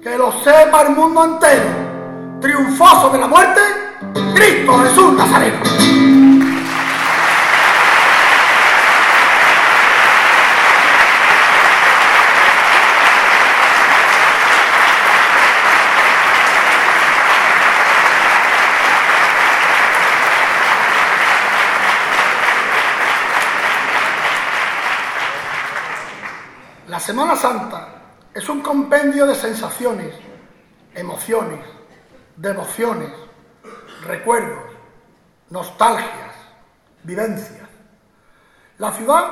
que 0.00 0.18
lo 0.18 0.30
sepa 0.42 0.82
el 0.82 0.90
mundo 0.90 1.24
entero, 1.24 1.64
triunfoso 2.38 3.08
de 3.08 3.18
la 3.18 3.26
muerte, 3.26 3.60
Cristo 4.34 4.78
Jesús 4.80 5.12
Nazareno. 5.14 6.23
Semana 27.04 27.36
Santa 27.36 27.86
es 28.32 28.48
un 28.48 28.62
compendio 28.62 29.26
de 29.26 29.34
sensaciones, 29.34 30.14
emociones, 30.94 31.60
devociones, 32.34 33.10
recuerdos, 34.06 34.72
nostalgias, 35.50 36.34
vivencias. 37.02 37.68
La 38.78 38.90
ciudad 38.90 39.22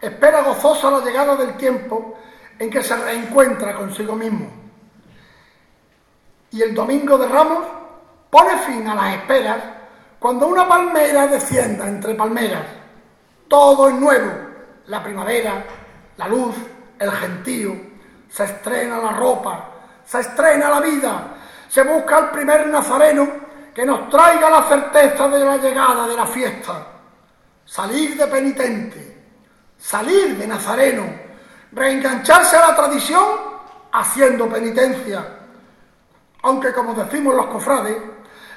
espera 0.00 0.42
gozosa 0.42 0.90
la 0.90 0.98
llegada 0.98 1.36
del 1.36 1.56
tiempo 1.56 2.18
en 2.58 2.68
que 2.68 2.82
se 2.82 2.96
reencuentra 2.96 3.76
consigo 3.76 4.16
mismo. 4.16 4.50
Y 6.50 6.60
el 6.60 6.74
domingo 6.74 7.16
de 7.18 7.28
Ramos 7.28 7.64
pone 8.30 8.58
fin 8.66 8.84
a 8.88 8.96
las 8.96 9.14
esperas 9.14 9.62
cuando 10.18 10.48
una 10.48 10.66
palmera 10.66 11.28
descienda 11.28 11.86
entre 11.86 12.16
palmeras. 12.16 12.66
Todo 13.46 13.90
es 13.90 13.94
nuevo, 13.94 14.32
la 14.86 15.04
primavera, 15.04 15.64
la 16.16 16.26
luz, 16.26 16.56
el 17.02 17.10
gentío, 17.10 17.74
se 18.28 18.44
estrena 18.44 18.98
la 18.98 19.10
ropa, 19.12 19.68
se 20.04 20.20
estrena 20.20 20.70
la 20.70 20.80
vida, 20.80 21.34
se 21.68 21.82
busca 21.82 22.18
el 22.18 22.26
primer 22.30 22.66
nazareno 22.68 23.28
que 23.74 23.84
nos 23.84 24.08
traiga 24.08 24.48
la 24.48 24.62
certeza 24.64 25.28
de 25.28 25.44
la 25.44 25.56
llegada 25.56 26.06
de 26.06 26.16
la 26.16 26.26
fiesta. 26.26 26.86
Salir 27.64 28.16
de 28.16 28.26
penitente, 28.26 29.24
salir 29.78 30.36
de 30.36 30.46
nazareno, 30.46 31.04
reengancharse 31.72 32.56
a 32.56 32.68
la 32.68 32.76
tradición 32.76 33.24
haciendo 33.92 34.48
penitencia. 34.48 35.26
Aunque 36.42 36.72
como 36.72 36.94
decimos 36.94 37.34
los 37.34 37.46
cofrades, 37.46 37.96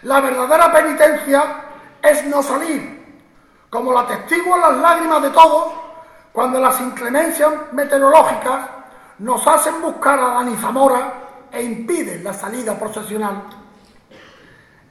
la 0.04 0.20
verdadera 0.20 0.72
penitencia 0.72 1.64
es 2.02 2.26
no 2.26 2.44
salir, 2.44 3.24
como 3.70 3.92
la 3.94 4.02
atestiguan 4.02 4.62
las 4.62 4.78
lágrimas 4.78 5.22
de 5.22 5.30
todos 5.32 5.85
cuando 6.36 6.60
las 6.60 6.82
inclemencias 6.82 7.50
meteorológicas 7.72 8.70
nos 9.20 9.48
hacen 9.48 9.82
buscar 9.82 10.20
a 10.20 10.34
Dani 10.34 10.58
Zamora 10.58 11.14
e 11.50 11.64
impiden 11.64 12.26
la 12.26 12.34
salida 12.34 12.78
procesional. 12.78 13.42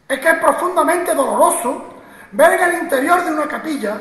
Es 0.09 0.19
que 0.19 0.29
es 0.31 0.39
profundamente 0.39 1.15
doloroso 1.15 1.85
ver 2.33 2.59
en 2.59 2.71
el 2.71 2.83
interior 2.85 3.23
de 3.23 3.33
una 3.33 3.47
capilla 3.47 4.01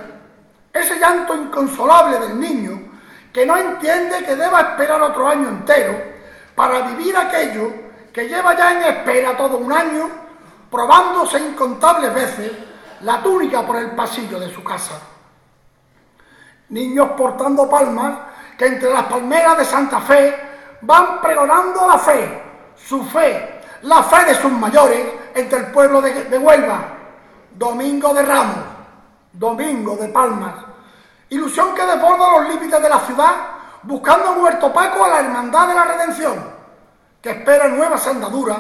ese 0.72 0.98
llanto 0.98 1.36
inconsolable 1.36 2.18
del 2.20 2.40
niño 2.40 2.82
que 3.34 3.46
no 3.46 3.58
entiende 3.58 4.24
que 4.24 4.38
deba 4.38 4.62
esperar 4.62 5.02
otro 5.02 5.28
año 5.28 5.50
entero 5.50 6.02
para 6.56 6.88
vivir 6.88 7.18
aquello 7.18 7.74
que 8.14 8.30
lleva 8.30 8.56
ya 8.56 8.72
en 8.72 8.84
espera 8.84 9.36
todo 9.36 9.58
un 9.58 9.74
año, 9.74 10.10
probándose 10.72 11.40
incontables 11.40 12.14
veces 12.14 12.54
la 13.02 13.22
túnica 13.22 13.68
por 13.68 13.76
el 13.76 13.92
pasillo 13.92 14.40
de 14.40 14.50
su 14.50 14.64
casa. 14.64 15.13
Niños 16.70 17.10
portando 17.18 17.70
palmas 17.70 18.18
que 18.58 18.66
entre 18.66 18.92
las 18.92 19.04
palmeras 19.04 19.58
de 19.58 19.66
Santa 19.66 20.00
Fe 20.02 20.36
van 20.82 21.22
pregonando 21.22 21.88
la 21.88 21.98
fe, 21.98 22.44
su 22.76 23.04
fe, 23.06 23.62
la 23.84 24.04
fe 24.04 24.26
de 24.26 24.36
sus 24.36 24.52
mayores 24.52 25.06
entre 25.34 25.60
el 25.60 25.66
pueblo 25.68 26.02
de, 26.02 26.38
Huelva. 26.38 26.80
Domingo 27.56 28.14
de 28.16 28.24
Ramos, 28.24 28.66
Domingo 29.32 29.96
de 29.96 30.08
Palmas. 30.10 30.56
Ilusión 31.30 31.76
que 31.76 31.86
desborda 31.86 32.40
los 32.40 32.50
límites 32.50 32.82
de 32.82 32.90
la 32.90 33.00
ciudad 33.02 33.32
buscando 33.84 34.34
muerto 34.34 34.74
Paco 34.74 35.06
a 35.06 35.10
la 35.10 35.20
hermandad 35.20 35.68
de 35.68 35.76
la 35.76 35.86
redención, 35.86 36.34
que 37.22 37.30
espera 37.30 37.68
nuevas 37.68 38.08
andaduras 38.08 38.58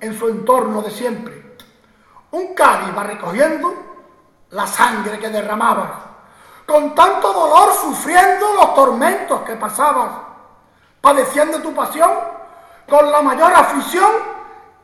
en 0.00 0.18
su 0.18 0.28
entorno 0.28 0.82
de 0.82 0.90
siempre. 0.90 1.56
Un 2.32 2.54
cáliz 2.54 2.96
va 2.96 3.04
recogiendo 3.04 3.74
la 4.50 4.66
sangre 4.66 5.18
que 5.18 5.28
derramaba 5.28 6.11
con 6.66 6.94
tanto 6.94 7.32
dolor, 7.32 7.74
sufriendo 7.74 8.54
los 8.54 8.74
tormentos 8.74 9.42
que 9.42 9.56
pasabas, 9.56 10.10
padeciendo 11.00 11.60
tu 11.60 11.74
pasión, 11.74 12.10
con 12.88 13.10
la 13.10 13.22
mayor 13.22 13.52
aflicción 13.54 14.10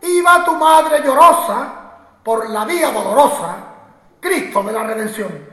iba 0.03 0.45
tu 0.45 0.55
madre 0.55 1.03
llorosa 1.03 1.73
por 2.23 2.49
la 2.51 2.65
vía 2.65 2.91
dolorosa, 2.91 3.57
Cristo 4.21 4.63
de 4.63 4.73
la 4.73 4.83
redención. 4.83 5.49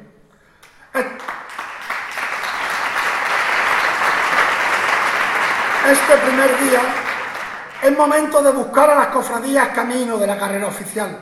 Este 5.87 6.17
primer 6.17 6.59
día 6.61 6.81
es 7.83 7.95
momento 7.95 8.41
de 8.41 8.51
buscar 8.51 8.89
a 8.89 8.95
las 8.95 9.07
cofradías 9.07 9.69
camino 9.69 10.17
de 10.17 10.25
la 10.25 10.37
carrera 10.37 10.67
oficial, 10.67 11.15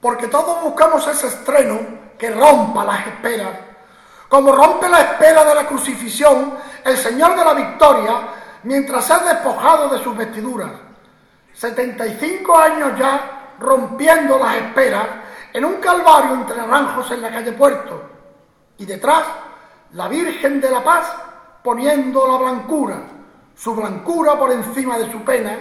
porque 0.00 0.28
todos 0.28 0.62
buscamos 0.62 1.06
ese 1.06 1.26
estreno 1.26 1.78
que 2.18 2.30
rompa 2.30 2.84
las 2.84 3.06
esperas. 3.06 3.50
Como 4.28 4.52
rompe 4.52 4.88
la 4.88 5.00
espera 5.00 5.44
de 5.44 5.54
la 5.54 5.66
crucifixión 5.66 6.54
el 6.84 6.96
Señor 6.96 7.36
de 7.36 7.44
la 7.44 7.54
Victoria 7.54 8.14
mientras 8.64 9.08
es 9.10 9.24
despojado 9.24 9.88
de 9.88 10.02
sus 10.02 10.16
vestiduras. 10.16 10.70
75 11.52 12.58
años 12.58 12.98
ya 12.98 13.54
rompiendo 13.58 14.38
las 14.38 14.56
esperas 14.56 15.06
en 15.52 15.64
un 15.64 15.74
calvario 15.76 16.34
entre 16.34 16.56
naranjos 16.56 17.10
en 17.10 17.22
la 17.22 17.30
calle 17.30 17.52
Puerto. 17.52 18.02
Y 18.78 18.84
detrás, 18.84 19.22
la 19.92 20.08
Virgen 20.08 20.60
de 20.60 20.70
la 20.70 20.82
Paz 20.82 21.14
poniendo 21.62 22.26
la 22.26 22.36
blancura 22.36 22.96
su 23.56 23.74
blancura 23.74 24.38
por 24.38 24.52
encima 24.52 24.98
de 24.98 25.10
su 25.10 25.24
pena, 25.24 25.56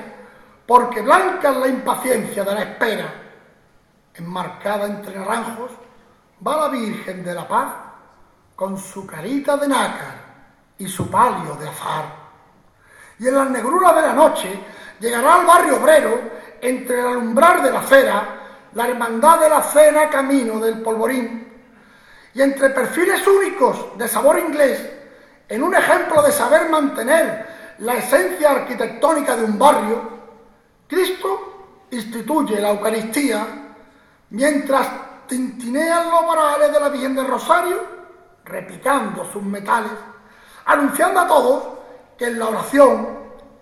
porque 0.68 1.02
blanca 1.02 1.52
es 1.52 1.58
la 1.58 1.68
impaciencia 1.68 2.44
de 2.44 2.54
la 2.54 2.62
espera. 2.62 3.14
Enmarcada 4.14 4.86
entre 4.86 5.18
naranjos, 5.18 5.72
va 6.46 6.58
la 6.58 6.68
Virgen 6.68 7.24
de 7.24 7.34
la 7.34 7.48
Paz 7.48 7.74
con 8.56 8.78
su 8.78 9.06
carita 9.06 9.58
de 9.58 9.68
nácar 9.68 10.26
y 10.78 10.88
su 10.88 11.10
palio 11.10 11.56
de 11.56 11.68
azar. 11.68 12.06
Y 13.20 13.28
en 13.28 13.36
las 13.36 13.50
negruras 13.50 13.96
de 13.96 14.02
la 14.02 14.14
noche 14.14 14.60
llegará 15.00 15.36
al 15.36 15.46
barrio 15.46 15.78
obrero, 15.78 16.36
entre 16.62 17.00
el 17.00 17.08
alumbrar 17.08 17.62
de 17.62 17.72
la 17.72 17.80
acera, 17.80 18.40
la 18.74 18.88
hermandad 18.88 19.40
de 19.40 19.50
la 19.50 19.62
cena 19.62 20.10
camino 20.10 20.60
del 20.60 20.82
polvorín. 20.82 21.54
Y 22.34 22.42
entre 22.42 22.70
perfiles 22.70 23.26
únicos 23.28 23.98
de 23.98 24.08
sabor 24.08 24.40
inglés, 24.40 24.82
en 25.48 25.64
un 25.64 25.76
ejemplo 25.76 26.22
de 26.24 26.32
saber 26.32 26.70
mantener 26.70 27.76
la 27.80 27.96
esencia 27.96 28.52
arquitectónica 28.52 29.36
de 29.36 29.46
un 29.46 29.60
barrio, 29.60 30.16
Cristo 30.88 31.86
instituye 31.92 32.60
la 32.60 32.72
Eucaristía 32.72 33.46
mientras 34.30 34.88
tintinean 35.28 36.10
los 36.10 36.26
varales 36.26 36.72
de 36.72 36.80
la 36.80 36.90
Virgen 36.90 37.16
del 37.16 37.28
Rosario, 37.28 37.95
repicando 38.46 39.26
sus 39.32 39.44
metales, 39.44 39.92
anunciando 40.66 41.20
a 41.20 41.28
todos 41.28 41.64
que 42.18 42.28
en 42.28 42.40
la 42.40 42.48
oración, 42.48 43.08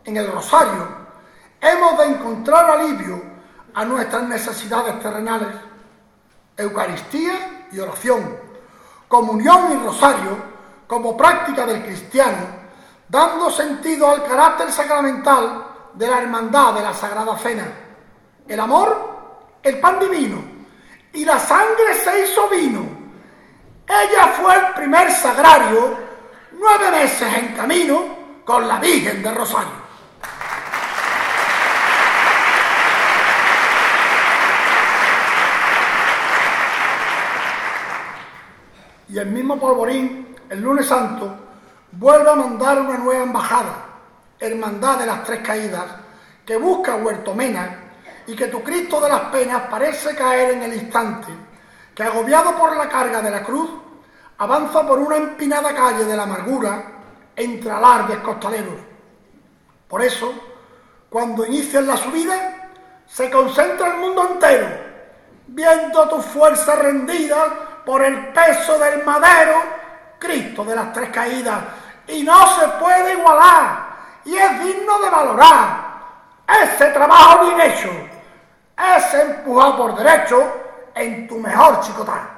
en 0.03 0.17
el 0.17 0.31
Rosario, 0.31 0.88
hemos 1.59 1.97
de 1.97 2.05
encontrar 2.05 2.69
alivio 2.69 3.21
a 3.73 3.86
nuestras 3.86 4.23
necesidades 4.23 4.99
terrenales. 5.01 5.49
Eucaristía 6.55 7.67
y 7.71 7.79
oración, 7.79 8.38
comunión 9.07 9.71
y 9.71 9.86
rosario 9.86 10.38
como 10.86 11.17
práctica 11.17 11.65
del 11.65 11.81
cristiano 11.84 12.63
dando 13.13 13.51
sentido 13.51 14.09
al 14.09 14.23
carácter 14.23 14.71
sacramental 14.71 15.67
de 15.93 16.07
la 16.07 16.17
hermandad 16.19 16.73
de 16.73 16.81
la 16.81 16.95
Sagrada 16.95 17.38
Cena. 17.38 17.67
El 18.47 18.59
amor, 18.59 19.59
el 19.61 19.79
pan 19.79 19.99
divino, 19.99 20.43
y 21.13 21.23
la 21.23 21.38
sangre 21.38 21.93
se 22.03 22.23
hizo 22.23 22.49
vino. 22.49 22.81
Ella 23.88 24.27
fue 24.27 24.55
el 24.55 24.73
primer 24.73 25.11
sagrario, 25.11 25.97
nueve 26.53 26.91
meses 26.91 27.34
en 27.34 27.53
camino, 27.55 28.23
con 28.45 28.67
la 28.67 28.79
Virgen 28.79 29.21
de 29.21 29.31
Rosario. 29.31 29.84
Y 39.09 39.19
el 39.19 39.27
mismo 39.27 39.59
polvorín, 39.59 40.36
el 40.49 40.61
lunes 40.61 40.88
santo, 40.88 41.36
vuelve 41.91 42.31
a 42.31 42.36
mandar 42.36 42.79
una 42.81 42.97
nueva 42.97 43.23
embajada, 43.23 43.86
Hermandad 44.39 44.97
de 44.99 45.05
las 45.05 45.23
Tres 45.23 45.41
Caídas, 45.41 45.86
que 46.45 46.57
busca 46.57 46.95
Huertomena 46.95 47.79
y 48.25 48.36
que 48.36 48.47
tu 48.47 48.63
Cristo 48.63 48.99
de 49.01 49.09
las 49.09 49.21
penas 49.25 49.63
parece 49.69 50.15
caer 50.15 50.51
en 50.51 50.63
el 50.63 50.73
instante, 50.73 51.27
que 51.95 52.03
agobiado 52.03 52.55
por 52.57 52.75
la 52.75 52.89
carga 52.89 53.21
de 53.21 53.31
la 53.31 53.43
cruz, 53.43 53.69
avanza 54.37 54.85
por 54.85 54.99
una 54.99 55.17
empinada 55.17 55.73
calle 55.73 56.05
de 56.05 56.17
la 56.17 56.23
amargura 56.23 56.83
entre 57.35 57.71
alardes 57.71 58.17
costaleros. 58.19 58.79
Por 59.87 60.01
eso, 60.01 60.33
cuando 61.09 61.45
inicias 61.45 61.83
la 61.85 61.97
subida, 61.97 62.69
se 63.05 63.29
concentra 63.29 63.87
el 63.89 63.97
mundo 63.97 64.27
entero, 64.31 64.67
viendo 65.47 66.09
tu 66.09 66.21
fuerza 66.21 66.75
rendida 66.75 67.81
por 67.85 68.03
el 68.03 68.29
peso 68.29 68.79
del 68.79 69.03
madero, 69.03 69.61
Cristo 70.17 70.63
de 70.63 70.75
las 70.75 70.91
tres 70.93 71.09
caídas, 71.09 71.59
y 72.07 72.23
no 72.23 72.47
se 72.55 72.67
puede 72.79 73.13
igualar 73.13 73.93
y 74.25 74.35
es 74.35 74.63
digno 74.63 74.99
de 74.99 75.09
valorar. 75.09 75.93
Ese 76.47 76.87
trabajo 76.87 77.45
bien 77.45 77.61
hecho, 77.61 77.89
ese 78.97 79.21
empujado 79.21 79.77
por 79.77 79.95
derecho 79.95 80.62
en 80.95 81.27
tu 81.27 81.39
mejor 81.39 81.79
chicotá. 81.81 82.29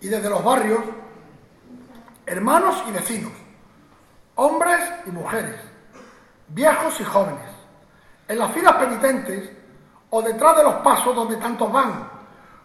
Y 0.00 0.08
desde 0.08 0.28
los 0.28 0.42
barrios, 0.42 0.80
hermanos 2.26 2.82
y 2.88 2.92
vecinos, 2.92 3.32
hombres 4.34 4.80
y 5.06 5.10
mujeres, 5.10 5.60
viejos 6.48 7.00
y 7.00 7.04
jóvenes, 7.04 7.50
en 8.26 8.38
las 8.38 8.52
filas 8.52 8.74
penitentes 8.74 9.50
o 10.10 10.22
detrás 10.22 10.56
de 10.56 10.64
los 10.64 10.74
pasos 10.76 11.14
donde 11.14 11.36
tantos 11.36 11.70
van, 11.70 12.08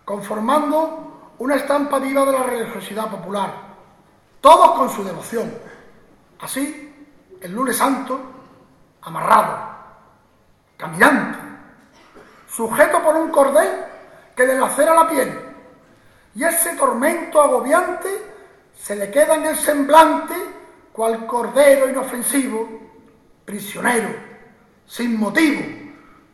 conformando 0.04 1.36
una 1.38 1.56
estampa 1.56 2.00
viva 2.00 2.26
de 2.26 2.32
la 2.32 2.44
religiosidad 2.44 3.10
popular, 3.10 3.54
todos 4.42 4.72
con 4.72 4.90
su 4.90 5.04
devoción. 5.04 5.54
Así, 6.40 7.08
el 7.42 7.52
lunes 7.52 7.78
santo, 7.78 8.20
amarrado, 9.02 9.58
caminante, 10.76 11.40
sujeto 12.50 13.02
por 13.02 13.16
un 13.16 13.32
cordel 13.32 13.70
que 14.36 14.46
le 14.46 14.58
lacera 14.58 14.94
la 14.94 15.08
piel, 15.08 15.40
y 16.36 16.44
ese 16.44 16.76
tormento 16.76 17.42
agobiante 17.42 18.10
se 18.76 18.96
le 18.96 19.10
queda 19.10 19.36
en 19.36 19.46
el 19.48 19.58
semblante 19.58 20.36
cual 20.94 21.26
cordero 21.26 21.90
inofensivo, 21.90 22.68
prisionero, 23.46 24.10
sin 24.86 25.20
motivo, 25.20 25.62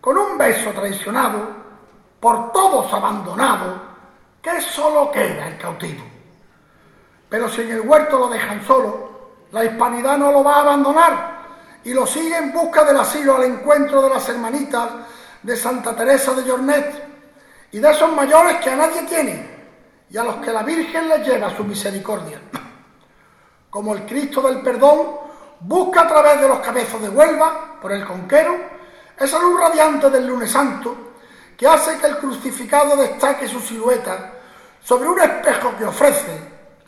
con 0.02 0.18
un 0.18 0.38
beso 0.38 0.72
traicionado, 0.72 1.64
por 2.20 2.52
todos 2.52 2.92
abandonado, 2.94 3.82
que 4.42 4.60
solo 4.62 5.12
queda 5.12 5.48
el 5.48 5.58
cautivo. 5.58 6.04
Pero 7.30 7.50
si 7.50 7.62
en 7.62 7.72
el 7.72 7.82
huerto 7.82 8.20
lo 8.20 8.28
dejan 8.28 8.64
solo, 8.66 9.13
la 9.54 9.64
hispanidad 9.64 10.18
no 10.18 10.32
lo 10.32 10.44
va 10.44 10.56
a 10.56 10.62
abandonar 10.62 11.34
y 11.84 11.94
lo 11.94 12.08
sigue 12.08 12.36
en 12.36 12.52
busca 12.52 12.84
del 12.84 12.98
asilo 12.98 13.36
al 13.36 13.44
encuentro 13.44 14.02
de 14.02 14.10
las 14.10 14.28
hermanitas 14.28 14.90
de 15.44 15.56
Santa 15.56 15.96
Teresa 15.96 16.34
de 16.34 16.50
Jornet 16.50 17.04
y 17.72 17.78
de 17.78 17.92
esos 17.92 18.12
mayores 18.14 18.58
que 18.58 18.72
a 18.72 18.76
nadie 18.76 19.04
tienen 19.04 19.54
y 20.10 20.18
a 20.18 20.24
los 20.24 20.38
que 20.38 20.52
la 20.52 20.64
Virgen 20.64 21.08
les 21.08 21.28
lleva 21.28 21.56
su 21.56 21.64
misericordia. 21.64 22.42
Como 23.70 23.94
el 23.94 24.06
Cristo 24.08 24.42
del 24.42 24.62
perdón 24.62 25.20
busca 25.60 26.02
a 26.02 26.08
través 26.08 26.42
de 26.42 26.48
los 26.48 26.60
cabezos 26.60 27.00
de 27.02 27.10
Huelva, 27.10 27.78
por 27.80 27.92
el 27.92 28.04
conquero, 28.06 28.58
esa 29.20 29.38
luz 29.38 29.60
radiante 29.60 30.10
del 30.10 30.26
lunes 30.26 30.52
santo 30.52 30.96
que 31.56 31.68
hace 31.68 32.00
que 32.00 32.08
el 32.08 32.18
crucificado 32.18 32.96
destaque 32.96 33.48
su 33.48 33.60
silueta 33.60 34.34
sobre 34.84 35.10
un 35.10 35.22
espejo 35.22 35.76
que 35.78 35.86
ofrece 35.86 36.40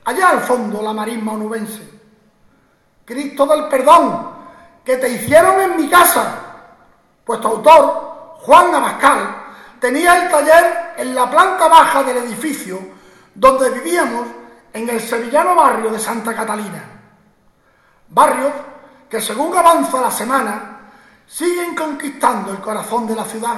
allá 0.04 0.30
al 0.32 0.40
fondo 0.40 0.82
la 0.82 0.94
marisma 0.94 1.34
onubense. 1.34 1.95
Cristo 3.06 3.46
del 3.46 3.68
perdón 3.68 4.34
que 4.84 4.98
te 4.98 5.10
hicieron 5.10 5.62
en 5.62 5.78
mi 5.78 5.88
casa, 5.88 6.42
tu 7.24 7.34
autor, 7.34 8.38
Juan 8.42 8.74
Abascal, 8.74 9.36
tenía 9.80 10.24
el 10.24 10.30
taller 10.30 10.94
en 10.98 11.16
la 11.16 11.30
planta 11.30 11.68
baja 11.68 12.04
del 12.04 12.18
edificio 12.18 12.80
donde 13.34 13.70
vivíamos 13.70 14.28
en 14.74 14.90
el 14.90 15.00
sevillano 15.00 15.56
barrio 15.56 15.92
de 15.92 16.00
Santa 16.00 16.36
Catalina. 16.36 16.84
Barrio 18.10 18.52
que 19.10 19.22
según 19.22 19.56
avanza 19.56 20.02
la 20.02 20.12
semana 20.12 20.92
siguen 21.28 21.76
conquistando 21.76 22.52
el 22.52 22.60
corazón 22.60 23.08
de 23.08 23.16
la 23.16 23.26
ciudad. 23.26 23.58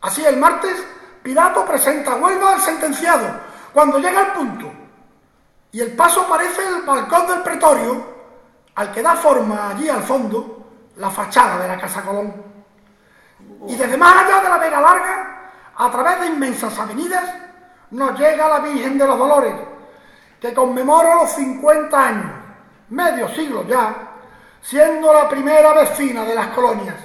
Así 0.00 0.24
el 0.24 0.36
martes, 0.36 0.84
Pilato 1.22 1.64
presenta 1.64 2.12
a 2.12 2.16
Huelva 2.16 2.52
al 2.52 2.60
sentenciado, 2.60 3.26
cuando 3.72 3.98
llega 3.98 4.20
al 4.20 4.32
punto, 4.34 4.70
y 5.72 5.80
el 5.80 5.92
paso 5.96 6.26
parece 6.28 6.62
el 6.68 6.82
balcón 6.82 7.26
del 7.26 7.40
pretorio, 7.40 8.13
al 8.74 8.92
que 8.92 9.02
da 9.02 9.14
forma 9.14 9.70
allí 9.70 9.88
al 9.88 10.02
fondo 10.02 10.64
la 10.96 11.10
fachada 11.10 11.58
de 11.58 11.68
la 11.68 11.80
Casa 11.80 12.02
Colón. 12.02 12.34
Y 13.68 13.76
desde 13.76 13.96
más 13.96 14.24
allá 14.24 14.40
de 14.40 14.48
la 14.48 14.58
Vega 14.58 14.80
Larga, 14.80 15.50
a 15.76 15.90
través 15.90 16.20
de 16.20 16.26
inmensas 16.26 16.78
avenidas, 16.78 17.24
nos 17.90 18.18
llega 18.18 18.48
la 18.48 18.58
Virgen 18.60 18.98
de 18.98 19.06
los 19.06 19.18
Dolores, 19.18 19.54
que 20.40 20.52
conmemora 20.52 21.14
los 21.16 21.30
50 21.30 22.06
años, 22.06 22.32
medio 22.90 23.28
siglo 23.28 23.64
ya, 23.66 23.94
siendo 24.60 25.12
la 25.12 25.28
primera 25.28 25.72
vecina 25.72 26.24
de 26.24 26.34
las 26.34 26.48
colonias. 26.48 26.96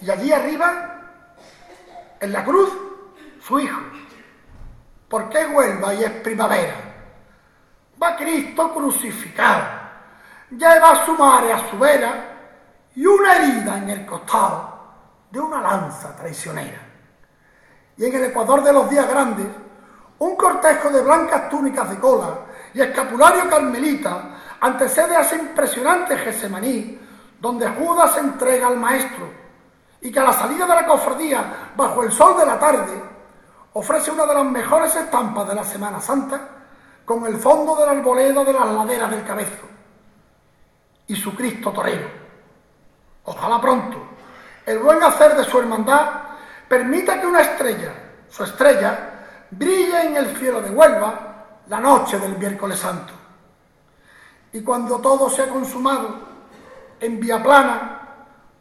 Y 0.00 0.10
allí 0.10 0.32
arriba, 0.32 1.00
en 2.20 2.32
la 2.32 2.44
cruz, 2.44 2.70
su 3.40 3.58
hijo. 3.60 3.80
¿Por 5.08 5.28
qué 5.28 5.46
Huelva 5.46 5.94
y 5.94 6.04
es 6.04 6.10
primavera? 6.10 6.74
Va 8.02 8.16
Cristo 8.16 8.72
crucificado, 8.74 9.83
lleva 10.56 11.04
su 11.04 11.12
madre 11.14 11.52
a 11.52 11.70
su 11.70 11.78
vera 11.78 12.12
y 12.94 13.06
una 13.06 13.36
herida 13.36 13.78
en 13.78 13.90
el 13.90 14.06
costado 14.06 14.74
de 15.30 15.40
una 15.40 15.60
lanza 15.60 16.14
traicionera. 16.16 16.80
Y 17.96 18.04
en 18.04 18.14
el 18.14 18.24
Ecuador 18.24 18.62
de 18.62 18.72
los 18.72 18.88
días 18.88 19.08
grandes, 19.08 19.46
un 20.18 20.36
cortejo 20.36 20.90
de 20.90 21.02
blancas 21.02 21.48
túnicas 21.48 21.90
de 21.90 21.98
cola 21.98 22.38
y 22.72 22.80
escapulario 22.80 23.48
carmelita 23.48 24.30
antecede 24.60 25.16
a 25.16 25.22
ese 25.22 25.36
impresionante 25.36 26.16
Gesemaní 26.16 27.00
donde 27.40 27.68
Judas 27.68 28.16
entrega 28.16 28.68
al 28.68 28.78
maestro 28.78 29.28
y 30.00 30.10
que 30.10 30.20
a 30.20 30.24
la 30.24 30.32
salida 30.32 30.66
de 30.66 30.74
la 30.74 30.86
cofradía, 30.86 31.72
bajo 31.76 32.02
el 32.02 32.12
sol 32.12 32.38
de 32.38 32.46
la 32.46 32.58
tarde, 32.58 33.02
ofrece 33.74 34.10
una 34.10 34.26
de 34.26 34.34
las 34.34 34.44
mejores 34.44 34.94
estampas 34.94 35.48
de 35.48 35.54
la 35.54 35.64
Semana 35.64 36.00
Santa 36.00 36.40
con 37.04 37.26
el 37.26 37.36
fondo 37.36 37.76
de 37.76 37.86
la 37.86 37.92
arboleda 37.92 38.44
de 38.44 38.52
las 38.52 38.66
laderas 38.66 39.10
del 39.10 39.24
cabezo 39.24 39.73
y 41.06 41.16
su 41.16 41.34
Cristo 41.34 41.70
torero. 41.70 42.08
Ojalá 43.24 43.60
pronto 43.60 44.14
el 44.66 44.78
buen 44.78 45.02
hacer 45.02 45.36
de 45.36 45.44
su 45.44 45.58
hermandad 45.58 46.08
permita 46.66 47.20
que 47.20 47.26
una 47.26 47.42
estrella, 47.42 47.92
su 48.30 48.44
estrella, 48.44 49.10
brille 49.50 50.06
en 50.06 50.16
el 50.16 50.36
cielo 50.36 50.62
de 50.62 50.70
Huelva 50.70 51.34
la 51.68 51.80
noche 51.80 52.18
del 52.18 52.38
miércoles 52.38 52.78
santo. 52.78 53.12
Y 54.52 54.62
cuando 54.62 54.98
todo 55.00 55.28
se 55.28 55.42
ha 55.42 55.48
consumado 55.48 56.16
en 56.98 57.20
vía 57.20 57.42
plana, 57.42 58.00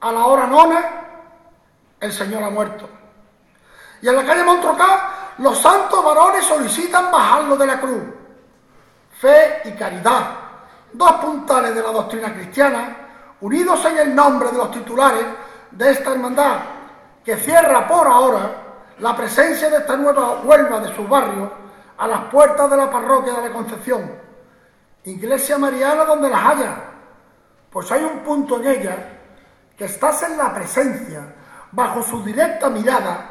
a 0.02 0.12
la 0.12 0.26
hora 0.26 0.46
nona, 0.48 0.84
el 2.00 2.12
Señor 2.12 2.44
ha 2.44 2.50
muerto. 2.50 2.89
Y 4.02 4.10
en 4.10 4.16
la 4.18 4.26
calle 4.26 4.44
Montrocá, 4.44 5.34
los 5.38 5.58
santos 5.58 6.04
varones 6.04 6.44
solicitan 6.44 7.10
bajarlo 7.10 7.56
de 7.56 7.66
la 7.66 7.80
cruz. 7.80 8.04
Fe 9.22 9.62
y 9.64 9.72
caridad, 9.72 10.26
dos 10.94 11.12
puntales 11.14 11.76
de 11.76 11.82
la 11.82 11.91
doctrina 11.91 12.34
cristiana, 12.34 12.98
unidos 13.41 13.84
en 13.86 13.98
el 13.98 14.16
nombre 14.16 14.52
de 14.52 14.58
los 14.58 14.72
titulares 14.72 15.26
de 15.72 15.91
esta 15.91 16.12
hermandad, 16.12 16.60
que 17.24 17.36
cierra 17.38 17.88
por 17.88 18.08
ahora 18.08 18.64
la 19.00 19.16
presencia 19.16 19.70
de 19.70 19.78
esta 19.78 19.98
nueva 19.98 20.41
Huelva 20.44 20.80
de 20.80 20.96
sus 20.96 21.08
barrios 21.08 21.50
a 21.98 22.08
las 22.08 22.26
puertas 22.26 22.70
de 22.70 22.78
la 22.78 22.91
parroquia 22.91 23.34
de 23.34 23.50
la 23.50 23.54
Concepción, 23.54 24.12
iglesia 25.06 25.58
mariana 25.58 26.06
donde 26.06 26.30
las 26.30 26.46
haya, 26.46 26.76
pues 27.70 27.91
hay 27.91 28.04
un 28.04 28.20
punto 28.20 28.58
en 28.62 28.68
ella 28.68 28.98
que 29.78 29.86
estás 29.86 30.24
en 30.24 30.38
la 30.38 30.54
presencia, 30.54 31.34
bajo 31.72 32.04
su 32.04 32.24
directa 32.24 32.70
mirada, 32.70 33.30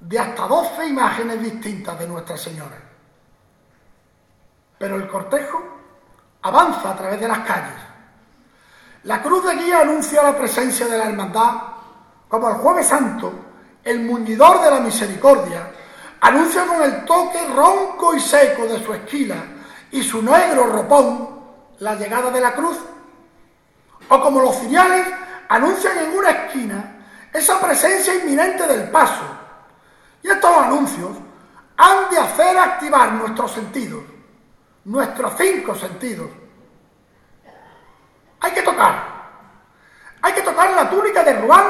de 0.00 0.18
hasta 0.18 0.46
doce 0.46 0.86
imágenes 0.86 1.42
distintas 1.42 1.98
de 1.98 2.06
Nuestra 2.06 2.36
Señora. 2.36 2.76
Pero 4.78 4.96
el 4.96 5.08
cortejo 5.08 5.77
avanza 6.42 6.90
a 6.90 6.96
través 6.96 7.20
de 7.20 7.28
las 7.28 7.40
calles. 7.40 7.74
La 9.04 9.22
cruz 9.22 9.44
de 9.44 9.54
guía 9.56 9.80
anuncia 9.80 10.22
la 10.22 10.36
presencia 10.36 10.86
de 10.86 10.98
la 10.98 11.04
hermandad, 11.04 11.54
como 12.28 12.48
el 12.48 12.56
jueves 12.56 12.86
santo, 12.86 13.32
el 13.84 14.00
muñidor 14.00 14.60
de 14.62 14.70
la 14.70 14.80
misericordia, 14.80 15.70
anuncia 16.20 16.66
con 16.66 16.82
el 16.82 17.04
toque 17.04 17.46
ronco 17.54 18.14
y 18.14 18.20
seco 18.20 18.66
de 18.66 18.84
su 18.84 18.92
esquila 18.92 19.36
y 19.90 20.02
su 20.02 20.22
negro 20.22 20.66
ropón 20.66 21.38
la 21.78 21.94
llegada 21.94 22.30
de 22.30 22.40
la 22.40 22.52
cruz. 22.52 22.78
O 24.08 24.20
como 24.20 24.40
los 24.40 24.58
ciriales 24.58 25.06
anuncian 25.48 25.98
en 25.98 26.16
una 26.16 26.30
esquina 26.30 26.96
esa 27.32 27.60
presencia 27.60 28.14
inminente 28.14 28.66
del 28.66 28.90
paso. 28.90 29.24
Y 30.22 30.28
estos 30.28 30.56
anuncios 30.56 31.10
han 31.76 32.10
de 32.10 32.18
hacer 32.18 32.58
activar 32.58 33.12
nuestros 33.12 33.52
sentidos, 33.52 34.02
nuestros 34.88 35.34
cinco 35.36 35.74
sentidos. 35.74 36.30
Hay 38.40 38.52
que 38.52 38.62
tocar. 38.62 39.18
Hay 40.22 40.32
que 40.32 40.42
tocar 40.42 40.70
la 40.70 40.88
túnica 40.88 41.22
de 41.22 41.34
Ruán 41.34 41.64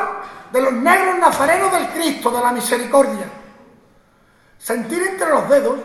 de 0.52 0.62
los 0.62 0.72
negros 0.72 1.18
nazarenos 1.18 1.72
del 1.72 1.88
Cristo 1.88 2.30
de 2.30 2.40
la 2.40 2.52
misericordia. 2.52 3.26
Sentir 4.56 5.02
entre 5.02 5.30
los 5.30 5.48
dedos 5.48 5.78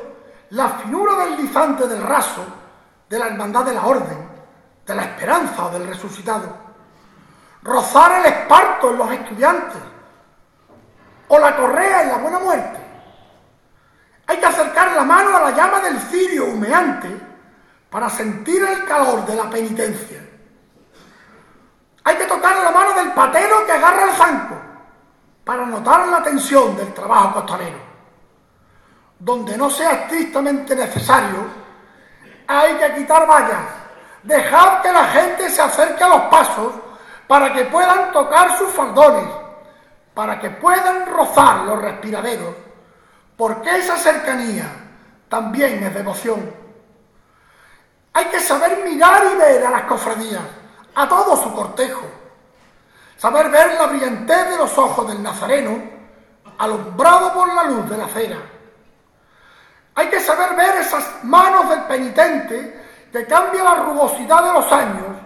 la 0.51 0.69
finura 0.69 1.25
del 1.25 1.37
lizante 1.37 1.87
del 1.87 2.03
raso 2.03 2.45
de 3.09 3.17
la 3.19 3.27
hermandad 3.27 3.65
de 3.65 3.73
la 3.73 3.85
orden, 3.85 4.29
de 4.85 4.95
la 4.95 5.03
esperanza 5.03 5.65
o 5.65 5.71
del 5.71 5.87
resucitado. 5.87 6.55
Rozar 7.63 8.19
el 8.19 8.25
esparto 8.31 8.91
en 8.91 8.97
los 8.97 9.11
estudiantes 9.11 9.81
o 11.29 11.39
la 11.39 11.55
correa 11.55 12.03
en 12.03 12.09
la 12.09 12.17
buena 12.17 12.39
muerte. 12.39 12.82
Hay 14.27 14.37
que 14.37 14.45
acercar 14.45 14.93
la 14.93 15.03
mano 15.03 15.35
a 15.35 15.41
la 15.41 15.51
llama 15.51 15.79
del 15.79 15.99
cirio 15.99 16.45
humeante 16.45 17.09
para 17.89 18.09
sentir 18.09 18.63
el 18.63 18.85
calor 18.85 19.25
de 19.25 19.35
la 19.35 19.49
penitencia. 19.49 20.19
Hay 22.05 22.15
que 22.17 22.25
tocar 22.25 22.55
la 22.57 22.71
mano 22.71 22.93
del 22.93 23.11
patero 23.11 23.65
que 23.65 23.71
agarra 23.71 24.05
el 24.05 24.11
zanco 24.11 24.55
para 25.43 25.65
notar 25.65 26.07
la 26.07 26.23
tensión 26.23 26.75
del 26.75 26.93
trabajo 26.93 27.33
costalero. 27.35 27.77
Donde 29.19 29.57
no 29.57 29.69
sea 29.69 29.91
estrictamente 29.91 30.75
necesario, 30.75 31.45
hay 32.47 32.73
que 32.75 32.95
quitar 32.95 33.27
vallas, 33.27 33.63
dejar 34.23 34.81
que 34.81 34.91
la 34.91 35.05
gente 35.05 35.49
se 35.49 35.61
acerque 35.61 36.03
a 36.03 36.09
los 36.09 36.21
pasos 36.23 36.73
para 37.27 37.53
que 37.53 37.65
puedan 37.65 38.11
tocar 38.11 38.57
sus 38.57 38.69
faldones, 38.71 39.29
para 40.13 40.39
que 40.39 40.49
puedan 40.49 41.05
rozar 41.05 41.57
los 41.59 41.81
respiraderos, 41.81 42.53
porque 43.43 43.77
esa 43.77 43.97
cercanía 43.97 44.63
también 45.27 45.83
es 45.83 45.93
devoción. 45.93 46.49
Hay 48.13 48.23
que 48.27 48.39
saber 48.39 48.85
mirar 48.85 49.21
y 49.33 49.35
ver 49.35 49.65
a 49.65 49.69
las 49.69 49.81
cofradías 49.81 50.43
a 50.95 51.09
todo 51.09 51.35
su 51.35 51.53
cortejo, 51.53 52.05
saber 53.17 53.49
ver 53.49 53.73
la 53.73 53.87
brillantez 53.87 54.49
de 54.49 54.55
los 54.55 54.77
ojos 54.77 55.09
del 55.09 55.21
nazareno 55.21 55.77
alumbrado 56.57 57.33
por 57.33 57.53
la 57.53 57.65
luz 57.65 57.89
de 57.89 57.97
la 57.97 58.07
cera. 58.07 58.37
Hay 59.95 60.07
que 60.07 60.21
saber 60.21 60.55
ver 60.55 60.77
esas 60.77 61.21
manos 61.25 61.67
del 61.67 61.81
penitente 61.81 63.09
que 63.11 63.27
cambia 63.27 63.61
la 63.61 63.75
rugosidad 63.75 64.41
de 64.41 64.53
los 64.53 64.71
años 64.71 65.17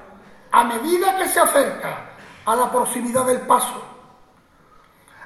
a 0.53 0.63
medida 0.63 1.18
que 1.20 1.30
se 1.30 1.39
acerca 1.39 1.99
a 2.47 2.55
la 2.55 2.72
proximidad 2.72 3.26
del 3.26 3.41
paso. 3.41 3.80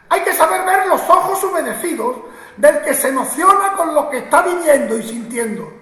Hay 0.09 0.19
que 0.25 0.33
saber 0.33 0.65
ver 0.65 0.87
los 0.87 0.99
ojos 1.09 1.41
humedecidos 1.45 2.17
del 2.62 2.84
que 2.84 2.93
se 2.93 3.07
emociona 3.07 3.74
con 3.76 3.95
lo 3.95 4.07
que 4.07 4.20
está 4.20 4.43
viviendo 4.43 4.95
y 4.95 5.01
sintiendo. 5.01 5.74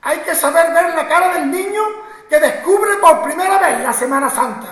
Hay 0.00 0.18
que 0.20 0.34
saber 0.34 0.72
ver 0.72 0.94
la 0.94 1.06
cara 1.06 1.34
del 1.34 1.50
niño 1.50 1.82
que 2.26 2.40
descubre 2.40 2.96
por 2.96 3.22
primera 3.22 3.58
vez 3.58 3.80
la 3.80 3.92
Semana 3.92 4.30
Santa. 4.30 4.68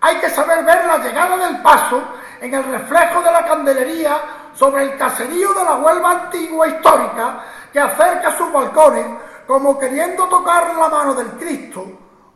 Hay 0.00 0.18
que 0.18 0.30
saber 0.30 0.64
ver 0.64 0.84
la 0.84 0.98
llegada 0.98 1.36
del 1.36 1.60
paso 1.60 2.04
en 2.40 2.54
el 2.54 2.62
reflejo 2.62 3.20
de 3.20 3.32
la 3.32 3.44
candelería 3.44 4.20
sobre 4.54 4.84
el 4.84 4.96
caserío 4.96 5.52
de 5.54 5.64
la 5.64 5.74
Huelva 5.74 6.10
antigua 6.12 6.68
histórica 6.68 7.40
que 7.72 7.80
acerca 7.80 8.38
sus 8.38 8.52
balcones 8.52 9.06
como 9.44 9.76
queriendo 9.76 10.28
tocar 10.28 10.72
la 10.76 10.88
mano 10.88 11.14
del 11.14 11.30
Cristo 11.30 11.84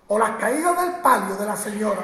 o 0.09 0.19
las 0.19 0.31
caídas 0.33 0.81
del 0.81 0.91
palio 1.03 1.37
de 1.37 1.47
la 1.47 1.57
Señora. 1.57 2.03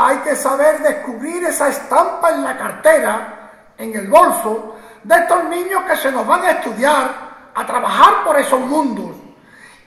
Hay 0.00 0.18
que 0.18 0.36
saber 0.36 0.78
descubrir 0.78 1.44
esa 1.44 1.68
estampa 1.70 2.30
en 2.30 2.44
la 2.44 2.56
cartera, 2.56 3.50
en 3.76 3.96
el 3.96 4.06
bolso, 4.06 4.76
de 5.02 5.16
estos 5.16 5.42
niños 5.46 5.82
que 5.88 5.96
se 5.96 6.12
nos 6.12 6.24
van 6.24 6.44
a 6.44 6.52
estudiar, 6.52 7.10
a 7.52 7.66
trabajar 7.66 8.22
por 8.24 8.38
esos 8.38 8.60
mundos 8.60 9.16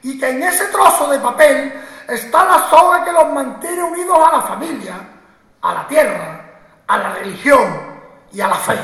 y 0.04 0.20
que 0.20 0.28
en 0.28 0.44
ese 0.44 0.66
trozo 0.66 1.10
de 1.10 1.18
papel 1.18 1.82
está 2.10 2.44
la 2.44 2.70
soga 2.70 3.06
que 3.06 3.14
los 3.14 3.32
mantiene 3.32 3.84
unidos 3.84 4.18
a 4.18 4.36
la 4.36 4.42
familia, 4.42 4.96
a 5.62 5.74
la 5.76 5.88
tierra, 5.88 6.42
a 6.88 6.98
la 6.98 7.14
religión 7.14 7.72
y 8.34 8.42
a 8.42 8.50
la 8.50 8.56
fe. 8.56 8.78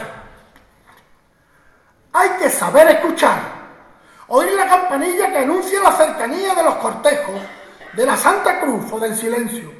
Hay 2.13 2.29
que 2.39 2.49
saber 2.49 2.87
escuchar, 2.87 3.39
oír 4.29 4.53
la 4.53 4.69
campanilla 4.69 5.29
que 5.29 5.39
anuncia 5.39 5.81
la 5.81 5.91
cercanía 5.91 6.55
de 6.55 6.63
los 6.63 6.75
cortejos, 6.75 7.41
de 7.91 8.05
la 8.05 8.15
Santa 8.15 8.61
Cruz 8.61 8.93
o 8.93 8.99
del 8.99 9.13
silencio. 9.13 9.76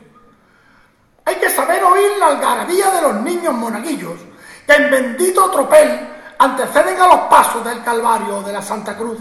Hay 1.28 1.36
que 1.36 1.50
saber 1.50 1.84
oír 1.84 2.10
la 2.20 2.28
algarabía 2.28 2.90
de 2.90 3.02
los 3.02 3.16
niños 3.16 3.54
monaguillos 3.54 4.18
que 4.66 4.74
en 4.74 4.90
bendito 4.90 5.52
tropel 5.52 6.08
anteceden 6.40 7.02
a 7.02 7.08
los 7.08 7.20
pasos 7.28 7.66
del 7.66 7.84
Calvario 7.84 8.38
o 8.38 8.44
de 8.44 8.54
la 8.54 8.62
Santa 8.62 8.96
Cruz. 8.96 9.20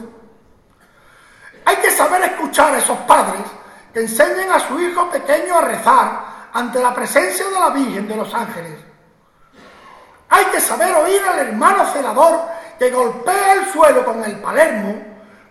Hay 1.64 1.76
que 1.78 1.90
saber 1.90 2.22
escuchar 2.22 2.72
a 2.72 2.78
esos 2.78 2.96
padres 2.98 3.40
que 3.92 4.02
enseñen 4.02 4.52
a 4.52 4.60
su 4.60 4.78
hijo 4.78 5.10
pequeño 5.10 5.58
a 5.58 5.62
rezar 5.62 6.20
ante 6.52 6.80
la 6.80 6.94
presencia 6.94 7.44
de 7.44 7.58
la 7.58 7.70
Virgen 7.70 8.06
de 8.06 8.14
los 8.14 8.32
Ángeles. 8.32 8.78
Hay 10.28 10.44
que 10.44 10.60
saber 10.60 10.94
oír 10.94 11.20
al 11.24 11.40
hermano 11.40 11.86
celador 11.86 12.40
que 12.78 12.88
golpea 12.88 13.54
el 13.54 13.72
suelo 13.72 14.04
con 14.04 14.24
el 14.24 14.38
palermo 14.38 14.94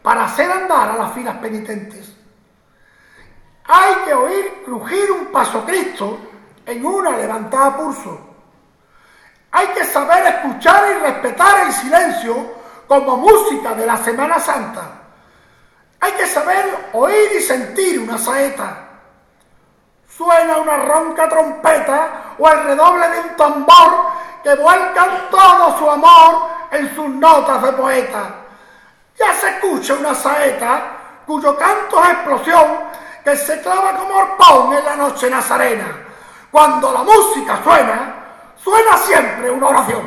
para 0.02 0.24
hacer 0.24 0.50
andar 0.50 0.92
a 0.92 0.96
las 0.96 1.12
filas 1.12 1.36
penitentes. 1.36 2.16
Hay 3.66 3.96
que 4.06 4.14
oír 4.14 4.62
crujir 4.64 5.12
un 5.12 5.26
paso 5.34 5.66
Cristo 5.66 6.18
en 6.66 6.86
una 6.86 7.12
levantada 7.12 7.78
pulso. 7.78 8.20
Hay 9.52 9.68
que 9.68 9.86
saber 9.86 10.26
escuchar 10.28 10.84
y 10.92 11.00
respetar 11.00 11.68
el 11.68 11.74
silencio 11.74 12.36
como 12.88 13.18
música 13.18 13.74
de 13.74 13.86
la 13.86 13.98
Semana 13.98 14.40
Santa. 14.40 14.82
Hay 16.02 16.12
que 16.14 16.28
saber 16.28 16.90
oír 16.94 17.32
y 17.38 17.42
sentir 17.42 18.00
una 18.00 18.18
saeta. 18.18 18.80
Suena 20.08 20.58
una 20.58 20.78
ronca 20.78 21.28
trompeta 21.28 22.36
o 22.38 22.50
el 22.50 22.64
redoble 22.64 23.10
de 23.10 23.20
un 23.22 23.36
tambor 23.36 24.12
que 24.44 24.56
vuelcan 24.56 25.30
todo 25.30 25.78
su 25.78 25.90
amor 25.90 26.50
en 26.72 26.96
sus 26.96 27.10
notas 27.10 27.64
de 27.64 27.72
poeta. 27.74 28.24
Ya 29.18 29.34
se 29.34 29.50
escucha 29.50 29.94
una 29.94 30.14
saeta 30.14 30.98
cuyo 31.26 31.58
canto 31.58 32.04
es 32.04 32.10
explosión 32.10 32.68
que 33.24 33.36
se 33.36 33.60
clava 33.62 33.98
como 33.98 34.20
arpón 34.20 34.74
en 34.74 34.86
la 34.86 34.96
noche 34.96 35.30
nazarena. 35.30 36.05
Cuando 36.56 36.90
la 36.90 37.04
música 37.04 37.62
suena, 37.62 38.16
suena 38.56 38.98
siempre 39.00 39.52
una 39.52 39.68
oración. 39.68 40.04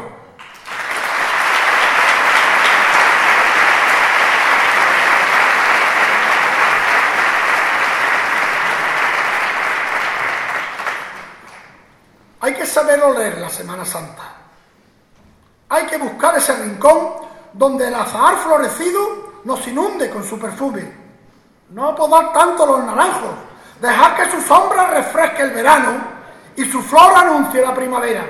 Hay 12.40 12.54
que 12.54 12.64
saber 12.64 13.02
oler 13.02 13.36
la 13.36 13.50
Semana 13.50 13.84
Santa. 13.84 14.22
Hay 15.68 15.84
que 15.84 15.98
buscar 15.98 16.34
ese 16.38 16.56
rincón 16.56 17.10
donde 17.52 17.88
el 17.88 17.94
azahar 17.94 18.38
florecido 18.38 19.42
nos 19.44 19.68
inunde 19.68 20.08
con 20.08 20.24
su 20.24 20.38
perfume. 20.38 20.94
No 21.68 21.94
podar 21.94 22.32
tanto 22.32 22.64
los 22.64 22.84
naranjos, 22.84 23.34
dejar 23.82 24.16
que 24.16 24.30
su 24.30 24.40
sombra 24.40 24.86
refresque 24.86 25.42
el 25.42 25.50
verano 25.50 26.17
y 26.58 26.68
su 26.72 26.82
flor 26.82 27.14
anuncie 27.14 27.62
la 27.62 27.72
primavera. 27.72 28.24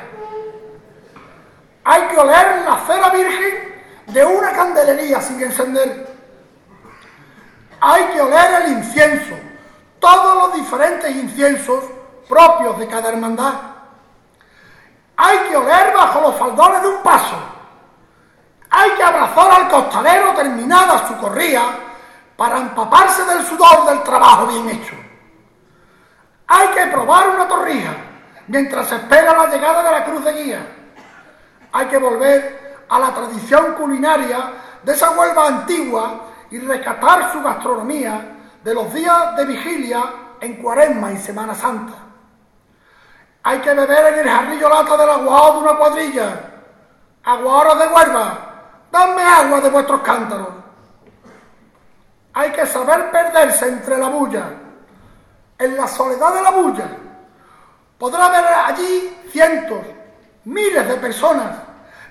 Hay 1.82 2.02
que 2.08 2.18
oler 2.18 2.62
la 2.62 2.78
cera 2.86 3.08
virgen 3.08 3.82
de 4.06 4.22
una 4.22 4.52
candelería 4.52 5.18
sin 5.22 5.42
encender. 5.42 6.14
Hay 7.80 8.04
que 8.12 8.20
oler 8.20 8.62
el 8.62 8.72
incienso, 8.72 9.34
todos 9.98 10.34
los 10.42 10.54
diferentes 10.60 11.10
inciensos 11.10 11.84
propios 12.28 12.78
de 12.78 12.86
cada 12.86 13.08
hermandad. 13.08 13.54
Hay 15.16 15.38
que 15.48 15.56
oler 15.56 15.94
bajo 15.96 16.20
los 16.20 16.36
faldones 16.36 16.82
de 16.82 16.88
un 16.88 17.02
paso. 17.02 17.36
Hay 18.68 18.90
que 18.90 19.02
abrazar 19.02 19.50
al 19.52 19.68
costalero 19.70 20.34
terminada 20.34 21.08
su 21.08 21.16
corría 21.16 21.62
para 22.36 22.58
empaparse 22.58 23.24
del 23.24 23.46
sudor 23.46 23.86
del 23.86 24.02
trabajo 24.02 24.48
bien 24.48 24.68
hecho. 24.68 24.94
Hay 26.46 26.68
que 26.68 26.86
probar 26.88 27.30
una 27.30 27.48
torrija 27.48 28.07
mientras 28.48 28.88
se 28.88 28.96
espera 28.96 29.36
la 29.36 29.46
llegada 29.46 29.82
de 29.82 29.92
la 29.92 30.04
cruz 30.04 30.24
de 30.24 30.32
guía. 30.32 30.66
Hay 31.72 31.86
que 31.86 31.98
volver 31.98 32.84
a 32.88 32.98
la 32.98 33.14
tradición 33.14 33.74
culinaria 33.74 34.52
de 34.82 34.92
esa 34.92 35.10
Huelva 35.10 35.46
antigua 35.46 36.20
y 36.50 36.58
rescatar 36.58 37.32
su 37.32 37.42
gastronomía 37.42 38.36
de 38.64 38.74
los 38.74 38.92
días 38.92 39.36
de 39.36 39.44
vigilia 39.44 40.02
en 40.40 40.62
Cuaresma 40.62 41.12
y 41.12 41.18
Semana 41.18 41.54
Santa. 41.54 41.94
Hay 43.42 43.58
que 43.60 43.74
beber 43.74 44.14
en 44.14 44.20
el 44.20 44.28
jarrillo 44.28 44.68
lata 44.68 44.96
del 44.96 45.10
agua 45.10 45.52
de 45.52 45.58
una 45.58 45.76
cuadrilla. 45.76 46.40
Aguaros 47.24 47.78
de 47.78 47.86
Huelva, 47.86 48.38
dame 48.90 49.22
agua 49.22 49.60
de 49.60 49.70
vuestros 49.70 50.00
cántaros. 50.00 50.48
Hay 52.34 52.50
que 52.52 52.66
saber 52.66 53.10
perderse 53.10 53.68
entre 53.68 53.98
la 53.98 54.08
bulla, 54.08 54.44
en 55.58 55.76
la 55.76 55.86
soledad 55.86 56.34
de 56.34 56.42
la 56.42 56.50
bulla. 56.50 56.88
Podrá 57.98 58.26
haber 58.26 58.44
allí 58.44 59.18
cientos, 59.30 59.80
miles 60.44 60.88
de 60.88 60.94
personas, 60.94 61.56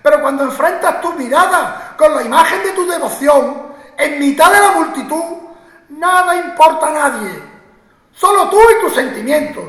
pero 0.04 0.22
cuando 0.22 0.44
enfrentas 0.44 1.02
tu 1.02 1.14
mirada 1.14 1.96
con 1.98 2.14
la 2.14 2.24
imagen 2.24 2.62
de 2.64 2.72
tu 2.72 2.86
devoción, 2.86 3.68
en 3.98 4.20
mitad 4.20 4.52
de 4.52 4.60
la 4.60 4.72
multitud, 4.72 5.24
nada 5.90 6.36
importa 6.36 6.88
a 6.88 6.92
nadie. 6.92 7.42
Solo 8.14 8.50
tú 8.50 8.58
y 8.58 8.82
tus 8.82 8.94
sentimientos. 8.94 9.64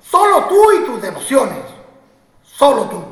Solo 0.00 0.44
tú 0.44 0.72
y 0.72 0.84
tus 0.84 1.00
devociones. 1.00 1.64
Solo 2.42 2.84
tú. 2.84 3.04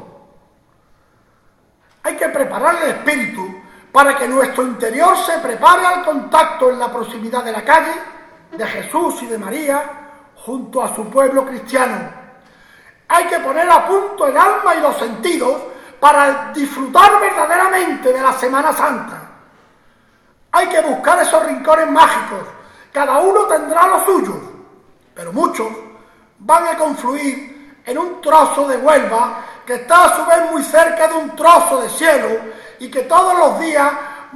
Hay 2.03 2.17
que 2.17 2.29
preparar 2.29 2.77
el 2.83 2.91
espíritu 2.91 3.63
para 3.91 4.17
que 4.17 4.29
nuestro 4.29 4.65
interior 4.65 5.17
se 5.19 5.39
prepare 5.39 5.87
al 5.87 6.05
contacto 6.05 6.71
en 6.71 6.79
la 6.79 6.93
proximidad 6.93 7.45
de 7.45 7.53
la 7.53 7.65
calle, 7.65 7.93
de 8.53 8.67
Jesús 8.67 9.23
y 9.23 9.27
de 9.27 9.39
María, 9.39 9.83
junto 10.37 10.83
a 10.83 10.95
su 10.95 11.09
pueblo 11.09 11.47
cristiano. 11.47 12.24
Hay 13.15 13.27
que 13.27 13.39
poner 13.39 13.71
a 13.71 13.87
punto 13.87 14.27
el 14.27 14.37
alma 14.37 14.75
y 14.75 14.81
los 14.81 14.97
sentidos 14.97 15.55
para 16.01 16.51
disfrutar 16.53 17.21
verdaderamente 17.21 18.13
de 18.13 18.21
la 18.21 18.33
Semana 18.33 18.73
Santa. 18.73 19.23
Hay 20.51 20.67
que 20.67 20.81
buscar 20.81 21.23
esos 21.23 21.47
rincones 21.47 21.89
mágicos. 21.93 22.41
Cada 22.91 23.19
uno 23.21 23.45
tendrá 23.45 23.87
los 23.87 24.05
suyos, 24.05 24.39
pero 25.15 25.33
muchos 25.33 25.69
van 26.41 26.67
a 26.67 26.77
confluir 26.77 27.83
en 27.87 27.99
un 27.99 28.21
trozo 28.21 28.67
de 28.67 28.79
Huelva 28.79 29.45
que 29.65 29.75
está 29.75 30.07
a 30.07 30.17
su 30.17 30.27
vez 30.27 30.51
muy 30.51 30.65
cerca 30.65 31.07
de 31.07 31.15
un 31.15 31.37
trozo 31.37 31.83
de 31.83 31.91
cielo 31.91 32.41
y 32.81 32.91
que 32.91 33.03
todos 33.03 33.39
los 33.39 33.61
días 33.61 33.93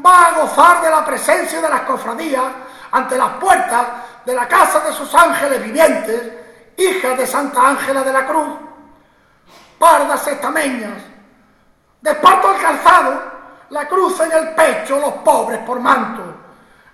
va 0.06 0.26
a 0.26 0.40
gozar 0.40 0.82
de 0.82 0.90
la 0.90 1.05
presencia 1.05 1.60
de 1.60 1.68
las 1.68 1.80
cofradías 1.80 2.44
ante 2.92 3.18
las 3.18 3.30
puertas 3.40 3.86
de 4.24 4.34
la 4.36 4.46
casa 4.46 4.78
de 4.78 4.92
sus 4.92 5.12
ángeles 5.16 5.64
vivientes, 5.64 6.32
hijas 6.76 7.18
de 7.18 7.26
Santa 7.26 7.70
Ángela 7.70 8.05
de 8.05 8.12
la 8.12 8.24
Cruz, 8.24 8.67
pardas 9.78 10.26
estameñas, 10.26 11.02
de 12.00 12.10
esparto 12.10 12.48
al 12.48 12.60
calzado, 12.60 13.22
la 13.70 13.86
cruz 13.86 14.18
en 14.20 14.32
el 14.32 14.55
pecho, 14.55 14.98
los 14.98 15.12
pobres 15.14 15.60
por 15.60 15.80
manto, 15.80 16.22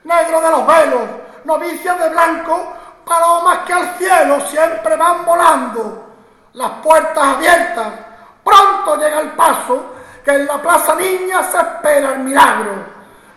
negro 0.04 0.40
de 0.40 0.50
los 0.50 0.66
velos, 0.66 1.02
novicias 1.44 1.98
de 1.98 2.08
blanco, 2.08 2.72
palomas 3.04 3.58
que 3.66 3.72
al 3.72 3.94
cielo 3.96 4.40
siempre 4.48 4.96
van 4.96 5.24
volando, 5.24 6.04
las 6.54 6.70
puertas 6.82 7.24
abiertas, 7.24 7.86
pronto 8.42 8.96
llega 8.96 9.20
el 9.20 9.30
paso, 9.30 9.94
que 10.24 10.30
en 10.30 10.46
la 10.46 10.60
plaza 10.60 10.94
niña 10.94 11.42
se 11.42 11.58
espera 11.58 12.14
el 12.14 12.20
milagro. 12.20 12.94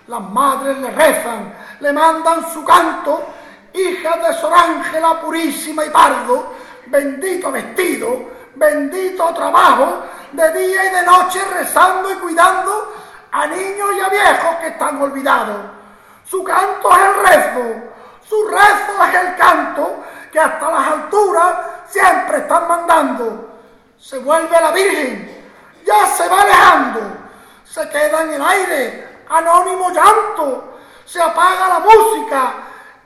Las 0.07 0.21
madres 0.21 0.77
le 0.77 0.89
rezan, 0.91 1.53
le 1.81 1.91
mandan 1.91 2.49
su 2.53 2.63
canto, 2.63 3.25
hijas 3.73 4.25
de 4.25 4.33
Sor 4.35 4.53
Ángela 4.53 5.19
purísima 5.19 5.83
y 5.83 5.89
pardo, 5.89 6.53
bendito 6.85 7.51
vestido, 7.51 8.36
bendito 8.57 9.33
trabajo, 9.33 10.03
de 10.31 10.51
día 10.51 10.85
y 10.85 10.89
de 10.89 11.01
noche 11.03 11.39
rezando 11.53 12.11
y 12.11 12.15
cuidando 12.15 12.93
a 13.31 13.47
niños 13.47 13.89
y 13.95 14.01
a 14.01 14.09
viejos 14.09 14.55
que 14.57 14.67
están 14.67 15.01
olvidados. 15.01 15.57
Su 16.25 16.43
canto 16.43 16.91
es 16.91 17.01
el 17.01 17.15
rezo, 17.25 17.75
su 18.27 18.47
rezo 18.47 19.03
es 19.07 19.15
el 19.15 19.35
canto 19.37 20.03
que 20.31 20.39
hasta 20.39 20.71
las 20.71 20.87
alturas 20.87 21.55
siempre 21.87 22.39
están 22.39 22.67
mandando. 22.67 23.59
Se 23.97 24.19
vuelve 24.19 24.59
la 24.59 24.71
Virgen, 24.71 25.49
ya 25.85 26.05
se 26.07 26.27
va 26.27 26.41
alejando, 26.41 26.99
se 27.63 27.87
queda 27.89 28.21
en 28.23 28.33
el 28.33 28.41
aire, 28.41 29.23
anónimo 29.29 29.89
llanto, 29.91 30.77
se 31.05 31.21
apaga 31.21 31.69
la 31.69 31.79
música, 31.79 32.53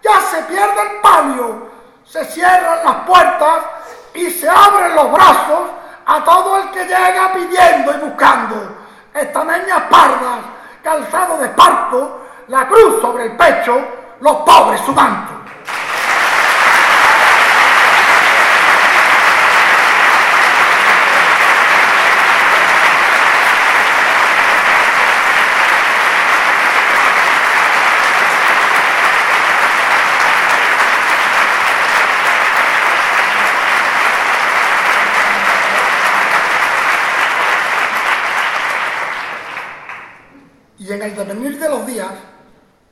ya 0.02 0.20
se 0.22 0.42
pierde 0.44 0.82
el 0.82 1.02
palio, 1.02 1.70
se 2.04 2.26
cierran 2.26 2.84
las 2.84 2.96
puertas 3.06 3.64
y 4.14 4.30
se 4.30 4.50
abren 4.50 4.96
los 4.96 5.12
brazos 5.12 5.70
a 6.06 6.24
todo 6.24 6.58
el 6.58 6.72
que 6.72 6.86
llega 6.86 7.34
pidiendo 7.34 7.94
y 7.94 7.98
buscando. 8.10 8.78
Estameñas 9.14 9.82
pardas, 9.90 10.40
calzado 10.84 11.38
de 11.38 11.48
esparto, 11.48 12.22
la 12.48 12.68
cruz 12.68 13.02
sobre 13.02 13.26
el 13.26 13.38
pecho, 13.38 13.80
los 14.20 14.36
pobres 14.38 14.82
sudando. 14.82 15.42
Y 40.82 40.92
en 40.92 41.04
el 41.04 41.16
devenir 41.16 41.60
de 41.60 41.70
los 41.70 41.86
días, 41.86 42.12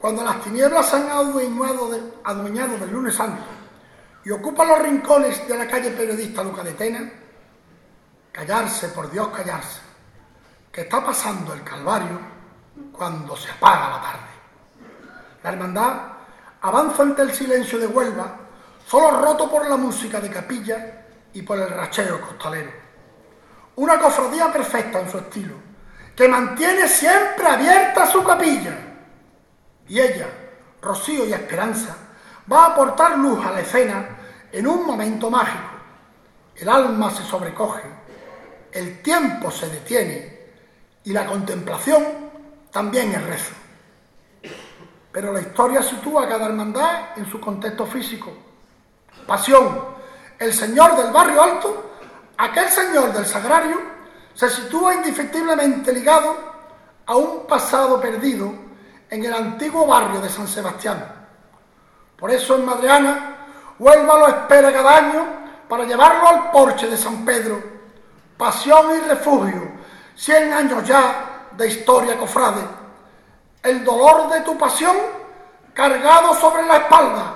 cuando 0.10 0.24
las 0.24 0.42
tinieblas 0.42 0.88
se 0.88 0.96
han 0.96 1.08
adueñado, 1.08 1.92
adueñado 2.24 2.80
del 2.80 2.92
lunes 2.92 3.14
santo 3.14 3.44
y 4.26 4.32
ocupan 4.32 4.68
los 4.68 4.80
rincones 4.80 5.48
de 5.48 5.56
la 5.56 5.68
calle 5.68 5.92
periodista 5.92 6.44
Luca 6.44 6.64
de 6.64 6.74
Tena, 6.74 7.08
callarse, 8.32 8.88
por 8.88 9.12
Dios, 9.12 9.28
callarse, 9.28 9.82
que 10.72 10.82
está 10.82 11.06
pasando 11.06 11.54
el 11.54 11.64
Calvario 11.64 12.20
cuando 12.92 13.38
se 13.38 13.52
apaga 13.52 13.90
la 13.90 14.02
tarde. 14.02 14.30
La 15.44 15.52
hermandad 15.52 15.94
avanza 16.62 17.04
ante 17.04 17.22
el 17.22 17.32
silencio 17.32 17.78
de 17.78 17.86
Huelva, 17.86 18.36
solo 18.88 19.22
roto 19.22 19.48
por 19.48 19.70
la 19.70 19.78
música 19.78 20.20
de 20.20 20.32
capilla 20.32 21.06
y 21.34 21.44
por 21.44 21.60
el 21.60 21.70
racheo 21.70 22.20
costalero. 22.20 22.72
Una 23.76 24.00
cofradía 24.00 24.52
perfecta 24.52 25.02
en 25.02 25.12
su 25.12 25.20
estilo, 25.20 25.54
que 26.16 26.28
mantiene 26.28 26.88
siempre 26.88 27.46
abierta 27.46 28.08
su 28.08 28.24
capilla. 28.24 28.89
Y 29.90 30.00
ella, 30.00 30.28
Rocío 30.82 31.26
y 31.26 31.34
Esperanza, 31.34 31.98
va 32.52 32.66
a 32.66 32.68
aportar 32.74 33.18
luz 33.18 33.44
a 33.46 33.52
la 33.52 33.62
escena 33.62 34.08
en 34.52 34.68
un 34.68 34.86
momento 34.86 35.30
mágico. 35.30 35.70
El 36.56 36.70
alma 36.70 37.10
se 37.12 37.24
sobrecoge, 37.24 37.84
el 38.72 39.02
tiempo 39.02 39.50
se 39.50 39.68
detiene 39.68 40.40
y 41.04 41.12
la 41.12 41.26
contemplación 41.26 42.06
también 42.72 43.12
es 43.14 43.24
rezo. 43.24 43.54
Pero 45.12 45.34
la 45.34 45.42
historia 45.42 45.82
sitúa 45.82 46.26
a 46.26 46.30
cada 46.30 46.46
hermandad 46.46 47.18
en 47.18 47.26
su 47.26 47.40
contexto 47.40 47.86
físico. 47.88 48.32
Pasión, 49.26 49.86
el 50.38 50.54
señor 50.54 50.96
del 50.98 51.12
barrio 51.12 51.42
alto, 51.42 51.92
aquel 52.38 52.70
señor 52.70 53.12
del 53.12 53.26
sagrario, 53.26 53.80
se 54.36 54.50
sitúa 54.50 54.94
indefectiblemente 54.94 55.92
ligado 55.92 56.36
a 57.08 57.16
un 57.16 57.48
pasado 57.48 58.00
perdido 58.00 58.69
en 59.10 59.26
el 59.26 59.34
antiguo 59.34 59.88
barrio 59.88 60.22
de 60.22 60.30
San 60.30 60.48
Sebastián. 60.48 61.04
Por 62.18 62.32
eso 62.32 62.56
en 62.56 62.66
Madreana, 62.66 63.36
Huelva 63.80 64.20
lo 64.20 64.28
espera 64.28 64.72
cada 64.72 64.98
año 64.98 65.26
para 65.68 65.86
llevarlo 65.86 66.28
al 66.28 66.52
porche 66.52 66.88
de 66.88 66.98
San 66.98 67.24
Pedro. 67.24 67.62
Pasión 68.38 68.96
y 68.96 69.08
refugio, 69.08 69.72
cien 70.16 70.52
años 70.54 70.86
ya 70.86 71.48
de 71.52 71.68
historia 71.68 72.18
cofrade. 72.18 72.62
El 73.64 73.84
dolor 73.84 74.30
de 74.30 74.42
tu 74.42 74.58
pasión 74.58 74.96
cargado 75.74 76.34
sobre 76.36 76.64
la 76.64 76.78
espalda, 76.78 77.34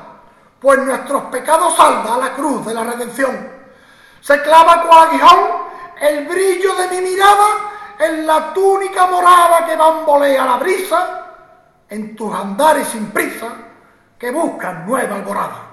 pues 0.59 0.79
nuestros 0.79 1.23
pecados 1.23 1.75
salda 1.75 2.15
a 2.15 2.17
la 2.17 2.33
cruz 2.33 2.65
de 2.65 2.73
la 2.73 2.83
redención. 2.83 3.51
Se 4.21 4.41
clava 4.41 4.83
cual 4.83 5.07
aguijón 5.07 5.39
el 5.99 6.27
brillo 6.27 6.75
de 6.75 6.87
mi 6.89 7.09
mirada 7.09 7.47
en 7.99 8.25
la 8.27 8.53
túnica 8.53 9.05
morada 9.07 9.65
que 9.65 9.75
bambolea 9.75 10.45
la 10.45 10.57
brisa, 10.57 11.22
en 11.93 12.15
tus 12.15 12.33
andares 12.33 12.87
sin 12.87 13.11
prisa 13.11 13.49
que 14.17 14.31
buscan 14.31 14.83
nueva 14.83 15.15
alborada. 15.15 15.69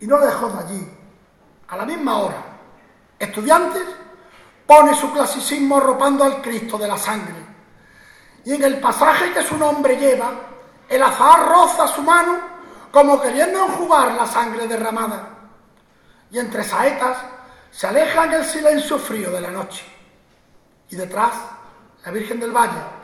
Y 0.00 0.06
no 0.08 0.18
lejos 0.18 0.52
de 0.52 0.64
allí, 0.64 0.98
a 1.68 1.76
la 1.76 1.84
misma 1.84 2.18
hora, 2.18 2.42
estudiantes 3.16 3.84
pone 4.66 4.96
su 4.96 5.12
clasicismo 5.12 5.76
arropando 5.76 6.24
al 6.24 6.42
Cristo 6.42 6.76
de 6.76 6.88
la 6.88 6.98
sangre. 6.98 7.36
Y 8.44 8.54
en 8.54 8.64
el 8.64 8.80
pasaje 8.80 9.32
que 9.32 9.44
su 9.44 9.56
nombre 9.56 9.96
lleva, 9.96 10.32
el 10.88 11.00
azar 11.00 11.48
roza 11.48 11.86
su 11.86 12.02
mano 12.02 12.36
como 12.90 13.20
queriendo 13.20 13.64
enjugar 13.64 14.12
la 14.14 14.26
sangre 14.26 14.66
derramada. 14.66 15.28
Y 16.32 16.40
entre 16.40 16.64
saetas 16.64 17.18
se 17.70 17.86
aleja 17.86 18.24
en 18.24 18.32
el 18.32 18.44
silencio 18.44 18.98
frío 18.98 19.30
de 19.30 19.40
la 19.40 19.52
noche. 19.52 19.84
Y 20.90 20.96
detrás, 20.96 21.34
la 22.04 22.10
Virgen 22.10 22.40
del 22.40 22.50
Valle, 22.50 22.97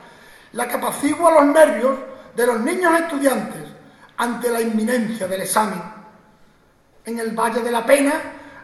la 0.54 0.68
que 0.68 0.76
apacigua 0.76 1.32
los 1.32 1.46
nervios 1.46 1.98
de 2.34 2.46
los 2.46 2.60
niños 2.60 2.98
estudiantes 3.00 3.68
ante 4.16 4.50
la 4.50 4.60
inminencia 4.60 5.26
del 5.26 5.42
examen. 5.42 5.82
En 7.04 7.18
el 7.18 7.32
Valle 7.32 7.60
de 7.60 7.70
la 7.70 7.84
Pena, 7.84 8.14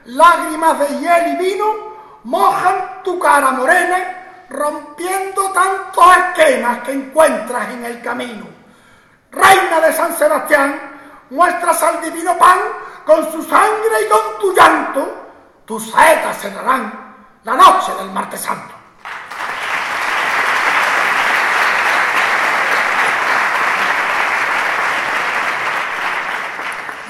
lágrimas 0.07 0.79
de 0.79 0.87
hiel 1.01 1.35
y 1.35 1.37
vino 1.37 1.91
mojan 2.25 3.03
tu 3.03 3.19
cara 3.19 3.51
morena, 3.53 4.47
rompiendo 4.49 5.51
tantos 5.51 6.05
esquemas 6.17 6.81
que 6.81 6.93
encuentras 6.93 7.71
en 7.71 7.85
el 7.85 8.01
camino. 8.03 8.47
Reina 9.31 9.81
de 9.81 9.93
San 9.93 10.17
Sebastián, 10.17 10.81
muestras 11.31 11.83
al 11.83 12.01
divino 12.03 12.37
pan 12.39 12.59
con 13.05 13.31
su 13.33 13.43
sangre 13.43 14.03
y 14.07 14.09
con 14.09 14.41
tu 14.41 14.53
llanto, 14.55 15.27
tus 15.65 15.91
saetas 15.91 16.39
cerrarán 16.41 17.15
la 17.45 17.55
noche 17.55 17.93
del 17.99 18.11
martes 18.11 18.41
santo. 18.41 18.80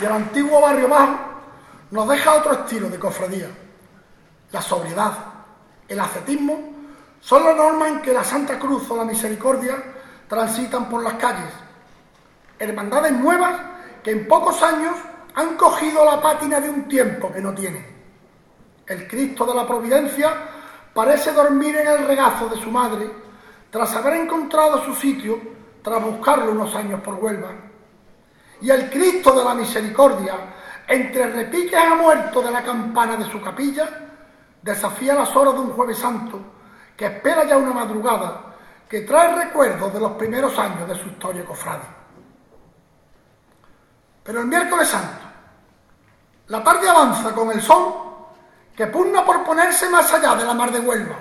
Y 0.01 0.05
el 0.05 0.13
antiguo 0.13 0.61
barrio 0.61 0.89
bajo 0.89 1.19
nos 1.91 2.09
deja 2.09 2.35
otro 2.35 2.53
estilo 2.53 2.89
de 2.89 2.99
cofradía. 2.99 3.49
La 4.53 4.63
sobriedad, 4.63 5.13
el 5.89 6.01
ascetismo 6.01 6.59
son 7.21 7.45
las 7.45 7.57
normas 7.57 7.89
en 7.89 8.03
que 8.03 8.13
la 8.13 8.25
Santa 8.25 8.59
Cruz 8.59 8.91
o 8.91 8.97
la 8.97 9.05
Misericordia 9.05 9.77
transitan 10.29 10.89
por 10.89 11.03
las 11.03 11.15
calles. 11.15 11.53
Hermandades 12.59 13.13
nuevas 13.13 13.61
que 14.03 14.13
en 14.13 14.27
pocos 14.27 14.63
años 14.63 14.97
han 15.35 15.57
cogido 15.57 16.05
la 16.05 16.21
pátina 16.21 16.61
de 16.61 16.71
un 16.71 16.89
tiempo 16.89 17.31
que 17.33 17.41
no 17.41 17.53
tiene. 17.55 17.87
El 18.87 19.07
Cristo 19.07 19.45
de 19.45 19.55
la 19.55 19.67
Providencia 19.67 20.33
parece 20.95 21.33
dormir 21.33 21.77
en 21.77 21.87
el 21.87 22.07
regazo 22.07 22.49
de 22.49 22.61
su 22.61 22.71
madre 22.71 23.11
tras 23.71 23.95
haber 23.95 24.15
encontrado 24.15 24.85
su 24.85 24.95
sitio 24.95 25.39
tras 25.83 26.03
buscarlo 26.03 26.53
unos 26.53 26.75
años 26.75 27.01
por 27.01 27.15
Huelva. 27.15 27.70
Y 28.61 28.71
el 28.71 28.91
Cristo 28.91 29.33
de 29.33 29.45
la 29.45 29.55
Misericordia, 29.55 30.35
entre 30.87 31.27
repiques 31.31 31.79
a 31.79 31.95
muerto 31.95 32.43
de 32.43 32.51
la 32.51 32.63
campana 32.63 33.17
de 33.17 33.31
su 33.31 33.41
capilla, 33.41 33.89
desafía 34.63 35.15
las 35.15 35.35
horas 35.35 35.55
de 35.55 35.61
un 35.61 35.73
jueves 35.73 35.99
santo 35.99 36.41
que 36.97 37.07
espera 37.07 37.45
ya 37.45 37.57
una 37.57 37.73
madrugada 37.73 38.43
que 38.89 39.03
trae 39.03 39.35
recuerdos 39.45 39.93
de 39.93 40.01
los 40.01 40.13
primeros 40.13 40.59
años 40.59 40.89
de 40.89 40.95
su 40.97 41.09
historia 41.09 41.45
cofrade. 41.45 41.85
Pero 44.23 44.41
el 44.41 44.47
miércoles 44.47 44.89
santo, 44.89 45.25
la 46.49 46.63
tarde 46.63 46.89
avanza 46.89 47.33
con 47.33 47.51
el 47.53 47.63
sol 47.63 47.95
que 48.77 48.87
pugna 48.89 49.25
por 49.25 49.45
ponerse 49.45 49.89
más 49.89 50.13
allá 50.13 50.35
de 50.35 50.45
la 50.45 50.55
mar 50.55 50.73
de 50.73 50.81
Huelva. 50.81 51.17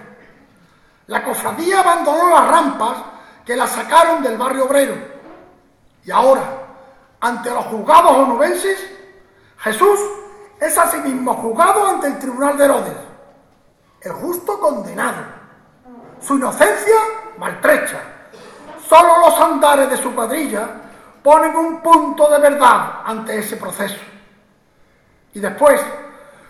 La 1.07 1.23
cofradía 1.23 1.79
abandonó 1.79 2.29
las 2.29 2.47
rampas 2.47 2.97
que 3.45 3.55
la 3.55 3.67
sacaron 3.67 4.21
del 4.21 4.37
barrio 4.37 4.65
obrero. 4.65 4.95
Y 6.03 6.11
ahora, 6.11 6.58
ante 7.19 7.49
los 7.49 7.65
juzgados 7.65 8.11
onubenses, 8.11 8.79
Jesús 9.57 9.99
es 10.59 10.77
asimismo 10.77 11.33
juzgado 11.35 11.87
ante 11.87 12.07
el 12.07 12.19
tribunal 12.19 12.57
de 12.57 12.65
Herodes. 12.65 12.97
El 14.01 14.11
justo 14.13 14.59
condenado. 14.59 15.23
Su 16.21 16.35
inocencia 16.35 16.95
maltrecha. 17.37 17.99
Solo 18.87 19.19
los 19.19 19.39
andares 19.39 19.89
de 19.89 19.97
su 19.97 20.13
cuadrilla 20.13 20.67
ponen 21.23 21.55
un 21.55 21.81
punto 21.81 22.29
de 22.29 22.39
verdad 22.39 23.01
ante 23.05 23.39
ese 23.39 23.57
proceso. 23.57 23.99
Y 25.33 25.39
después, 25.39 25.79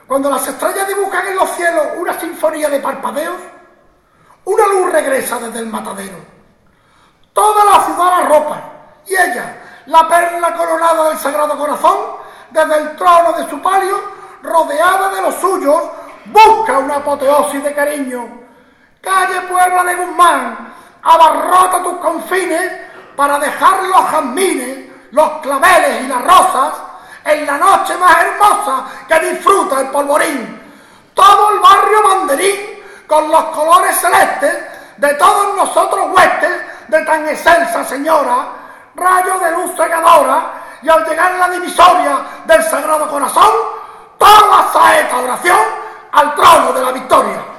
cuando 0.07 0.29
las 0.29 0.47
estrellas 0.47 0.87
dibujan 0.87 1.27
en 1.27 1.35
los 1.35 1.49
cielos 1.51 1.87
una 1.97 2.19
sinfonía 2.19 2.69
de 2.69 2.79
parpadeos, 2.79 3.37
una 4.45 4.67
luz 4.67 4.91
regresa 4.91 5.39
desde 5.39 5.59
el 5.59 5.67
matadero. 5.67 6.17
Toda 7.33 7.65
la 7.65 7.83
ciudad 7.83 8.21
la 8.21 8.29
ropa 8.29 8.61
y 9.05 9.13
ella, 9.13 9.68
la 9.89 10.07
perla 10.07 10.53
coronada 10.53 11.09
del 11.09 11.17
Sagrado 11.17 11.57
Corazón, 11.57 11.97
desde 12.51 12.77
el 12.77 12.95
trono 12.95 13.33
de 13.33 13.49
su 13.49 13.59
palio, 13.59 13.99
rodeada 14.43 15.09
de 15.09 15.21
los 15.23 15.35
suyos, 15.35 15.81
busca 16.25 16.77
una 16.77 16.97
apoteosis 16.97 17.63
de 17.63 17.73
cariño. 17.73 18.27
Calle 19.01 19.41
Puebla 19.41 19.83
de 19.83 19.95
Guzmán, 19.95 20.73
abarrota 21.01 21.81
tus 21.81 21.97
confines 21.97 22.71
para 23.15 23.39
dejar 23.39 23.83
los 23.83 24.05
jazmines, 24.11 24.89
los 25.11 25.29
claveles 25.41 26.03
y 26.03 26.07
las 26.07 26.23
rosas 26.23 26.73
en 27.25 27.45
la 27.47 27.57
noche 27.57 27.97
más 27.97 28.15
hermosa 28.21 28.85
que 29.07 29.19
disfruta 29.31 29.81
el 29.81 29.87
polvorín. 29.87 30.61
Todo 31.15 31.53
el 31.53 31.59
barrio 31.59 32.03
banderín 32.03 32.83
con 33.07 33.29
los 33.31 33.43
colores 33.45 33.97
celestes 33.97 34.55
de 34.97 35.13
todos 35.15 35.55
nosotros 35.55 36.09
huestes 36.13 36.51
de 36.89 37.05
tan 37.05 37.27
excelsa 37.27 37.83
señora, 37.85 38.58
rayo 38.95 39.39
de 39.39 39.51
luz 39.51 39.75
cegadora, 39.75 40.53
y 40.81 40.89
al 40.89 41.05
llegar 41.05 41.33
a 41.33 41.37
la 41.37 41.49
divisoria 41.49 42.19
del 42.45 42.63
Sagrado 42.63 43.09
Corazón, 43.09 43.51
toda 44.17 44.71
saeta 44.71 45.17
oración 45.17 45.59
al 46.11 46.35
trono 46.35 46.73
de 46.73 46.81
la 46.81 46.91
victoria. 46.91 47.49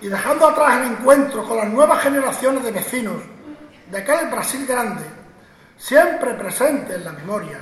y 0.00 0.08
dejando 0.08 0.46
atrás 0.46 0.76
el 0.76 0.92
encuentro 0.92 1.44
con 1.44 1.56
las 1.56 1.68
nuevas 1.68 2.02
generaciones 2.02 2.62
de 2.62 2.70
vecinos 2.70 3.16
de 3.90 3.98
aquel 3.98 4.28
Brasil 4.28 4.66
grande, 4.66 5.04
siempre 5.76 6.34
presente 6.34 6.94
en 6.94 7.04
la 7.04 7.12
memoria. 7.12 7.58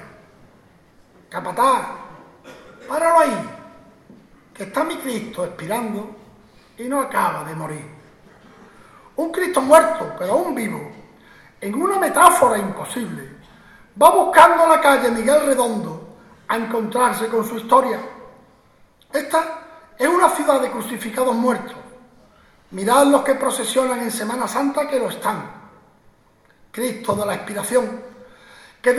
Capataz, 1.28 1.86
páralo 2.88 3.18
ahí, 3.18 3.50
que 4.54 4.62
está 4.64 4.84
mi 4.84 4.96
Cristo 4.96 5.44
expirando 5.44 6.10
y 6.78 6.84
no 6.84 7.00
acaba 7.00 7.44
de 7.44 7.54
morir. 7.54 7.90
Un 9.16 9.32
Cristo 9.32 9.60
muerto, 9.60 10.14
pero 10.18 10.34
aún 10.34 10.54
vivo, 10.54 10.90
en 11.60 11.74
una 11.74 11.98
metáfora 11.98 12.58
imposible, 12.58 13.36
va 14.00 14.10
buscando 14.10 14.66
la 14.68 14.80
calle 14.80 15.10
Miguel 15.10 15.46
Redondo 15.46 16.16
a 16.48 16.56
encontrarse 16.56 17.28
con 17.28 17.46
su 17.46 17.56
historia. 17.56 17.98
Esta 19.12 19.58
es 19.98 20.08
una 20.08 20.28
ciudad 20.30 20.60
de 20.60 20.70
crucificados 20.70 21.34
muertos. 21.34 21.76
Mirad 22.70 23.06
los 23.06 23.22
que 23.22 23.34
procesionan 23.34 24.00
en 24.00 24.10
Semana 24.10 24.46
Santa 24.46 24.86
que 24.88 24.98
lo 24.98 25.08
están. 25.08 25.50
Cristo 26.70 27.16
de 27.16 27.26
la 27.26 27.34
expiración, 27.34 28.02
que 28.82 28.92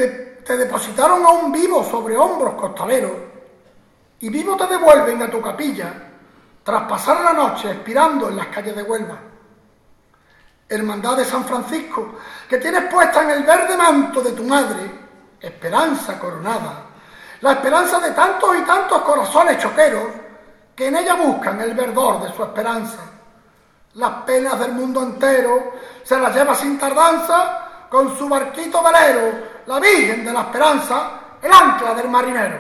te 0.48 0.56
depositaron 0.56 1.26
a 1.26 1.30
un 1.30 1.52
vivo 1.52 1.84
sobre 1.84 2.16
hombros 2.16 2.54
costaleros 2.54 3.12
y 4.22 4.30
vivo 4.30 4.56
te 4.56 4.66
devuelven 4.66 5.22
a 5.22 5.30
tu 5.30 5.42
capilla 5.42 5.94
tras 6.64 6.84
pasar 6.84 7.22
la 7.22 7.34
noche 7.34 7.70
expirando 7.70 8.30
en 8.30 8.38
las 8.38 8.48
calles 8.48 8.74
de 8.74 8.84
Huelva. 8.84 9.18
Hermandad 10.70 11.18
de 11.18 11.26
San 11.26 11.44
Francisco, 11.46 12.16
que 12.48 12.58
tienes 12.58 12.84
puesta 12.84 13.24
en 13.24 13.32
el 13.32 13.44
verde 13.44 13.76
manto 13.76 14.22
de 14.22 14.32
tu 14.32 14.44
madre, 14.44 14.90
esperanza 15.40 16.18
coronada, 16.18 16.86
la 17.42 17.52
esperanza 17.52 18.00
de 18.00 18.12
tantos 18.12 18.58
y 18.58 18.62
tantos 18.62 19.02
corazones 19.02 19.62
choqueros 19.62 20.08
que 20.74 20.88
en 20.88 20.96
ella 20.96 21.16
buscan 21.16 21.60
el 21.60 21.74
verdor 21.74 22.24
de 22.24 22.34
su 22.34 22.44
esperanza. 22.44 23.00
Las 23.96 24.12
penas 24.24 24.60
del 24.60 24.72
mundo 24.72 25.04
entero 25.04 25.74
se 26.04 26.18
las 26.18 26.34
lleva 26.34 26.56
sin 26.56 26.78
tardanza 26.78 27.67
con 27.90 28.18
su 28.18 28.28
barquito 28.28 28.82
velero, 28.84 29.44
la 29.66 29.80
Virgen 29.80 30.26
de 30.26 30.34
la 30.34 30.42
Esperanza, 30.42 31.12
el 31.42 31.52
ancla 31.52 31.94
del 31.94 32.10
marinero. 32.10 32.58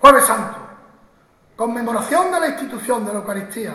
Jueves 0.00 0.24
Santo, 0.24 0.58
conmemoración 1.56 2.30
de 2.32 2.40
la 2.40 2.48
institución 2.48 3.04
de 3.04 3.12
la 3.12 3.18
Eucaristía, 3.18 3.74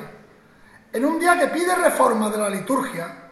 en 0.91 1.06
un 1.06 1.19
día 1.19 1.38
que 1.38 1.48
pide 1.48 1.76
reforma 1.76 2.30
de 2.30 2.38
la 2.38 2.49
liturgia 2.49 3.30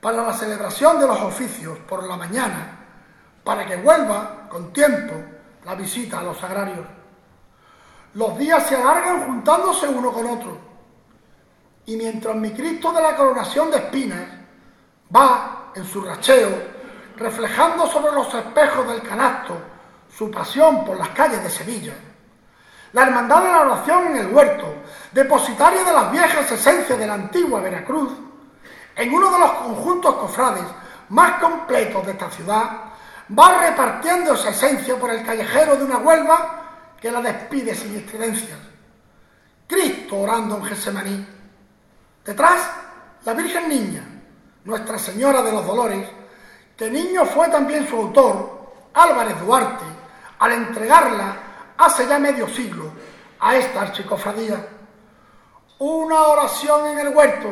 para 0.00 0.22
la 0.22 0.34
celebración 0.34 1.00
de 1.00 1.06
los 1.06 1.20
oficios 1.20 1.78
por 1.88 2.04
la 2.04 2.16
mañana, 2.16 2.78
para 3.42 3.66
que 3.66 3.76
vuelva 3.76 4.46
con 4.48 4.72
tiempo 4.72 5.14
la 5.64 5.74
visita 5.74 6.18
a 6.18 6.22
los 6.22 6.38
sagrarios. 6.38 6.86
Los 8.14 8.38
días 8.38 8.66
se 8.66 8.76
alargan 8.76 9.26
juntándose 9.26 9.88
uno 9.88 10.12
con 10.12 10.26
otro. 10.26 10.58
Y 11.86 11.96
mientras 11.96 12.36
mi 12.36 12.52
Cristo 12.52 12.92
de 12.92 13.02
la 13.02 13.16
coronación 13.16 13.70
de 13.70 13.78
espinas 13.78 14.28
va 15.14 15.53
en 15.74 15.84
su 15.84 16.00
racheo, 16.02 16.50
reflejando 17.16 17.86
sobre 17.86 18.12
los 18.12 18.32
espejos 18.34 18.88
del 18.88 19.02
canasto 19.02 19.56
su 20.16 20.30
pasión 20.30 20.84
por 20.84 20.96
las 20.96 21.08
calles 21.10 21.42
de 21.42 21.50
Sevilla, 21.50 21.92
la 22.92 23.02
hermandad 23.02 23.42
de 23.42 23.50
la 23.50 23.60
oración 23.62 24.06
en 24.08 24.16
el 24.18 24.26
huerto, 24.28 24.72
depositaria 25.10 25.82
de 25.82 25.92
las 25.92 26.12
viejas 26.12 26.50
esencias 26.52 26.96
de 26.96 27.06
la 27.06 27.14
antigua 27.14 27.60
Veracruz, 27.60 28.12
en 28.94 29.12
uno 29.12 29.30
de 29.32 29.38
los 29.40 29.50
conjuntos 29.52 30.14
cofrades 30.14 30.64
más 31.08 31.40
completos 31.40 32.06
de 32.06 32.12
esta 32.12 32.30
ciudad, 32.30 32.80
va 33.36 33.60
repartiendo 33.60 34.34
esa 34.34 34.50
esencia 34.50 34.96
por 34.96 35.10
el 35.10 35.24
callejero 35.24 35.76
de 35.76 35.84
una 35.84 35.98
Huelva 35.98 36.62
que 37.00 37.10
la 37.10 37.20
despide 37.20 37.74
sin 37.74 37.96
estridencias. 37.96 38.58
Cristo 39.66 40.20
orando 40.20 40.58
en 40.58 40.64
Gesemaní. 40.64 41.26
Detrás, 42.24 42.70
la 43.24 43.32
Virgen 43.34 43.68
Niña, 43.68 44.13
Nuestra 44.64 44.98
Señora 44.98 45.42
de 45.42 45.52
los 45.52 45.66
Dolores, 45.66 46.08
que 46.74 46.90
niño 46.90 47.26
fue 47.26 47.48
también 47.48 47.86
su 47.86 47.96
autor, 47.96 48.64
Álvarez 48.94 49.38
Duarte, 49.40 49.84
al 50.38 50.52
entregarla 50.52 51.36
hace 51.76 52.06
ya 52.06 52.18
medio 52.18 52.48
siglo 52.48 52.90
a 53.40 53.56
esta 53.56 53.82
archicofradía. 53.82 54.66
Una 55.80 56.22
oración 56.28 56.86
en 56.86 56.98
el 56.98 57.14
huerto, 57.14 57.50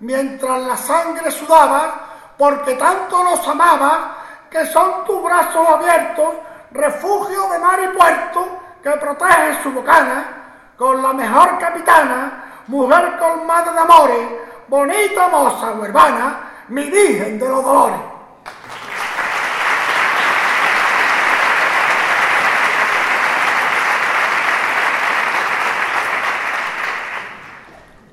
mientras 0.00 0.60
la 0.62 0.76
sangre 0.76 1.30
sudaba, 1.30 2.34
porque 2.36 2.74
tanto 2.74 3.22
nos 3.22 3.46
amaba, 3.46 4.16
que 4.50 4.66
son 4.66 5.04
tus 5.04 5.22
brazos 5.22 5.68
abiertos, 5.68 6.34
refugio 6.72 7.50
de 7.50 7.58
mar 7.60 7.78
y 7.84 7.96
puerto, 7.96 8.48
que 8.82 8.90
protege 8.90 9.62
su 9.62 9.70
bocana, 9.70 10.72
con 10.76 11.00
la 11.00 11.12
mejor 11.12 11.56
capitana, 11.58 12.64
mujer 12.66 13.16
colmada 13.16 13.72
de 13.72 13.78
amores, 13.78 14.28
bonita 14.68 15.28
moza 15.28 15.72
huervana, 15.72 16.47
mi 16.68 16.84
virgen 16.90 17.38
de 17.38 17.48
los 17.48 17.64
dolores. 17.64 18.00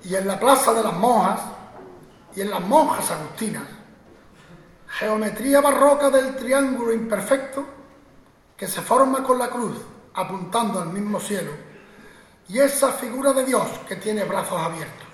y 0.06 0.16
en 0.16 0.28
la 0.28 0.40
Plaza 0.40 0.72
de 0.74 0.84
las 0.84 0.94
Monjas 0.94 1.40
y 2.36 2.42
en 2.42 2.52
las 2.52 2.62
Monjas 2.62 3.10
Agustinas, 3.10 3.64
geometría 4.88 5.62
barroca 5.62 6.10
del 6.10 6.36
triángulo 6.36 6.94
imperfecto 6.94 7.66
que 8.56 8.68
se 8.68 8.82
forma 8.82 9.24
con 9.24 9.40
la 9.40 9.50
cruz 9.50 9.76
apuntando 10.14 10.80
al 10.80 10.90
mismo 10.90 11.20
cielo 11.20 11.52
y 12.48 12.60
esa 12.60 12.92
figura 12.94 13.34
de 13.34 13.46
Dios 13.46 13.68
que 13.88 13.96
tiene 13.96 14.24
brazos 14.24 14.62
abiertos. 14.62 15.08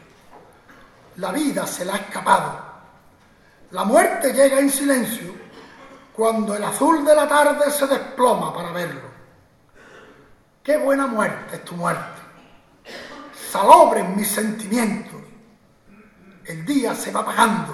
La 1.15 1.31
vida 1.31 1.65
se 1.65 1.85
la 1.85 1.93
ha 1.93 1.97
escapado. 1.97 2.70
La 3.71 3.83
muerte 3.83 4.33
llega 4.33 4.59
en 4.59 4.69
silencio 4.69 5.33
cuando 6.13 6.55
el 6.55 6.63
azul 6.63 7.05
de 7.05 7.15
la 7.15 7.27
tarde 7.27 7.71
se 7.71 7.87
desploma 7.87 8.53
para 8.53 8.71
verlo. 8.71 9.09
Qué 10.63 10.77
buena 10.77 11.07
muerte 11.07 11.55
es 11.55 11.65
tu 11.65 11.75
muerte 11.75 12.21
salobren 13.51 14.15
mis 14.15 14.29
sentimientos. 14.29 15.19
El 16.45 16.65
día 16.65 16.95
se 16.95 17.11
va 17.11 17.19
apagando, 17.19 17.73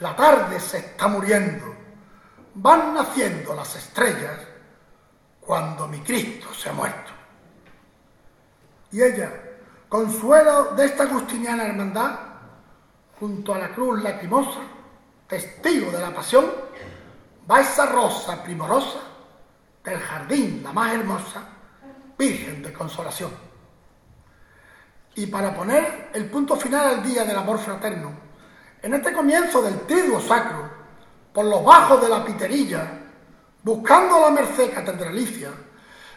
la 0.00 0.14
tarde 0.16 0.58
se 0.58 0.78
está 0.78 1.06
muriendo, 1.06 1.74
van 2.54 2.94
naciendo 2.94 3.54
las 3.54 3.76
estrellas 3.76 4.40
cuando 5.40 5.86
mi 5.86 6.00
Cristo 6.00 6.52
se 6.52 6.70
ha 6.70 6.72
muerto. 6.72 7.12
Y 8.90 9.02
ella, 9.02 9.30
consuelo 9.88 10.72
de 10.76 10.86
esta 10.86 11.04
agustiniana 11.04 11.66
hermandad, 11.66 12.18
junto 13.18 13.54
a 13.54 13.58
la 13.58 13.68
cruz 13.70 14.02
lacrimosa, 14.02 14.60
testigo 15.34 15.90
de 15.90 16.00
la 16.00 16.14
pasión, 16.14 16.46
va 17.50 17.60
esa 17.60 17.86
rosa 17.86 18.40
primorosa 18.42 19.00
del 19.82 19.98
jardín, 19.98 20.62
la 20.62 20.72
más 20.72 20.94
hermosa, 20.94 21.42
Virgen 22.16 22.62
de 22.62 22.72
Consolación. 22.72 23.32
Y 25.16 25.26
para 25.26 25.52
poner 25.52 26.10
el 26.14 26.26
punto 26.26 26.54
final 26.54 26.86
al 26.86 27.02
día 27.02 27.24
del 27.24 27.36
amor 27.36 27.58
fraterno, 27.58 28.12
en 28.80 28.94
este 28.94 29.12
comienzo 29.12 29.60
del 29.60 29.80
triduo 29.80 30.20
sacro, 30.20 30.70
por 31.32 31.46
los 31.46 31.64
bajos 31.64 32.00
de 32.00 32.08
la 32.08 32.24
piterilla, 32.24 32.86
buscando 33.64 34.20
la 34.20 34.30
merced 34.30 34.72
catedralicia, 34.72 35.50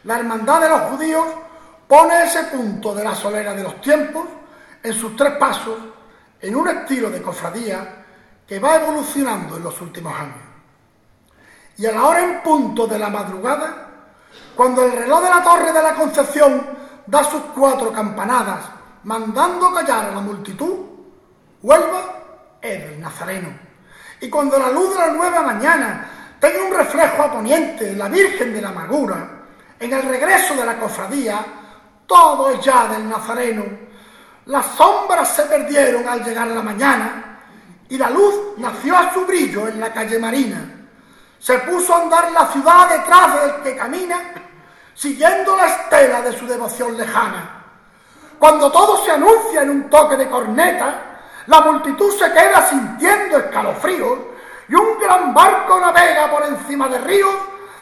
la 0.03 0.19
hermandad 0.19 0.61
de 0.61 0.69
los 0.69 0.81
judíos 0.91 1.25
pone 1.87 2.23
ese 2.23 2.43
punto 2.43 2.93
de 2.93 3.03
la 3.03 3.15
solera 3.15 3.55
de 3.55 3.63
los 3.63 3.81
tiempos 3.81 4.27
en 4.83 4.93
sus 4.93 5.15
tres 5.15 5.33
pasos 5.37 5.79
en 6.39 6.55
un 6.55 6.67
estilo 6.67 7.09
de 7.09 7.21
cofradía 7.21 8.05
que 8.47 8.59
va 8.59 8.75
evolucionando 8.77 9.57
en 9.57 9.63
los 9.63 9.81
últimos 9.81 10.17
años. 10.17 10.37
Y 11.77 11.85
a 11.85 11.91
la 11.91 12.05
hora 12.05 12.23
en 12.23 12.41
punto 12.41 12.87
de 12.87 12.97
la 12.97 13.09
madrugada, 13.09 13.87
cuando 14.55 14.83
el 14.83 14.93
reloj 14.93 15.21
de 15.21 15.29
la 15.29 15.43
torre 15.43 15.71
de 15.71 15.83
la 15.83 15.93
Concepción 15.93 16.65
da 17.05 17.23
sus 17.23 17.41
cuatro 17.53 17.91
campanadas 17.91 18.65
mandando 19.03 19.73
callar 19.73 20.05
a 20.05 20.11
la 20.11 20.21
multitud, 20.21 20.75
Huelva 21.61 22.57
es 22.61 22.83
el 22.83 22.99
Nazareno. 22.99 23.49
Y 24.21 24.29
cuando 24.29 24.57
la 24.57 24.71
luz 24.71 24.93
de 24.93 24.99
la 24.99 25.13
nueva 25.13 25.41
mañana 25.41 26.09
tenga 26.39 26.63
un 26.63 26.73
reflejo 26.73 27.23
a 27.23 27.31
poniente, 27.31 27.95
la 27.95 28.07
Virgen 28.07 28.53
de 28.53 28.61
la 28.61 28.69
Amargura, 28.69 29.29
en 29.79 29.93
el 29.93 30.01
regreso 30.03 30.55
de 30.55 30.65
la 30.65 30.79
cofradía, 30.79 31.45
todo 32.07 32.49
es 32.49 32.61
ya 32.61 32.87
del 32.87 33.07
Nazareno. 33.07 33.63
Las 34.45 34.65
sombras 34.77 35.35
se 35.35 35.43
perdieron 35.43 36.07
al 36.07 36.23
llegar 36.23 36.47
la 36.47 36.61
mañana 36.61 37.27
y 37.89 37.97
la 37.97 38.09
luz 38.09 38.35
nació 38.57 38.97
a 38.97 39.13
su 39.13 39.25
brillo 39.25 39.67
en 39.67 39.79
la 39.79 39.93
calle 39.93 40.19
Marina. 40.19 40.61
Se 41.39 41.57
puso 41.59 41.93
a 41.93 42.01
andar 42.01 42.31
la 42.31 42.47
ciudad 42.47 42.89
detrás 42.89 43.41
del 43.41 43.63
que 43.63 43.77
camina, 43.77 44.17
siguiendo 44.93 45.55
la 45.55 45.67
estela 45.67 46.21
de 46.21 46.37
su 46.37 46.47
devoción 46.47 46.97
lejana. 46.97 47.63
Cuando 48.39 48.71
todo 48.71 49.03
se 49.03 49.11
anuncia 49.11 49.61
en 49.61 49.69
un 49.69 49.89
toque 49.89 50.17
de 50.17 50.29
corneta, 50.29 51.19
la 51.47 51.61
multitud 51.61 52.11
se 52.11 52.31
queda 52.31 52.67
sintiendo 52.69 53.37
escalofríos 53.37 54.19
y 54.67 54.75
un 54.75 54.99
gran 54.99 55.33
barco 55.33 55.79
navega 55.79 56.29
por 56.29 56.43
encima 56.43 56.87
de 56.87 56.99
ríos 56.99 57.35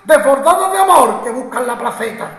desbordados 0.03 0.71
de 0.71 0.77
amor 0.77 1.23
que 1.23 1.31
buscan 1.31 1.65
la 1.65 1.77
placeta. 1.77 2.29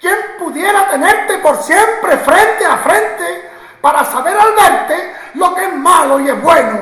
¿Quién 0.00 0.16
pudiera 0.38 0.88
tenerte 0.88 1.38
por 1.38 1.60
siempre 1.62 2.16
frente 2.18 2.64
a 2.64 2.78
frente 2.78 3.47
para 3.80 4.04
saber 4.04 4.36
al 4.38 4.54
verte 4.54 5.14
lo 5.34 5.54
que 5.54 5.64
es 5.64 5.74
malo 5.74 6.20
y 6.20 6.28
es 6.28 6.42
bueno? 6.42 6.80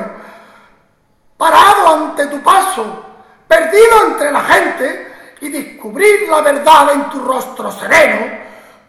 Parado 1.37 1.93
ante 1.93 2.27
tu 2.27 2.41
paso, 2.41 3.05
perdido 3.47 4.07
entre 4.07 4.31
la 4.31 4.41
gente 4.41 5.15
y 5.41 5.49
descubrir 5.49 6.27
la 6.29 6.41
verdad 6.41 6.91
en 6.93 7.09
tu 7.09 7.23
rostro 7.23 7.71
sereno, 7.71 8.25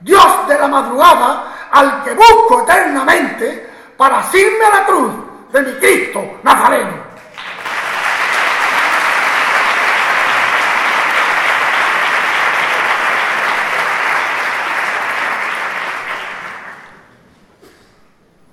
Dios 0.01 0.49
de 0.49 0.59
la 0.59 0.69
madrugada, 0.69 1.69
al 1.71 2.05
que 2.05 2.15
busco 2.15 2.63
eternamente 2.63 3.69
para 3.97 4.21
asirme 4.21 4.65
a 4.65 4.81
la 4.81 4.87
cruz 4.87 5.13
de 5.53 5.63
mi 5.63 5.73
Cristo 5.75 6.39
Nazareno. 6.43 7.08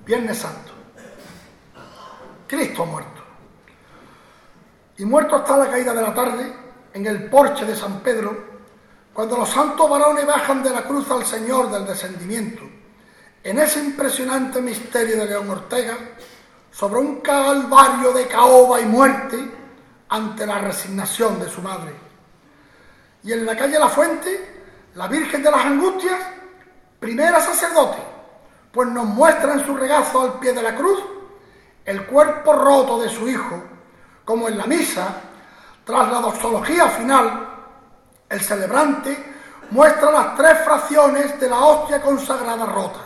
Viernes 0.05 0.37
Santo. 0.37 0.71
Cristo 2.47 2.83
ha 2.83 2.85
muerto. 2.85 3.21
Y 4.97 5.05
muerto 5.05 5.37
está 5.37 5.57
la 5.57 5.69
caída 5.69 5.93
de 5.93 6.01
la 6.01 6.13
tarde 6.13 6.53
en 6.93 7.05
el 7.05 7.29
porche 7.29 7.65
de 7.65 7.75
San 7.75 7.99
Pedro, 8.01 8.55
cuando 9.13 9.37
los 9.37 9.49
santos 9.49 9.89
varones 9.89 10.25
bajan 10.25 10.61
de 10.61 10.69
la 10.69 10.83
cruz 10.83 11.09
al 11.09 11.25
Señor 11.25 11.71
del 11.71 11.85
descendimiento. 11.85 12.61
En 13.43 13.59
ese 13.59 13.79
impresionante 13.79 14.61
misterio 14.61 15.17
de 15.17 15.25
León 15.25 15.49
Ortega, 15.49 15.97
sobre 16.71 16.99
un 16.99 17.21
calvario 17.21 18.13
de 18.13 18.27
caoba 18.27 18.79
y 18.81 18.85
muerte 18.85 19.37
ante 20.09 20.45
la 20.45 20.59
resignación 20.59 21.39
de 21.39 21.49
su 21.49 21.61
madre. 21.61 21.93
Y 23.23 23.33
en 23.33 23.45
la 23.45 23.55
calle 23.57 23.79
La 23.79 23.89
Fuente, 23.89 24.63
la 24.95 25.07
Virgen 25.07 25.41
de 25.41 25.51
las 25.51 25.65
Angustias, 25.65 26.19
primera 26.99 27.41
sacerdote, 27.41 28.14
pues 28.75 28.89
nos 28.89 29.05
muestra 29.05 29.53
en 29.53 29.65
su 29.65 29.73
regazo 29.77 30.21
al 30.21 30.33
pie 30.33 30.51
de 30.51 30.61
la 30.61 30.75
cruz 30.75 31.01
el 31.85 32.05
cuerpo 32.05 32.51
roto 32.51 32.99
de 32.99 33.07
su 33.07 33.29
hijo, 33.29 33.63
como 34.25 34.49
en 34.49 34.57
la 34.57 34.65
misa, 34.65 35.21
tras 35.85 36.11
la 36.11 36.19
doxología 36.19 36.89
final, 36.89 37.47
el 38.27 38.41
celebrante 38.41 39.33
muestra 39.69 40.11
las 40.11 40.35
tres 40.35 40.59
fracciones 40.65 41.39
de 41.39 41.47
la 41.47 41.57
hostia 41.57 42.01
consagrada 42.01 42.65
rota. 42.65 42.99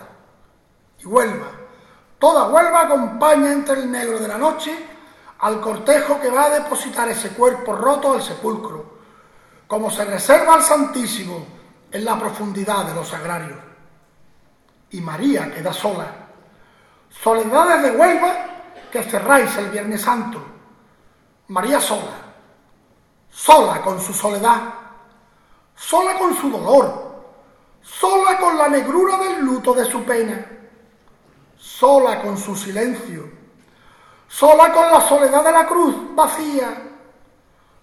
Y 0.97 1.05
Huelva, 1.05 1.51
toda 2.17 2.47
Huelva 2.47 2.81
acompaña 2.81 3.51
entre 3.51 3.75
el 3.75 3.91
negro 3.91 4.17
de 4.17 4.27
la 4.27 4.39
noche 4.39 4.73
al 5.39 5.61
cortejo 5.61 6.19
que 6.19 6.31
va 6.31 6.45
a 6.45 6.49
depositar 6.49 7.09
ese 7.09 7.29
cuerpo 7.29 7.75
roto 7.75 8.13
al 8.13 8.23
sepulcro, 8.23 8.97
como 9.67 9.91
se 9.91 10.03
reserva 10.03 10.55
al 10.55 10.63
Santísimo 10.63 11.45
en 11.91 12.05
la 12.05 12.17
profundidad 12.17 12.85
de 12.85 12.95
los 12.95 13.07
sagrarios. 13.07 13.68
Y 14.91 15.01
María 15.01 15.53
queda 15.53 15.73
sola. 15.73 16.07
Soledades 17.09 17.83
de 17.83 17.91
Huelva 17.91 18.49
que 18.91 19.03
cerráis 19.03 19.55
el 19.57 19.69
Viernes 19.69 20.01
Santo. 20.01 20.41
María 21.47 21.79
sola, 21.79 22.17
sola 23.29 23.81
con 23.81 23.99
su 23.99 24.13
soledad, 24.13 24.61
sola 25.75 26.17
con 26.17 26.35
su 26.35 26.49
dolor, 26.49 27.23
sola 27.81 28.37
con 28.37 28.57
la 28.57 28.67
negrura 28.67 29.17
del 29.17 29.39
luto 29.43 29.73
de 29.73 29.85
su 29.85 30.03
pena, 30.03 30.45
sola 31.57 32.21
con 32.21 32.37
su 32.37 32.55
silencio, 32.55 33.29
sola 34.27 34.71
con 34.71 34.91
la 34.91 35.01
soledad 35.01 35.43
de 35.43 35.51
la 35.51 35.65
cruz 35.65 35.95
vacía, 36.15 36.83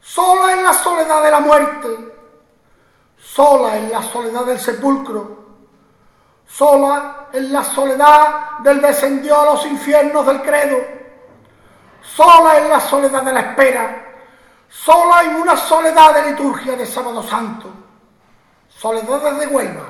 sola 0.01 0.53
en 0.53 0.63
la 0.63 0.73
soledad 0.73 1.25
de 1.25 1.31
la 1.33 1.41
muerte, 1.41 2.15
sola 3.19 3.77
en 3.77 3.91
la 3.91 4.03
soledad 4.03 4.45
del 4.45 4.61
sepulcro, 4.61 5.46
sola 6.47 7.29
en 7.33 7.53
la 7.53 7.63
soledad 7.63 8.59
del 8.61 8.81
descendió 8.81 9.41
a 9.41 9.45
los 9.47 9.67
infiernos 9.67 10.27
del 10.27 10.41
credo, 10.43 10.79
sola 12.01 12.59
en 12.59 12.71
la 12.71 12.81
soledad 12.81 13.23
de 13.23 13.33
la 13.33 13.41
espera, 13.41 14.05
sola 14.69 15.23
en 15.23 15.37
una 15.37 15.57
soledad 15.57 16.15
de 16.15 16.31
liturgia 16.31 16.77
de 16.77 16.87
sábado 16.87 17.23
santo, 17.23 17.71
soledades 18.69 19.39
de 19.41 19.47
Huelva, 19.49 19.89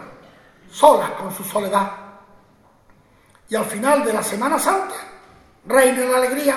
solas 0.70 1.10
con 1.10 1.32
su 1.32 1.44
soledad. 1.44 1.90
Y 3.48 3.54
al 3.54 3.64
final 3.64 4.04
de 4.04 4.12
la 4.12 4.22
Semana 4.22 4.58
Santa, 4.58 4.94
reina 5.66 6.04
la 6.04 6.16
alegría, 6.18 6.56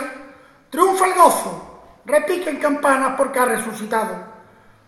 triunfa 0.70 1.06
el 1.06 1.14
gozo, 1.14 1.82
repiquen 2.06 2.58
campanas 2.58 3.14
porque 3.16 3.40
ha 3.40 3.46
resucitado. 3.46 4.30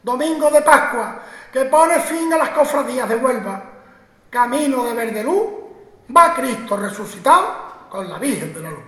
Domingo 0.02 0.50
de 0.50 0.62
Pascua, 0.62 1.20
que 1.54 1.66
pone 1.66 2.00
fin 2.00 2.34
a 2.34 2.38
las 2.38 2.50
cofradías 2.50 3.08
de 3.08 3.18
Huelva. 3.18 3.64
Camino 4.32 4.86
de 4.86 4.94
Verdeluz, 4.94 5.44
va 6.16 6.34
Cristo 6.34 6.78
resucitado 6.78 7.90
con 7.90 8.10
la 8.10 8.18
Virgen 8.18 8.54
de 8.54 8.62
la 8.62 8.70
Luz. 8.70 8.80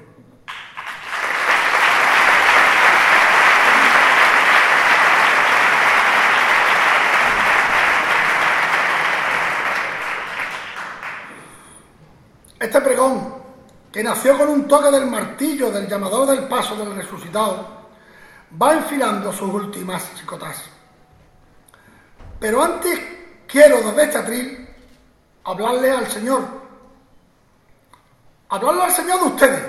Este 12.57 12.79
pregón, 12.79 13.35
que 13.91 14.01
nació 14.01 14.37
con 14.37 14.47
un 14.47 14.65
toque 14.65 14.91
del 14.91 15.07
martillo 15.07 15.69
del 15.69 15.89
llamador 15.89 16.25
del 16.29 16.47
paso 16.47 16.77
del 16.77 16.95
resucitado, 16.95 17.67
va 18.61 18.75
enfilando 18.75 19.33
sus 19.33 19.53
últimas 19.53 20.09
chicotas. 20.15 20.63
Pero 22.39 22.63
antes 22.63 22.97
quiero 23.45 23.81
desde 23.81 24.03
este 24.03 24.17
atril 24.17 24.62
hablarle 25.43 25.91
al 25.91 26.07
Señor, 26.07 26.41
hablarle 28.49 28.83
al 28.83 28.91
Señor 28.91 29.19
de 29.19 29.25
ustedes, 29.25 29.63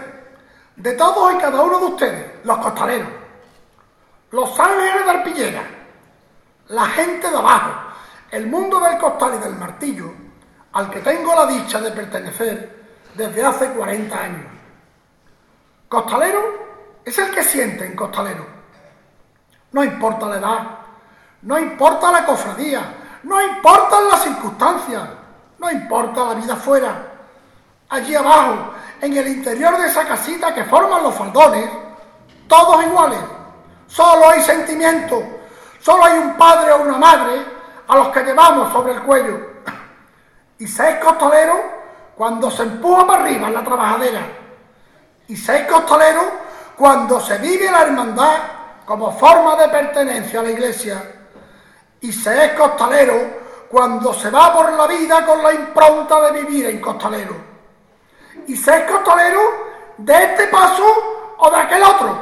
de 0.77 0.93
todos 0.93 1.35
y 1.35 1.39
cada 1.39 1.63
uno 1.63 1.79
de 1.79 1.87
ustedes, 1.87 2.45
los 2.45 2.59
costaleros, 2.59 3.09
los 4.31 4.59
ángeles 4.59 5.05
de 5.05 5.11
Arpillera, 5.11 5.63
la 6.69 6.87
gente 6.87 7.31
de 7.31 7.37
abajo, 7.37 7.73
el 8.31 8.47
mundo 8.47 8.81
del 8.81 8.99
costal 8.99 9.35
y 9.37 9.43
del 9.43 9.55
martillo, 9.57 10.13
al 10.73 10.91
que 10.91 11.01
tengo 11.01 11.35
la 11.35 11.47
dicha 11.47 11.81
de 11.81 11.91
pertenecer 11.93 12.85
desde 13.15 13.45
hace 13.45 13.69
40 13.71 14.19
años. 14.19 14.47
Costalero 15.89 16.43
es 17.05 17.17
el 17.19 17.33
que 17.33 17.45
siente 17.45 17.87
en 17.87 17.95
costalero. 17.95 18.45
No 19.71 19.85
importa 19.85 20.27
la 20.27 20.37
edad, 20.37 20.79
no 21.43 21.59
importa 21.59 22.11
la 22.11 22.25
cofradía, 22.25 22.83
no 23.23 23.41
importan 23.41 24.09
las 24.09 24.23
circunstancias, 24.23 25.09
no 25.65 25.70
importa 25.70 26.24
la 26.24 26.35
vida 26.35 26.53
afuera. 26.53 26.95
Allí 27.89 28.15
abajo, 28.15 28.74
en 29.01 29.16
el 29.16 29.28
interior 29.28 29.78
de 29.78 29.86
esa 29.86 30.07
casita 30.07 30.55
que 30.55 30.65
forman 30.65 31.03
los 31.03 31.15
faldones, 31.15 31.70
todos 32.47 32.85
iguales. 32.85 33.20
Solo 33.86 34.28
hay 34.28 34.43
sentimiento, 34.43 35.23
solo 35.81 36.05
hay 36.05 36.19
un 36.19 36.35
padre 36.35 36.73
o 36.73 36.82
una 36.82 36.99
madre 36.99 37.43
a 37.89 37.97
los 37.97 38.09
que 38.09 38.24
llevamos 38.24 38.73
sobre 38.73 38.93
el 38.93 39.03
cuello. 39.03 39.41
Y 40.59 40.66
seis 40.66 40.97
costaleros 41.03 41.59
cuando 42.15 42.51
se 42.51 42.65
empuja 42.65 43.07
para 43.07 43.23
arriba 43.23 43.49
en 43.49 43.55
la 43.55 43.65
trabajadera. 43.65 44.20
Y 45.28 45.36
seis 45.36 45.66
costaleros 45.66 46.27
cuando 46.77 47.20
se 47.20 47.39
vive 47.39 47.70
la 47.70 47.82
hermandad 47.82 48.36
como 48.85 49.12
forma 49.12 49.57
de 49.57 49.69
pertenencia 49.69 50.41
a 50.41 50.43
la 50.43 50.51
iglesia. 50.51 51.03
Y 52.03 52.12
se 52.12 52.45
es 52.45 52.53
costalero 52.53 53.44
cuando 53.75 54.15
se 54.15 54.31
va 54.31 54.53
por 54.53 54.73
la 54.73 54.87
vida 54.87 55.27
con 55.27 55.43
la 55.43 55.53
impronta 55.53 56.21
de 56.21 56.43
vivir 56.45 56.67
en 56.67 56.81
costalero. 56.81 57.35
Y 58.47 58.57
se 58.57 58.73
es 58.73 58.89
costalero 58.89 59.41
de 59.97 60.15
este 60.27 60.47
paso 60.47 61.35
o 61.39 61.51
de 61.51 61.57
aquel 61.57 61.83
otro. 61.83 62.17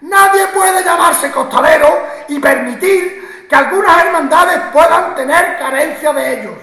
Nadie 0.00 0.48
puede 0.48 0.82
llamarse 0.82 1.30
costalero 1.30 2.08
y 2.26 2.40
permitir 2.40 3.46
que 3.48 3.54
algunas 3.54 4.04
hermandades 4.04 4.62
puedan 4.72 5.14
tener 5.14 5.60
carencia 5.60 6.12
de 6.12 6.40
ellos. 6.40 6.56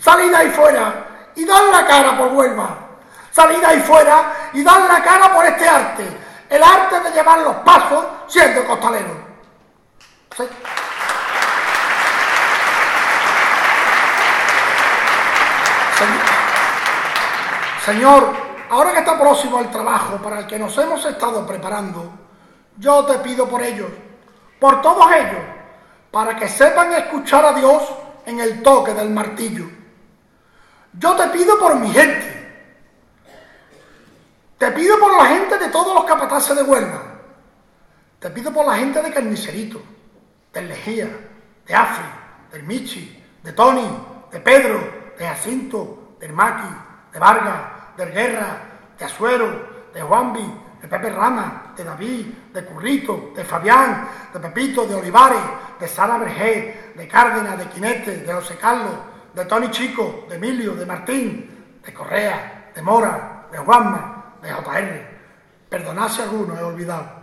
Salid 0.00 0.34
ahí 0.34 0.50
fuera 0.50 0.92
y 1.36 1.44
dan 1.44 1.70
la 1.70 1.86
cara 1.86 2.18
por 2.18 2.32
Huelva. 2.32 2.76
Salid 3.30 3.62
ahí 3.62 3.78
fuera 3.82 4.50
y 4.52 4.64
dan 4.64 4.88
la 4.88 5.00
cara 5.00 5.32
por 5.32 5.46
este 5.46 5.68
arte, 5.68 6.04
el 6.50 6.60
arte 6.60 6.98
de 6.98 7.10
llevar 7.12 7.38
los 7.38 7.54
pasos 7.58 8.04
siendo 8.26 8.64
costalero. 8.64 9.14
Señor, 17.84 18.32
ahora 18.70 18.92
que 18.92 18.98
está 19.00 19.18
próximo 19.18 19.60
el 19.60 19.70
trabajo 19.70 20.16
para 20.18 20.40
el 20.40 20.46
que 20.46 20.58
nos 20.58 20.76
hemos 20.78 21.04
estado 21.04 21.46
preparando, 21.46 22.12
yo 22.78 23.04
te 23.04 23.18
pido 23.18 23.48
por 23.48 23.62
ellos, 23.62 23.90
por 24.58 24.80
todos 24.80 25.10
ellos, 25.12 25.42
para 26.10 26.36
que 26.36 26.48
sepan 26.48 26.92
escuchar 26.92 27.44
a 27.44 27.52
Dios 27.52 27.82
en 28.26 28.40
el 28.40 28.62
toque 28.62 28.94
del 28.94 29.10
martillo 29.10 29.82
yo 30.98 31.16
te 31.16 31.26
pido 31.28 31.58
por 31.58 31.76
mi 31.76 31.90
gente. 31.90 32.40
Te 34.58 34.70
pido 34.72 34.98
por 34.98 35.16
la 35.16 35.26
gente 35.26 35.58
de 35.58 35.68
todos 35.68 35.94
los 35.94 36.04
capataces 36.04 36.54
de 36.54 36.62
Huelva. 36.62 37.02
Te 38.18 38.30
pido 38.30 38.52
por 38.52 38.66
la 38.66 38.76
gente 38.76 39.02
de 39.02 39.12
Carnicerito, 39.12 39.82
del 40.52 40.68
Lejía, 40.68 41.08
de 41.66 41.74
Afri, 41.74 42.04
del 42.52 42.62
Michi, 42.62 43.24
de 43.42 43.52
Tony, 43.52 43.88
de 44.30 44.38
Pedro, 44.40 45.12
de 45.18 45.26
Jacinto, 45.26 46.16
del 46.20 46.32
Maki, 46.32 46.72
de 47.12 47.18
Vargas, 47.18 47.96
del 47.96 48.12
Guerra, 48.12 48.58
de 48.98 49.04
Azuero, 49.04 49.72
de 49.92 50.02
Juanvi, 50.02 50.54
de 50.80 50.88
Pepe 50.88 51.10
Rama, 51.10 51.72
de 51.76 51.84
David, 51.84 52.26
de 52.52 52.64
Currito, 52.64 53.32
de 53.36 53.44
Fabián, 53.44 54.08
de 54.32 54.40
Pepito, 54.40 54.86
de 54.86 54.94
Olivares, 54.94 55.40
de 55.78 55.86
Sara 55.86 56.18
Berger, 56.18 56.94
de 56.96 57.08
Cárdenas, 57.08 57.58
de 57.58 57.66
Quinete, 57.66 58.16
de 58.18 58.32
José 58.32 58.56
Carlos, 58.56 58.94
de 59.34 59.44
Tony 59.44 59.70
Chico, 59.70 60.24
de 60.28 60.36
Emilio, 60.36 60.74
de 60.74 60.86
Martín, 60.86 61.80
de 61.84 61.94
Correa, 61.94 62.70
de 62.74 62.82
Mora, 62.82 63.46
de 63.50 63.58
Juanma, 63.58 64.34
de 64.42 64.50
JR. 64.50 65.12
Perdonad 65.68 66.08
si 66.08 66.22
alguno 66.22 66.58
he 66.58 66.62
olvidado. 66.62 67.22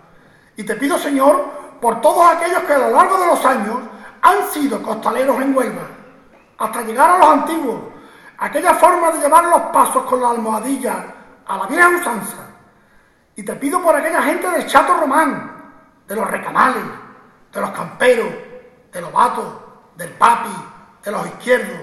Y 0.55 0.63
te 0.63 0.75
pido, 0.75 0.97
Señor, 0.97 1.77
por 1.81 2.01
todos 2.01 2.31
aquellos 2.31 2.63
que 2.63 2.73
a 2.73 2.79
lo 2.79 2.91
largo 2.91 3.17
de 3.19 3.25
los 3.27 3.45
años 3.45 3.77
han 4.21 4.49
sido 4.51 4.81
costaleros 4.81 5.41
en 5.41 5.55
Huelva, 5.55 5.87
hasta 6.57 6.81
llegar 6.81 7.09
a 7.09 7.17
los 7.17 7.27
antiguos, 7.27 7.79
aquella 8.39 8.73
forma 8.75 9.11
de 9.11 9.19
llevar 9.19 9.45
los 9.45 9.61
pasos 9.73 10.05
con 10.05 10.21
la 10.21 10.31
almohadilla 10.31 11.05
a 11.45 11.57
la 11.57 11.65
vieja 11.65 11.89
usanza. 11.89 12.47
Y 13.35 13.43
te 13.43 13.55
pido 13.55 13.81
por 13.81 13.95
aquella 13.95 14.21
gente 14.21 14.49
de 14.49 14.65
Chato 14.65 14.97
Román, 14.97 15.73
de 16.07 16.15
los 16.15 16.29
recamales, 16.29 16.83
de 17.51 17.61
los 17.61 17.69
camperos, 17.71 18.27
de 18.91 19.01
los 19.01 19.11
vatos, 19.11 19.45
del 19.95 20.09
papi, 20.11 20.55
de 21.03 21.11
los 21.11 21.25
izquierdos, 21.27 21.79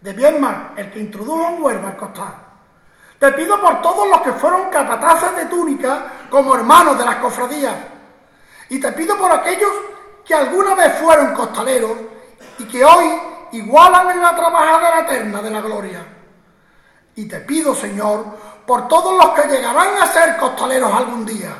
de 0.00 0.12
Bienmar, 0.12 0.72
el 0.76 0.90
que 0.90 1.00
introdujo 1.00 1.48
un 1.48 1.62
huervo 1.62 1.86
al 1.86 1.96
costal. 1.96 2.34
Te 3.18 3.30
pido 3.32 3.60
por 3.60 3.80
todos 3.80 4.08
los 4.08 4.20
que 4.22 4.32
fueron 4.32 4.68
capataces 4.68 5.36
de 5.36 5.46
túnica 5.46 6.06
como 6.28 6.54
hermanos 6.54 6.98
de 6.98 7.04
las 7.04 7.16
cofradías. 7.16 7.76
Y 8.68 8.80
te 8.80 8.90
pido 8.92 9.16
por 9.16 9.30
aquellos 9.30 9.70
que 10.24 10.34
alguna 10.34 10.74
vez 10.74 10.98
fueron 10.98 11.32
costaleros 11.32 11.92
y 12.58 12.64
que 12.64 12.84
hoy 12.84 13.20
igualan 13.52 14.10
en 14.10 14.22
la 14.22 14.34
trabajadera 14.34 15.00
eterna 15.00 15.42
de 15.42 15.50
la 15.50 15.60
gloria. 15.60 16.06
Y 17.14 17.26
te 17.26 17.40
pido, 17.40 17.74
Señor, 17.74 18.24
por 18.66 18.88
todos 18.88 19.16
los 19.16 19.30
que 19.34 19.48
llegarán 19.48 20.02
a 20.02 20.06
ser 20.06 20.36
costaleros 20.36 20.92
algún 20.92 21.24
día, 21.24 21.50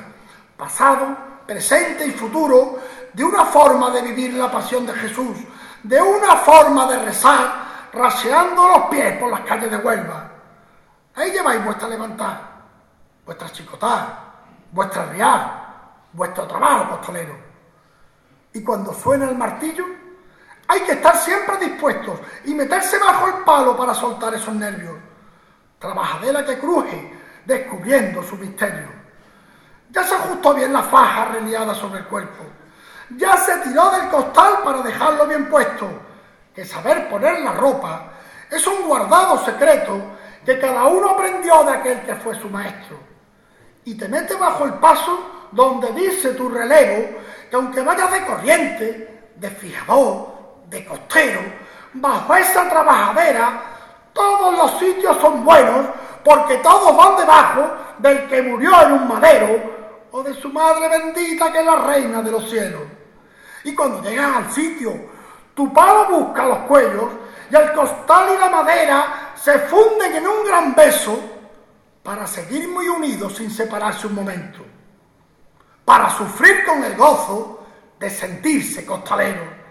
pasado, 0.56 1.16
presente 1.46 2.06
y 2.06 2.12
futuro, 2.12 2.78
de 3.12 3.24
una 3.24 3.44
forma 3.44 3.90
de 3.90 4.02
vivir 4.02 4.34
la 4.34 4.50
pasión 4.50 4.86
de 4.86 4.94
Jesús, 4.94 5.36
de 5.82 6.00
una 6.00 6.36
forma 6.36 6.86
de 6.86 6.98
rezar, 6.98 7.90
raseando 7.92 8.68
los 8.68 8.86
pies 8.86 9.18
por 9.18 9.30
las 9.30 9.40
calles 9.40 9.70
de 9.70 9.76
Huelva. 9.76 10.30
Ahí 11.14 11.30
lleváis 11.30 11.62
vuestra 11.62 11.88
levantada, 11.88 12.50
vuestra 13.26 13.50
chicotá, 13.50 14.18
vuestra 14.70 15.04
real, 15.06 15.62
vuestro 16.12 16.46
trabajo 16.46 16.96
costalero. 16.96 17.36
Y 18.54 18.62
cuando 18.62 18.94
suena 18.94 19.28
el 19.28 19.36
martillo, 19.36 19.84
hay 20.72 20.80
que 20.80 20.92
estar 20.92 21.14
siempre 21.18 21.58
dispuestos 21.58 22.18
y 22.46 22.54
meterse 22.54 22.98
bajo 22.98 23.26
el 23.28 23.44
palo 23.44 23.76
para 23.76 23.92
soltar 23.92 24.34
esos 24.34 24.54
nervios. 24.54 24.96
Trabajadera 25.78 26.46
que 26.46 26.58
cruje, 26.58 27.12
descubriendo 27.44 28.22
su 28.22 28.36
misterio. 28.36 28.88
Ya 29.90 30.02
se 30.02 30.14
ajustó 30.14 30.54
bien 30.54 30.72
la 30.72 30.82
faja 30.82 31.26
reliada 31.26 31.74
sobre 31.74 32.00
el 32.00 32.06
cuerpo. 32.06 32.44
Ya 33.18 33.36
se 33.36 33.58
tiró 33.58 33.90
del 33.90 34.08
costal 34.08 34.60
para 34.64 34.80
dejarlo 34.80 35.26
bien 35.26 35.50
puesto. 35.50 35.90
Que 36.54 36.64
saber 36.64 37.10
poner 37.10 37.40
la 37.40 37.52
ropa 37.52 38.10
es 38.50 38.66
un 38.66 38.86
guardado 38.86 39.44
secreto 39.44 40.00
que 40.42 40.58
cada 40.58 40.86
uno 40.86 41.10
aprendió 41.10 41.64
de 41.64 41.72
aquel 41.72 42.00
que 42.00 42.14
fue 42.14 42.34
su 42.40 42.48
maestro. 42.48 42.98
Y 43.84 43.94
te 43.94 44.08
mete 44.08 44.36
bajo 44.36 44.64
el 44.64 44.74
paso 44.74 45.48
donde 45.52 45.92
dice 45.92 46.30
tu 46.30 46.48
relevo 46.48 47.18
que 47.50 47.56
aunque 47.56 47.82
vayas 47.82 48.10
de 48.10 48.24
corriente, 48.24 49.30
de 49.36 49.50
fijador, 49.50 50.31
de 50.72 50.84
costero, 50.86 51.40
bajo 51.92 52.34
esa 52.34 52.68
trabajadera, 52.68 53.62
todos 54.12 54.56
los 54.56 54.78
sitios 54.78 55.16
son 55.20 55.44
buenos 55.44 55.86
porque 56.24 56.56
todos 56.56 56.96
van 56.96 57.16
debajo 57.16 57.70
del 57.98 58.26
que 58.26 58.42
murió 58.42 58.82
en 58.82 58.92
un 58.92 59.08
madero 59.08 59.60
o 60.10 60.22
de 60.22 60.34
su 60.34 60.48
madre 60.48 60.88
bendita 60.88 61.52
que 61.52 61.60
es 61.60 61.66
la 61.66 61.76
reina 61.76 62.22
de 62.22 62.30
los 62.30 62.48
cielos. 62.48 62.82
Y 63.64 63.74
cuando 63.74 64.02
llegas 64.02 64.36
al 64.36 64.52
sitio, 64.52 64.92
tu 65.54 65.72
palo 65.72 66.06
busca 66.06 66.44
los 66.46 66.58
cuellos 66.60 67.10
y 67.50 67.54
el 67.54 67.72
costal 67.72 68.30
y 68.34 68.40
la 68.40 68.48
madera 68.48 69.32
se 69.34 69.58
funden 69.60 70.16
en 70.16 70.26
un 70.26 70.44
gran 70.46 70.74
beso 70.74 71.18
para 72.02 72.26
seguir 72.26 72.68
muy 72.68 72.88
unidos 72.88 73.36
sin 73.36 73.50
separarse 73.50 74.06
un 74.06 74.14
momento, 74.14 74.60
para 75.84 76.10
sufrir 76.10 76.64
con 76.64 76.82
el 76.82 76.96
gozo 76.96 77.66
de 77.98 78.08
sentirse 78.10 78.86
costalero. 78.86 79.61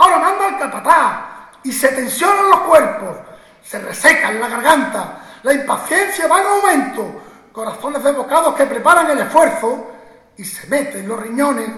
Ahora 0.00 0.18
manda 0.18 0.48
el 0.48 0.58
capataz 0.58 1.20
y 1.62 1.70
se 1.70 1.88
tensionan 1.88 2.48
los 2.48 2.60
cuerpos, 2.60 3.18
se 3.62 3.78
resecan 3.80 4.40
la 4.40 4.48
garganta, 4.48 5.20
la 5.42 5.52
impaciencia 5.52 6.26
va 6.26 6.40
en 6.40 6.46
aumento, 6.46 7.22
corazones 7.52 8.02
desbocados 8.02 8.54
que 8.54 8.64
preparan 8.64 9.10
el 9.10 9.18
esfuerzo 9.18 9.90
y 10.38 10.44
se 10.44 10.66
meten 10.68 11.06
los 11.06 11.20
riñones 11.20 11.68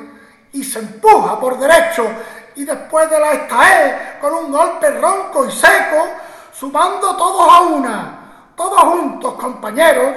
y 0.53 0.62
se 0.62 0.78
empuja 0.78 1.40
por 1.40 1.59
derecho 1.59 2.07
y 2.55 2.65
después 2.65 3.11
de 3.11 3.19
la 3.19 3.32
estae 3.32 4.19
con 4.20 4.32
un 4.35 4.53
golpe 4.53 4.89
ronco 5.01 5.44
y 5.44 5.51
seco, 5.51 6.07
sumando 6.53 7.16
todos 7.16 7.53
a 7.53 7.61
una, 7.62 8.53
todos 8.55 8.78
juntos 8.82 9.35
compañeros, 9.35 10.15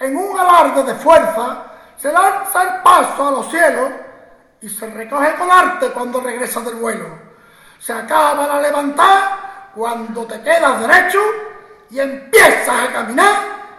en 0.00 0.16
un 0.16 0.40
alarde 0.40 0.82
de 0.82 0.94
fuerza, 0.96 1.66
se 1.96 2.10
lanza 2.10 2.62
el 2.64 2.82
paso 2.82 3.28
a 3.28 3.30
los 3.30 3.48
cielos 3.48 3.92
y 4.60 4.68
se 4.68 4.90
recoge 4.90 5.36
con 5.36 5.48
arte 5.48 5.90
cuando 5.90 6.20
regresa 6.20 6.58
del 6.58 6.74
vuelo. 6.74 7.23
Se 7.84 7.92
acaba 7.92 8.46
la 8.46 8.62
levantada 8.62 9.68
cuando 9.74 10.24
te 10.24 10.40
quedas 10.40 10.80
derecho 10.88 11.20
y 11.90 12.00
empiezas 12.00 12.80
a 12.80 12.90
caminar 12.90 13.34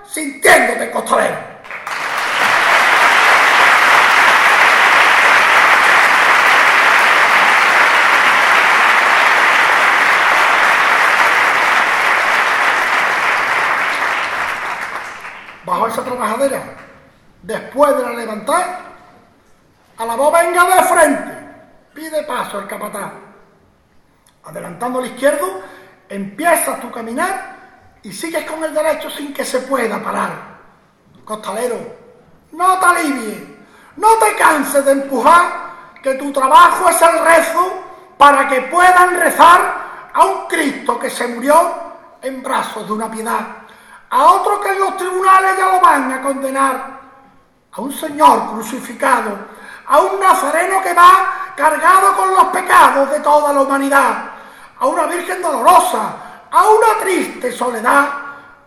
sintiéndote 0.06 0.91
costalero. 0.91 1.56
bajo 15.65 15.88
esa 15.88 16.03
trabajadera, 16.03 16.61
después 17.41 17.98
de 17.98 18.03
la 18.03 18.11
levantar, 18.11 18.82
a 19.98 20.06
la 20.06 20.15
voz 20.15 20.32
venga 20.32 20.64
de 20.64 20.84
frente, 20.84 21.32
pide 21.95 22.22
paso 22.22 22.60
el 22.60 22.68
capataz. 22.68 23.24
Adelantando 24.45 24.99
al 24.99 25.07
izquierdo, 25.07 25.61
empiezas 26.07 26.80
tu 26.80 26.91
caminar 26.91 27.55
y 28.03 28.11
sigues 28.11 28.49
con 28.49 28.63
el 28.63 28.73
derecho 28.73 29.09
sin 29.09 29.34
que 29.34 29.43
se 29.43 29.59
pueda 29.61 30.01
parar. 30.03 30.55
Costalero, 31.23 31.77
no 32.51 32.80
te 32.80 32.85
alivies, 32.85 33.43
no 33.97 34.09
te 34.17 34.35
canses 34.35 34.85
de 34.85 34.91
empujar, 34.91 35.65
que 36.01 36.13
tu 36.15 36.31
trabajo 36.31 36.89
es 36.89 37.01
el 37.01 37.26
rezo 37.26 37.84
para 38.17 38.47
que 38.47 38.61
puedan 38.63 39.19
rezar 39.19 40.11
a 40.13 40.26
un 40.26 40.47
Cristo 40.47 40.99
que 40.99 41.09
se 41.09 41.27
murió 41.27 41.55
en 42.22 42.43
brazos 42.43 42.85
de 42.85 42.93
una 42.93 43.09
piedad 43.09 43.65
a 44.09 44.31
otro 44.31 44.61
que 44.61 44.72
en 44.72 44.80
los 44.80 44.95
tribunales 44.97 45.57
ya 45.57 45.73
lo 45.73 45.81
van 45.81 46.11
a 46.11 46.22
condenar, 46.22 46.99
a 47.73 47.81
un 47.81 47.91
Señor 47.91 48.51
crucificado, 48.51 49.38
a 49.88 49.99
un 49.99 50.19
Nazareno 50.19 50.81
que 50.81 50.93
va 50.93 51.53
cargado 51.55 52.15
con 52.15 52.34
los 52.34 52.45
pecados 52.45 53.11
de 53.11 53.19
toda 53.19 53.51
la 53.51 53.61
humanidad, 53.61 54.31
a 54.86 54.88
una 54.88 55.07
Virgen 55.07 55.41
dolorosa, 55.41 56.16
a 56.52 56.70
una 56.70 57.02
triste 57.02 57.52
soledad, 57.52 58.07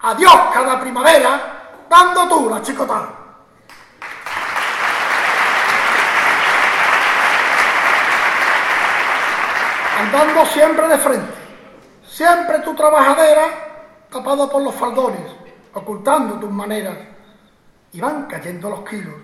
a 0.03 0.15
Dios 0.15 0.35
cada 0.53 0.81
primavera, 0.81 1.85
dando 1.89 2.29
tú 2.29 2.51
la 2.51 2.61
chicota. 2.61 3.09
Andando 10.01 10.47
siempre 10.47 10.89
de 10.89 10.99
frente, 10.99 11.35
siempre 12.05 12.59
tu 12.61 12.75
trabajadera 12.75 14.07
tapado 14.11 14.51
por 14.51 14.63
los 14.63 14.75
faldones, 14.75 15.31
ocultando 15.73 16.35
tus 16.35 16.51
maneras, 16.51 16.97
y 17.93 18.01
van 18.01 18.27
cayendo 18.27 18.71
los 18.71 18.81
kilos, 18.89 19.15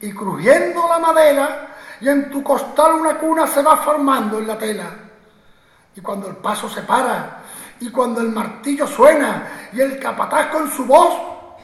y 0.00 0.12
crujiendo 0.12 0.88
la 0.88 0.98
madera, 0.98 1.76
y 2.00 2.08
en 2.08 2.28
tu 2.28 2.42
costal 2.42 2.94
una 2.94 3.18
cuna 3.18 3.46
se 3.46 3.62
va 3.62 3.76
formando 3.76 4.38
en 4.38 4.48
la 4.48 4.58
tela. 4.58 5.07
Y 5.98 6.00
cuando 6.00 6.28
el 6.28 6.36
paso 6.36 6.68
se 6.68 6.82
para, 6.82 7.40
y 7.80 7.90
cuando 7.90 8.20
el 8.20 8.28
martillo 8.28 8.86
suena, 8.86 9.68
y 9.72 9.80
el 9.80 9.98
capataz 9.98 10.46
con 10.46 10.70
su 10.70 10.84
voz 10.86 11.12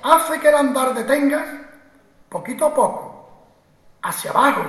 hace 0.03 0.41
que 0.41 0.49
el 0.49 0.57
andar 0.57 0.93
detengas, 0.93 1.45
poquito 2.29 2.67
a 2.67 2.75
poco, 2.75 3.29
hacia 4.03 4.33
abajo, 4.33 4.65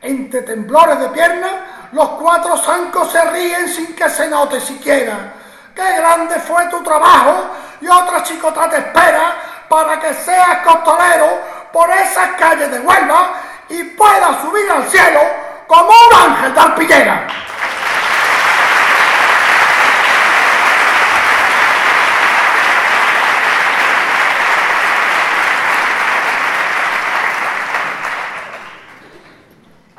entre 0.00 0.40
temblores 0.40 0.98
de 0.98 1.08
piernas, 1.10 1.52
los 1.92 2.08
cuatro 2.08 2.56
zancos 2.56 3.12
se 3.12 3.22
ríen 3.32 3.68
sin 3.68 3.94
que 3.94 4.08
se 4.08 4.28
note 4.28 4.58
siquiera 4.62 5.34
qué 5.74 5.96
grande 5.98 6.36
fue 6.36 6.66
tu 6.68 6.82
trabajo 6.82 7.50
y 7.82 7.88
otra 7.88 8.22
chicota 8.22 8.70
te 8.70 8.78
espera 8.78 9.36
para 9.68 10.00
que 10.00 10.14
seas 10.14 10.60
costalero 10.64 11.38
por 11.70 11.90
esas 11.90 12.30
calles 12.38 12.70
de 12.70 12.80
Huelva 12.80 13.34
y 13.68 13.84
puedas 13.84 14.40
subir 14.40 14.70
al 14.70 14.88
cielo 14.88 15.20
como 15.66 15.90
un 15.90 16.30
ángel 16.30 16.54
de 16.54 16.60
arpillera. 16.60 17.28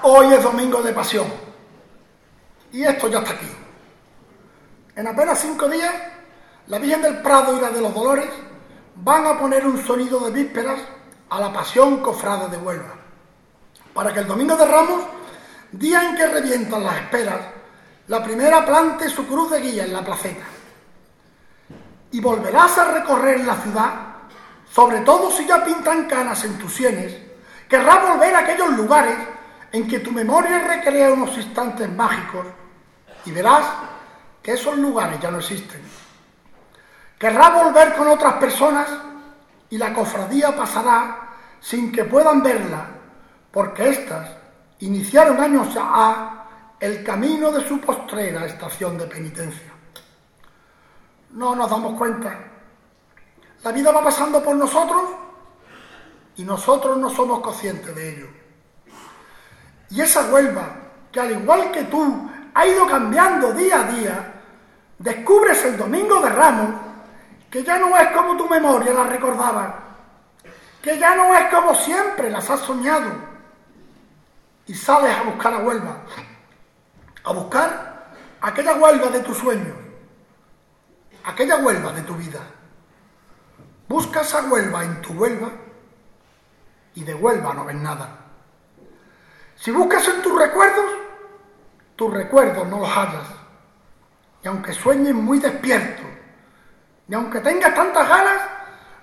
Hoy 0.10 0.34
es 0.34 0.42
domingo 0.42 0.82
de 0.82 0.94
pasión 0.94 1.28
y 2.72 2.82
esto 2.82 3.10
ya 3.10 3.20
está 3.20 3.32
aquí. 3.32 3.52
En 4.96 5.06
apenas 5.06 5.38
cinco 5.38 5.68
días, 5.68 5.94
la 6.68 6.80
Virgen 6.80 7.02
del 7.02 7.22
Prado 7.22 7.58
y 7.58 7.60
la 7.60 7.72
de 7.72 7.82
los 7.82 7.94
Dolores 7.94 8.30
van 8.96 9.28
a 9.28 9.38
poner 9.38 9.68
un 9.68 9.86
sonido 9.86 10.22
de 10.22 10.32
vísperas 10.32 10.80
a 11.30 11.42
la 11.42 11.52
pasión 11.52 11.98
cofrada 11.98 12.48
de 12.48 12.56
Huelva, 12.56 12.96
para 13.94 14.14
que 14.14 14.22
el 14.22 14.28
domingo 14.28 14.56
de 14.56 14.66
Ramos, 14.66 15.04
día 15.74 16.02
en 16.10 16.16
que 16.16 16.26
revientan 16.26 16.86
las 16.86 16.96
esperas, 17.02 17.42
la 18.08 18.24
primera 18.24 18.66
plante 18.66 19.10
su 19.10 19.28
cruz 19.28 19.52
de 19.52 19.60
guía 19.60 19.84
en 19.84 19.92
la 19.92 20.06
placeta. 20.06 20.46
Y 22.12 22.22
volverás 22.22 22.78
a 22.78 22.94
recorrer 22.94 23.42
la 23.42 23.58
ciudad, 23.58 23.92
sobre 24.72 25.02
todo 25.02 25.30
si 25.32 25.46
ya 25.46 25.66
pintan 25.66 26.06
canas 26.06 26.46
en 26.46 26.58
tus 26.58 26.74
sienes, 26.74 27.14
querrás 27.68 28.08
volver 28.08 28.34
a 28.36 28.40
aquellos 28.40 28.70
lugares 28.70 29.36
en 29.72 29.88
que 29.88 30.00
tu 30.00 30.12
memoria 30.12 30.60
recrea 30.60 31.12
unos 31.12 31.36
instantes 31.38 31.90
mágicos 31.90 32.46
y 33.26 33.32
verás 33.32 33.66
que 34.42 34.54
esos 34.54 34.78
lugares 34.78 35.20
ya 35.20 35.30
no 35.30 35.40
existen. 35.40 35.82
Querrá 37.20 37.50
volver 37.50 37.96
con 37.96 38.08
otras 38.08 38.34
personas 38.36 38.88
y 39.70 39.78
la 39.78 39.94
cofradía 39.94 40.56
pasará 40.56 41.30
sin 41.60 41.92
que 41.92 42.06
puedan 42.06 42.42
verla, 42.42 42.86
porque 43.52 43.90
éstas 43.90 44.30
iniciaron 44.80 45.40
años 45.40 45.68
a 45.78 46.46
el 46.80 47.04
camino 47.04 47.52
de 47.52 47.68
su 47.68 47.80
postrera 47.82 48.46
estación 48.46 48.98
de 48.98 49.08
penitencia. 49.08 49.74
No 51.32 51.56
nos 51.56 51.70
damos 51.70 51.98
cuenta. 51.98 52.40
La 53.64 53.72
vida 53.72 53.92
va 53.92 54.04
pasando 54.04 54.42
por 54.44 54.56
nosotros 54.56 55.02
y 56.36 56.44
nosotros 56.44 56.98
no 56.98 57.10
somos 57.10 57.42
conscientes 57.42 57.96
de 57.96 58.10
ello. 58.14 58.37
Y 59.90 60.02
esa 60.02 60.30
Huelva, 60.30 60.70
que 61.12 61.20
al 61.20 61.32
igual 61.32 61.72
que 61.72 61.84
tú 61.86 62.30
ha 62.54 62.66
ido 62.66 62.88
cambiando 62.88 63.54
día 63.54 63.82
a 63.82 63.92
día, 63.92 64.34
descubres 65.00 65.64
el 65.66 65.78
domingo 65.78 66.20
de 66.22 66.30
Ramos 66.30 66.88
que 67.50 67.64
ya 67.64 67.78
no 67.78 67.96
es 67.98 68.10
como 68.10 68.36
tu 68.36 68.48
memoria 68.48 68.94
la 68.94 69.06
recordaba, 69.06 69.80
que 70.82 70.98
ya 71.00 71.16
no 71.16 71.36
es 71.36 71.46
como 71.54 71.74
siempre 71.76 72.30
las 72.30 72.50
has 72.50 72.60
soñado, 72.62 73.10
y 74.66 74.74
sales 74.74 75.16
a 75.16 75.24
buscar 75.24 75.54
a 75.54 75.60
Huelva, 75.60 75.98
a 77.24 77.32
buscar 77.32 78.12
aquella 78.42 78.76
Huelva 78.76 79.08
de 79.10 79.22
tus 79.22 79.38
sueños, 79.38 79.76
aquella 81.24 81.58
Huelva 81.58 81.94
de 81.94 82.02
tu 82.02 82.16
vida. 82.16 82.42
Buscas 83.88 84.34
a 84.36 84.44
Huelva 84.44 84.84
en 84.84 85.02
tu 85.02 85.14
Huelva 85.14 85.50
y 86.96 87.04
de 87.06 87.14
Huelva 87.14 87.54
no 87.54 87.64
ves 87.64 87.76
nada. 87.78 88.27
Si 89.60 89.72
buscas 89.72 90.08
en 90.08 90.22
tus 90.22 90.38
recuerdos, 90.40 90.86
tus 91.96 92.14
recuerdos 92.14 92.68
no 92.68 92.80
los 92.80 92.90
hallas. 92.90 93.28
Y 94.44 94.48
aunque 94.48 94.74
sueñes 94.74 95.14
muy 95.14 95.40
despierto, 95.40 96.04
y 97.08 97.14
aunque 97.14 97.40
tengas 97.40 97.74
tantas 97.74 98.08
ganas, 98.08 98.42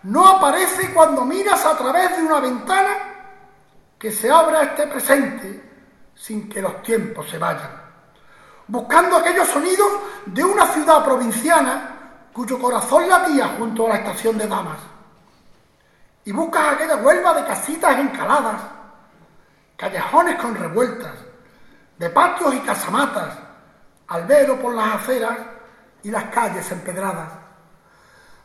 no 0.05 0.27
aparece 0.27 0.93
cuando 0.93 1.25
miras 1.25 1.65
a 1.65 1.77
través 1.77 2.17
de 2.17 2.23
una 2.23 2.41
ventana 2.41 2.97
que 3.99 4.13
se 4.13 4.31
abra 4.31 4.63
este 4.63 4.87
presente 4.87 5.73
sin 6.15 6.49
que 6.49 6.61
los 6.61 6.83
tiempos 6.83 7.29
se 7.29 7.39
vayan. 7.39 7.83
Buscando 8.67 9.17
aquellos 9.17 9.49
sonidos 9.49 9.89
de 10.27 10.45
una 10.45 10.67
ciudad 10.67 11.05
provinciana 11.05 11.95
cuyo 12.33 12.59
corazón 12.59 13.09
latía 13.09 13.55
junto 13.59 13.87
a 13.87 13.91
la 13.91 13.97
estación 13.97 14.37
de 14.37 14.47
damas. 14.47 14.79
Y 16.25 16.33
buscas 16.33 16.75
aquella 16.75 16.97
huelva 16.97 17.35
de 17.35 17.45
casitas 17.45 17.99
encaladas, 17.99 18.61
callejones 19.77 20.37
con 20.37 20.55
revueltas, 20.55 21.15
de 21.99 22.11
patios 22.11 22.55
y 22.55 22.61
casamatas, 22.61 23.39
albero 24.09 24.59
por 24.61 24.75
las 24.75 24.97
aceras 24.97 25.39
y 26.03 26.11
las 26.11 26.25
calles 26.25 26.71
empedradas 26.73 27.45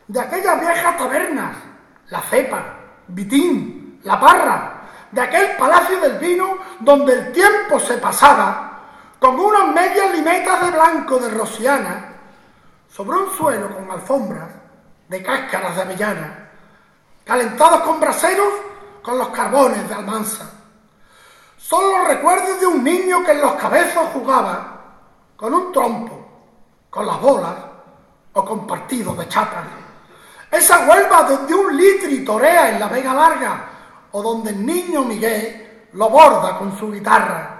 de 0.09 0.19
aquellas 0.19 0.59
viejas 0.59 0.97
tabernas, 0.97 1.55
la 2.09 2.19
cepa, 2.21 2.63
Vitín, 3.09 3.99
la 4.03 4.19
parra, 4.19 4.81
de 5.11 5.21
aquel 5.21 5.55
palacio 5.55 5.99
del 5.99 6.17
vino 6.17 6.57
donde 6.79 7.13
el 7.13 7.31
tiempo 7.31 7.79
se 7.79 7.97
pasaba 7.99 8.81
con 9.19 9.39
unas 9.39 9.67
medias 9.67 10.11
limetas 10.11 10.65
de 10.65 10.71
blanco 10.71 11.19
de 11.19 11.29
rosiana 11.29 12.05
sobre 12.91 13.17
un 13.17 13.37
suelo 13.37 13.75
con 13.75 13.91
alfombras 13.91 14.49
de 15.07 15.21
cáscaras 15.21 15.75
de 15.75 15.81
avellana, 15.83 16.49
calentados 17.23 17.81
con 17.81 17.99
braseros 17.99 18.53
con 19.03 19.17
los 19.17 19.29
carbones 19.29 19.87
de 19.87 19.93
almanza. 19.93 20.51
Son 21.59 21.83
los 21.91 22.07
recuerdos 22.07 22.59
de 22.61 22.67
un 22.67 22.83
niño 22.83 23.23
que 23.23 23.33
en 23.33 23.41
los 23.41 23.53
cabezos 23.55 24.07
jugaba 24.13 24.77
con 25.35 25.53
un 25.53 25.73
trompo, 25.73 26.25
con 26.89 27.05
las 27.05 27.19
bolas 27.19 27.55
o 28.33 28.45
con 28.45 28.65
partidos 28.65 29.17
de 29.17 29.27
chapas. 29.27 29.65
Esa 30.49 30.87
Huelva 30.87 31.23
donde 31.23 31.53
un 31.53 31.75
litri 31.75 32.23
torea 32.23 32.69
en 32.69 32.79
la 32.79 32.87
Vega 32.87 33.13
Larga 33.13 33.69
o 34.11 34.23
donde 34.23 34.51
el 34.51 34.65
niño 34.65 35.03
Miguel 35.03 35.89
lo 35.93 36.09
borda 36.09 36.57
con 36.57 36.77
su 36.77 36.91
guitarra. 36.91 37.57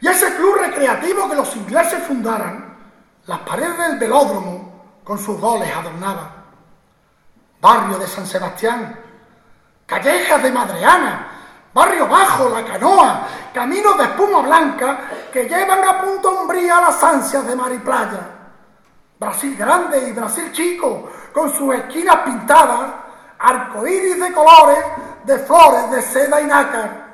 Y 0.00 0.08
ese 0.08 0.34
club 0.34 0.56
recreativo 0.56 1.28
que 1.28 1.36
los 1.36 1.56
ingleses 1.56 2.02
fundaran, 2.04 2.76
las 3.26 3.38
paredes 3.40 3.78
del 3.78 3.98
velódromo 3.98 5.00
con 5.02 5.18
sus 5.18 5.40
goles 5.40 5.74
adornaba. 5.74 6.30
Barrio 7.60 7.98
de 7.98 8.06
San 8.06 8.26
Sebastián, 8.26 8.98
callejas 9.86 10.42
de 10.42 10.52
Madreana, 10.52 11.41
barrio 11.72 12.06
bajo, 12.06 12.48
la 12.48 12.64
canoa, 12.64 13.28
caminos 13.52 13.96
de 13.96 14.04
espuma 14.04 14.42
blanca 14.42 14.98
que 15.32 15.48
llevan 15.48 15.84
a 15.86 16.02
punto 16.02 16.40
umbría 16.42 16.80
las 16.80 17.02
ansias 17.02 17.46
de 17.46 17.56
mar 17.56 17.72
y 17.72 17.78
playa. 17.78 18.20
Brasil 19.18 19.56
grande 19.56 20.08
y 20.08 20.12
Brasil 20.12 20.50
chico, 20.52 21.08
con 21.32 21.52
sus 21.56 21.74
esquinas 21.74 22.16
pintadas, 22.18 22.90
arcoíris 23.38 24.20
de 24.20 24.32
colores, 24.32 24.84
de 25.24 25.38
flores, 25.38 25.90
de 25.90 26.02
seda 26.02 26.40
y 26.40 26.46
nácar. 26.46 27.12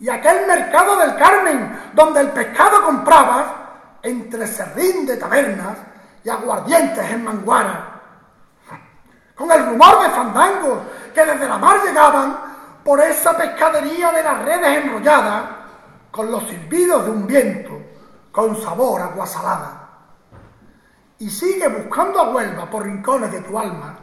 Y 0.00 0.08
aquel 0.08 0.46
mercado 0.46 0.96
del 0.96 1.16
Carmen, 1.16 1.90
donde 1.92 2.20
el 2.20 2.28
pescado 2.28 2.84
compraba 2.84 3.98
entre 4.02 4.46
serrín 4.46 5.06
de 5.06 5.16
tabernas 5.16 5.76
y 6.22 6.28
aguardientes 6.28 7.10
en 7.10 7.24
manguara. 7.24 8.00
Con 9.34 9.50
el 9.50 9.66
rumor 9.66 10.02
de 10.02 10.10
fandangos 10.10 10.78
que 11.14 11.24
desde 11.24 11.48
la 11.48 11.58
mar 11.58 11.80
llegaban 11.84 12.47
por 12.88 13.02
esa 13.02 13.36
pescadería 13.36 14.10
de 14.12 14.22
las 14.22 14.42
redes 14.46 14.82
enrolladas, 14.82 15.42
con 16.10 16.30
los 16.30 16.42
silbidos 16.48 17.04
de 17.04 17.10
un 17.10 17.26
viento, 17.26 17.78
con 18.32 18.58
sabor 18.62 19.02
agua 19.02 19.26
salada 19.26 19.88
y 21.18 21.28
sigue 21.28 21.68
buscando 21.68 22.18
a 22.18 22.30
Huelva 22.30 22.64
por 22.70 22.84
rincones 22.84 23.30
de 23.30 23.42
tu 23.42 23.58
alma, 23.58 23.94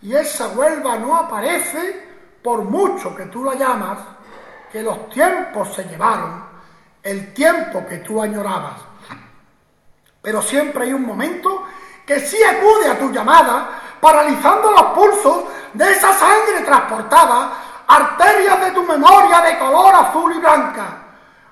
y 0.00 0.16
esa 0.16 0.48
Huelva 0.48 0.96
no 0.96 1.14
aparece 1.14 2.08
por 2.42 2.62
mucho 2.62 3.14
que 3.14 3.26
tú 3.26 3.44
la 3.44 3.54
llamas, 3.54 3.98
que 4.72 4.82
los 4.82 5.10
tiempos 5.10 5.74
se 5.74 5.84
llevaron, 5.84 6.42
el 7.02 7.34
tiempo 7.34 7.84
que 7.86 7.98
tú 7.98 8.22
añorabas. 8.22 8.80
Pero 10.22 10.40
siempre 10.40 10.84
hay 10.84 10.94
un 10.94 11.04
momento 11.04 11.64
que 12.06 12.18
sí 12.20 12.38
acude 12.42 12.88
a 12.88 12.98
tu 12.98 13.12
llamada, 13.12 13.82
paralizando 14.00 14.70
los 14.70 14.84
pulsos 14.94 15.44
de 15.74 15.92
esa 15.92 16.14
sangre 16.14 16.64
transportada, 16.64 17.65
arterias 17.86 18.60
de 18.60 18.70
tu 18.72 18.82
memoria 18.82 19.40
de 19.40 19.58
color 19.58 19.94
azul 19.94 20.34
y 20.34 20.38
blanca, 20.38 20.84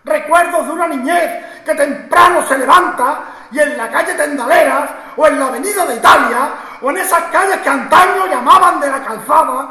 recuerdos 0.04 0.66
de 0.66 0.72
una 0.72 0.88
niñez 0.88 1.62
que 1.64 1.74
temprano 1.74 2.46
se 2.46 2.58
levanta 2.58 3.20
y 3.50 3.58
en 3.58 3.76
la 3.76 3.90
calle 3.90 4.14
Tendaleras 4.14 4.90
o 5.16 5.26
en 5.26 5.38
la 5.38 5.46
avenida 5.46 5.86
de 5.86 5.96
Italia 5.96 6.48
o 6.82 6.90
en 6.90 6.98
esas 6.98 7.22
calles 7.24 7.58
que 7.58 7.68
antaño 7.68 8.26
llamaban 8.26 8.80
de 8.80 8.90
la 8.90 9.02
calzada, 9.02 9.68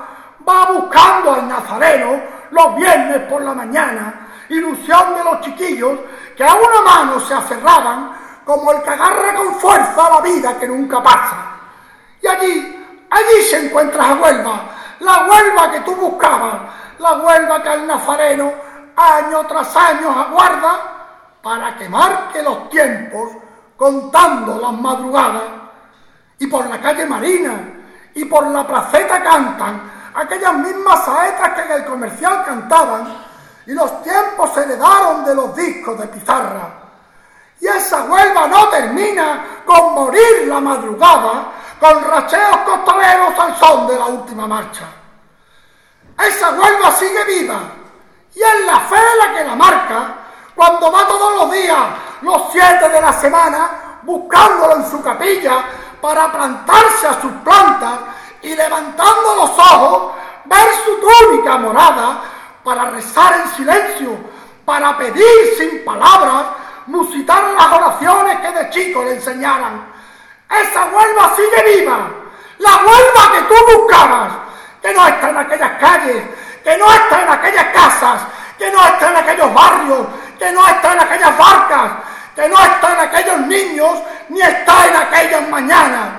va 0.48 0.72
buscando 0.72 1.34
al 1.34 1.48
nazareno 1.48 2.22
los 2.52 2.76
viernes 2.76 3.19
por 3.30 3.41
la 3.41 3.53
mañana, 3.53 4.27
ilusión 4.49 5.15
de 5.15 5.23
los 5.23 5.41
chiquillos 5.41 5.99
que 6.35 6.44
a 6.44 6.53
una 6.53 6.81
mano 6.81 7.19
se 7.19 7.34
aferraban 7.34 8.11
como 8.45 8.72
el 8.72 8.81
que 8.81 8.90
agarra 8.90 9.35
con 9.35 9.56
fuerza 9.56 10.10
la 10.10 10.22
vida 10.22 10.60
que 10.60 10.68
nunca 10.68 11.02
pasa. 11.02 11.38
Y 12.22 12.27
allí, 12.27 13.06
allí 13.10 13.41
se 13.49 13.65
encuentra 13.65 14.10
a 14.10 14.14
Huelva, 14.15 14.61
la 14.99 15.25
Huelva 15.25 15.71
que 15.71 15.79
tú 15.81 15.95
buscabas, 15.95 16.53
la 16.99 17.13
Huelva 17.13 17.61
que 17.61 17.73
el 17.73 17.87
nazareno 17.87 18.51
año 18.95 19.45
tras 19.47 19.75
año 19.75 20.11
aguarda 20.11 20.79
para 21.41 21.75
que 21.77 21.89
marque 21.89 22.41
los 22.41 22.69
tiempos 22.69 23.31
contando 23.75 24.59
las 24.59 24.73
madrugadas, 24.73 25.43
y 26.39 26.47
por 26.47 26.65
la 26.67 26.79
calle 26.79 27.05
Marina 27.05 27.53
y 28.15 28.25
por 28.25 28.45
la 28.47 28.65
placeta 28.65 29.21
cantan 29.23 29.91
aquellas 30.15 30.53
mismas 30.53 31.03
saetas 31.03 31.49
que 31.49 31.61
en 31.61 31.71
el 31.71 31.85
comercial 31.85 32.43
cantaban, 32.45 33.17
y 33.65 33.73
los 33.73 34.03
tiempos 34.03 34.53
se 34.53 34.61
heredaron 34.63 35.25
de 35.25 35.35
los 35.35 35.55
discos 35.55 35.99
de 35.99 36.07
pizarra. 36.07 36.69
Y 37.59 37.67
esa 37.67 38.03
huelga 38.03 38.47
no 38.47 38.67
termina 38.69 39.45
con 39.65 39.93
morir 39.93 40.47
la 40.47 40.59
madrugada, 40.59 41.51
con 41.84 42.01
racheos 42.01 42.57
costaleros 42.65 43.38
al 43.38 43.60
son 43.60 43.88
de 43.88 43.99
la 43.99 44.05
última 44.05 44.47
marcha. 44.47 44.85
Esa 46.18 46.51
huelga 46.51 46.91
sigue 46.93 47.26
viva, 47.26 47.60
y 48.34 48.39
es 48.39 48.65
la 48.65 48.80
fe 48.80 49.01
la 49.19 49.34
que 49.34 49.43
la 49.43 49.55
marca, 49.55 50.15
cuando 50.55 50.89
va 50.89 51.05
todos 51.05 51.41
los 51.41 51.51
días 51.51 51.77
los 52.22 52.43
siete 52.53 52.88
de 52.88 53.01
la 53.01 53.11
semana 53.11 53.99
buscándolo 54.03 54.77
en 54.77 54.89
su 54.89 55.03
capilla 55.03 55.65
para 56.01 56.31
plantarse 56.31 57.05
a 57.05 57.19
sus 57.19 57.34
plantas 57.43 57.99
y 58.41 58.55
levantando 58.55 59.35
los 59.35 59.49
ojos, 59.49 60.14
ver 60.45 60.68
su 60.85 61.01
túnica 61.01 61.57
morada 61.57 62.22
para 62.64 62.91
rezar 62.91 63.41
en 63.41 63.49
silencio, 63.49 64.18
para 64.64 64.97
pedir 64.97 65.57
sin 65.57 65.84
palabras, 65.84 66.45
musitar 66.88 67.43
las 67.43 67.73
oraciones 67.73 68.39
que 68.39 68.51
de 68.51 68.69
chico 68.69 69.03
le 69.03 69.15
enseñaran. 69.15 69.92
Esa 70.61 70.85
Huelva 70.85 71.35
sigue 71.35 71.80
viva, 71.80 72.09
la 72.59 72.75
Huelva 72.77 73.31
que 73.34 73.41
tú 73.43 73.77
buscabas, 73.77 74.31
que 74.81 74.93
no 74.93 75.07
está 75.07 75.30
en 75.30 75.38
aquellas 75.38 75.71
calles, 75.80 76.23
que 76.63 76.77
no 76.77 76.91
está 76.91 77.23
en 77.23 77.30
aquellas 77.30 77.65
casas, 77.67 78.21
que 78.57 78.69
no 78.71 78.85
está 78.85 79.09
en 79.09 79.17
aquellos 79.17 79.53
barrios, 79.53 80.07
que 80.38 80.51
no 80.51 80.67
está 80.67 80.93
en 80.93 80.99
aquellas 80.99 81.38
barcas, 81.38 81.91
que 82.35 82.47
no 82.47 82.57
está 82.57 82.93
en 82.93 82.99
aquellos 82.99 83.39
niños, 83.47 83.91
ni 84.30 84.41
está 84.41 84.88
en 84.88 84.95
aquellas 84.95 85.49
mañanas. 85.49 86.09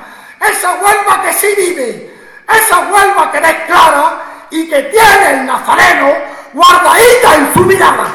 Esa 0.41 0.73
Huelva 0.75 1.23
que 1.23 1.33
sí 1.33 1.55
vive, 1.57 2.15
esa 2.49 2.81
Huelva 2.81 3.31
que 3.31 3.39
es 3.39 3.61
clara 3.67 4.23
y 4.51 4.69
que 4.69 4.83
tiene 4.83 5.31
el 5.31 5.47
nazareno 5.47 6.13
guardadita 6.53 7.35
en 7.35 7.55
su 7.55 7.61
mirada. 7.61 8.07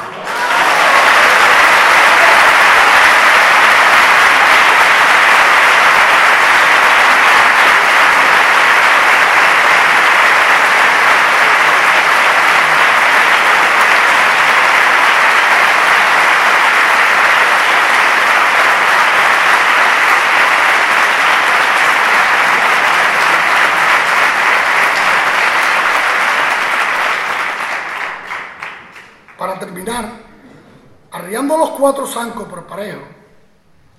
Cuatro 31.79 32.05
zancos 32.05 32.47
por 32.47 32.65
parejo, 32.65 32.99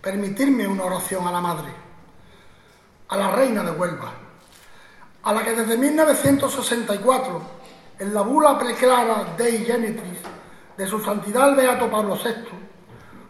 permitirme 0.03 0.69
una 0.69 0.85
oración 0.85 1.27
a 1.27 1.33
la 1.33 1.41
Madre, 1.41 1.73
a 3.09 3.17
la 3.17 3.31
Reina 3.31 3.63
de 3.63 3.71
Huelva, 3.71 4.13
a 5.23 5.33
la 5.33 5.43
que 5.43 5.53
desde 5.53 5.79
1964, 5.79 7.43
en 7.99 8.15
la 8.15 8.21
bula 8.21 8.59
preclara 8.59 9.35
Dei 9.37 9.65
Genetris 9.65 10.21
de 10.77 10.87
su 10.87 11.01
santidad 11.01 11.57
Beato 11.57 11.91
Pablo 11.91 12.17
VI, 12.17 12.49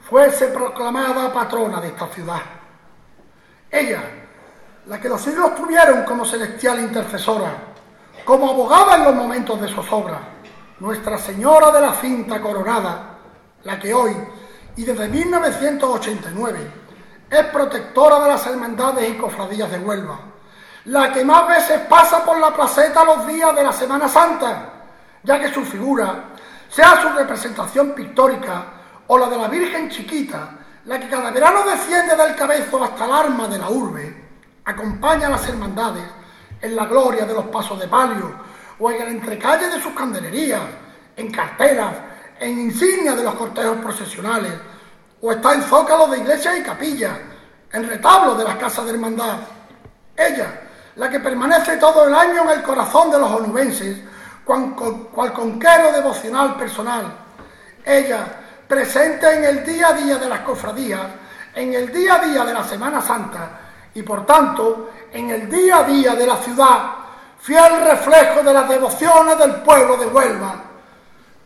fuese 0.09 0.49
proclamada 0.49 1.33
patrona 1.33 1.81
de 1.81 1.89
esta 1.89 2.09
ciudad. 2.09 2.43
Ella, 3.71 4.03
la 4.87 5.01
que 5.01 5.09
los 5.09 5.21
siglos 5.21 5.55
tuvieron 5.55 6.05
como 6.05 6.25
celestial 6.25 6.81
intercesora, 6.81 7.53
como 8.25 8.51
abogada 8.51 8.97
en 8.97 9.05
los 9.05 9.15
momentos 9.15 9.61
de 9.61 9.69
zozobra, 9.69 10.21
nuestra 10.81 11.19
Señora 11.19 11.71
de 11.71 11.81
la 11.81 11.95
Cinta 11.95 12.41
Coronada, 12.41 13.19
la 13.65 13.79
que 13.79 13.93
hoy 13.93 14.17
y 14.81 14.83
desde 14.83 15.09
1989 15.09 16.59
es 17.29 17.45
protectora 17.49 18.19
de 18.21 18.29
las 18.31 18.47
hermandades 18.47 19.11
y 19.11 19.19
cofradías 19.19 19.71
de 19.71 19.79
Huelva, 19.79 20.19
la 20.87 21.13
que 21.13 21.23
más 21.23 21.47
veces 21.49 21.81
pasa 21.81 22.25
por 22.25 22.41
la 22.41 22.55
placeta 22.55 23.05
los 23.05 23.27
días 23.27 23.55
de 23.55 23.63
la 23.63 23.75
Semana 23.75 24.09
Santa, 24.09 24.73
ya 25.23 25.39
que 25.39 25.53
su 25.53 25.67
figura, 25.67 26.31
sea 26.71 26.99
su 27.03 27.11
representación 27.11 27.91
pictórica 27.91 28.65
o 29.07 29.19
la 29.19 29.29
de 29.29 29.37
la 29.37 29.49
Virgen 29.49 29.91
Chiquita, 29.91 30.49
la 30.87 30.99
que 30.99 31.11
cada 31.11 31.31
verano 31.31 31.63
desciende 31.65 32.17
del 32.17 32.35
cabezo 32.35 32.83
hasta 32.83 33.05
el 33.05 33.13
arma 33.13 33.49
de 33.49 33.59
la 33.59 33.69
urbe, 33.69 34.29
acompaña 34.65 35.27
a 35.27 35.31
las 35.33 35.47
hermandades 35.47 36.05
en 36.63 36.75
la 36.75 36.87
gloria 36.87 37.27
de 37.27 37.35
los 37.35 37.45
pasos 37.49 37.79
de 37.79 37.87
palio 37.87 38.35
o 38.79 38.91
en 38.91 39.03
el 39.03 39.09
entrecalle 39.09 39.69
de 39.69 39.83
sus 39.83 39.93
candelerías, 39.93 40.63
en 41.19 41.31
carteras, 41.31 41.93
en 42.41 42.59
insignias 42.59 43.19
de 43.19 43.25
los 43.25 43.35
cortejos 43.35 43.77
procesionales, 43.77 44.70
o 45.23 45.33
está 45.33 45.55
en 45.55 45.63
zócalos 45.63 46.11
de 46.11 46.19
iglesias 46.19 46.57
y 46.59 46.63
capillas, 46.63 47.13
en 47.73 47.89
retablos 47.89 48.39
de 48.39 48.45
las 48.45 48.57
casas 48.57 48.87
de 48.87 48.93
hermandad. 48.93 49.37
Ella, 50.17 50.61
la 50.97 51.09
que 51.09 51.21
permanece 51.21 51.77
todo 51.77 52.07
el 52.09 52.15
año 52.15 52.43
en 52.43 52.51
el 52.59 52.63
corazón 52.63 53.11
de 53.11 53.19
los 53.19 53.31
onubenses, 53.31 53.99
cual, 54.45 54.75
cual 54.75 55.33
conquero 55.33 55.93
devocional 55.93 56.57
personal. 56.57 57.05
Ella, 57.85 58.27
presente 58.67 59.33
en 59.33 59.45
el 59.45 59.65
día 59.65 59.89
a 59.89 59.93
día 59.93 60.17
de 60.17 60.29
las 60.29 60.41
cofradías, 60.41 61.07
en 61.55 61.75
el 61.75 61.93
día 61.93 62.15
a 62.15 62.25
día 62.25 62.45
de 62.45 62.55
la 62.55 62.65
Semana 62.65 63.03
Santa 63.03 63.51
y 63.95 64.03
por 64.03 64.25
tanto 64.25 64.91
en 65.13 65.31
el 65.31 65.51
día 65.51 65.79
a 65.79 65.85
día 65.85 66.15
de 66.15 66.27
la 66.27 66.37
ciudad 66.37 66.79
fiel 67.41 67.81
reflejo 67.85 68.43
de 68.43 68.53
las 68.53 68.69
devociones 68.69 69.39
del 69.39 69.57
pueblo 69.63 69.97
de 69.97 70.07
Huelva. 70.07 70.55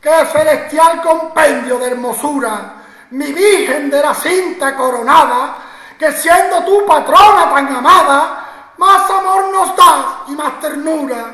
Qué 0.01 0.27
celestial 0.33 1.01
compendio 1.01 1.79
de 1.79 1.87
hermosura, 1.87 2.75
mi 3.15 3.33
Virgen 3.33 3.91
de 3.91 4.03
la 4.03 4.13
cinta 4.13 4.75
coronada, 4.75 5.57
que 5.97 6.11
siendo 6.13 6.65
tu 6.65 6.85
patrona 6.85 7.49
tan 7.55 7.77
amada, 7.77 8.73
más 8.77 9.09
amor 9.09 9.53
nos 9.53 9.77
das 9.77 10.05
y 10.27 10.33
más 10.33 10.59
ternura. 10.59 11.31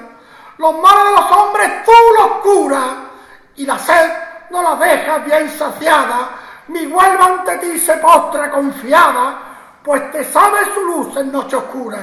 Los 0.59 0.78
males 0.78 1.05
de 1.05 1.11
los 1.12 1.31
hombres 1.32 1.85
tú 1.85 1.93
los 2.19 2.32
curas 2.43 2.89
y 3.57 3.65
la 3.65 3.78
sed 3.78 4.12
no 4.51 4.62
la 4.62 4.77
dejas 4.77 5.24
bien 5.24 5.51
saciada. 5.59 6.28
Mi 6.69 6.85
Huelva 6.85 7.24
ante 7.24 7.57
ti 7.57 7.78
se 7.78 7.94
postra 7.97 8.51
confiada, 8.51 9.39
pues 9.82 10.12
te 10.12 10.23
sabe 10.24 10.59
su 10.74 10.81
luz 10.82 11.16
en 11.16 11.32
noche 11.32 11.57
oscura. 11.57 11.98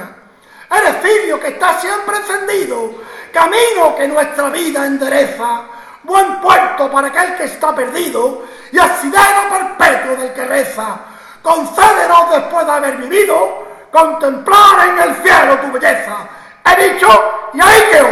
Eres 0.70 0.96
filio 0.96 1.38
que 1.38 1.48
está 1.48 1.78
siempre 1.78 2.16
encendido, 2.16 2.94
camino 3.32 3.94
que 3.96 4.08
nuestra 4.08 4.48
vida 4.50 4.84
endereza, 4.84 5.60
buen 6.02 6.40
puerto 6.40 6.90
para 6.90 7.06
aquel 7.06 7.36
que 7.36 7.44
está 7.44 7.72
perdido 7.72 8.42
y 8.72 8.78
asidero 8.78 9.48
perpetuo 9.50 10.16
del 10.16 10.32
que 10.32 10.44
reza. 10.44 10.96
Concédenos 11.42 12.30
después 12.32 12.66
de 12.66 12.72
haber 12.72 12.96
vivido, 12.96 13.66
contemplar 13.90 14.88
en 14.88 14.98
el 15.08 15.16
cielo 15.22 15.58
tu 15.58 15.72
belleza. 15.72 16.16
He 16.64 16.92
dicho 16.92 17.50
y 17.54 17.60
ahí 17.60 17.82
quedó. 17.92 18.08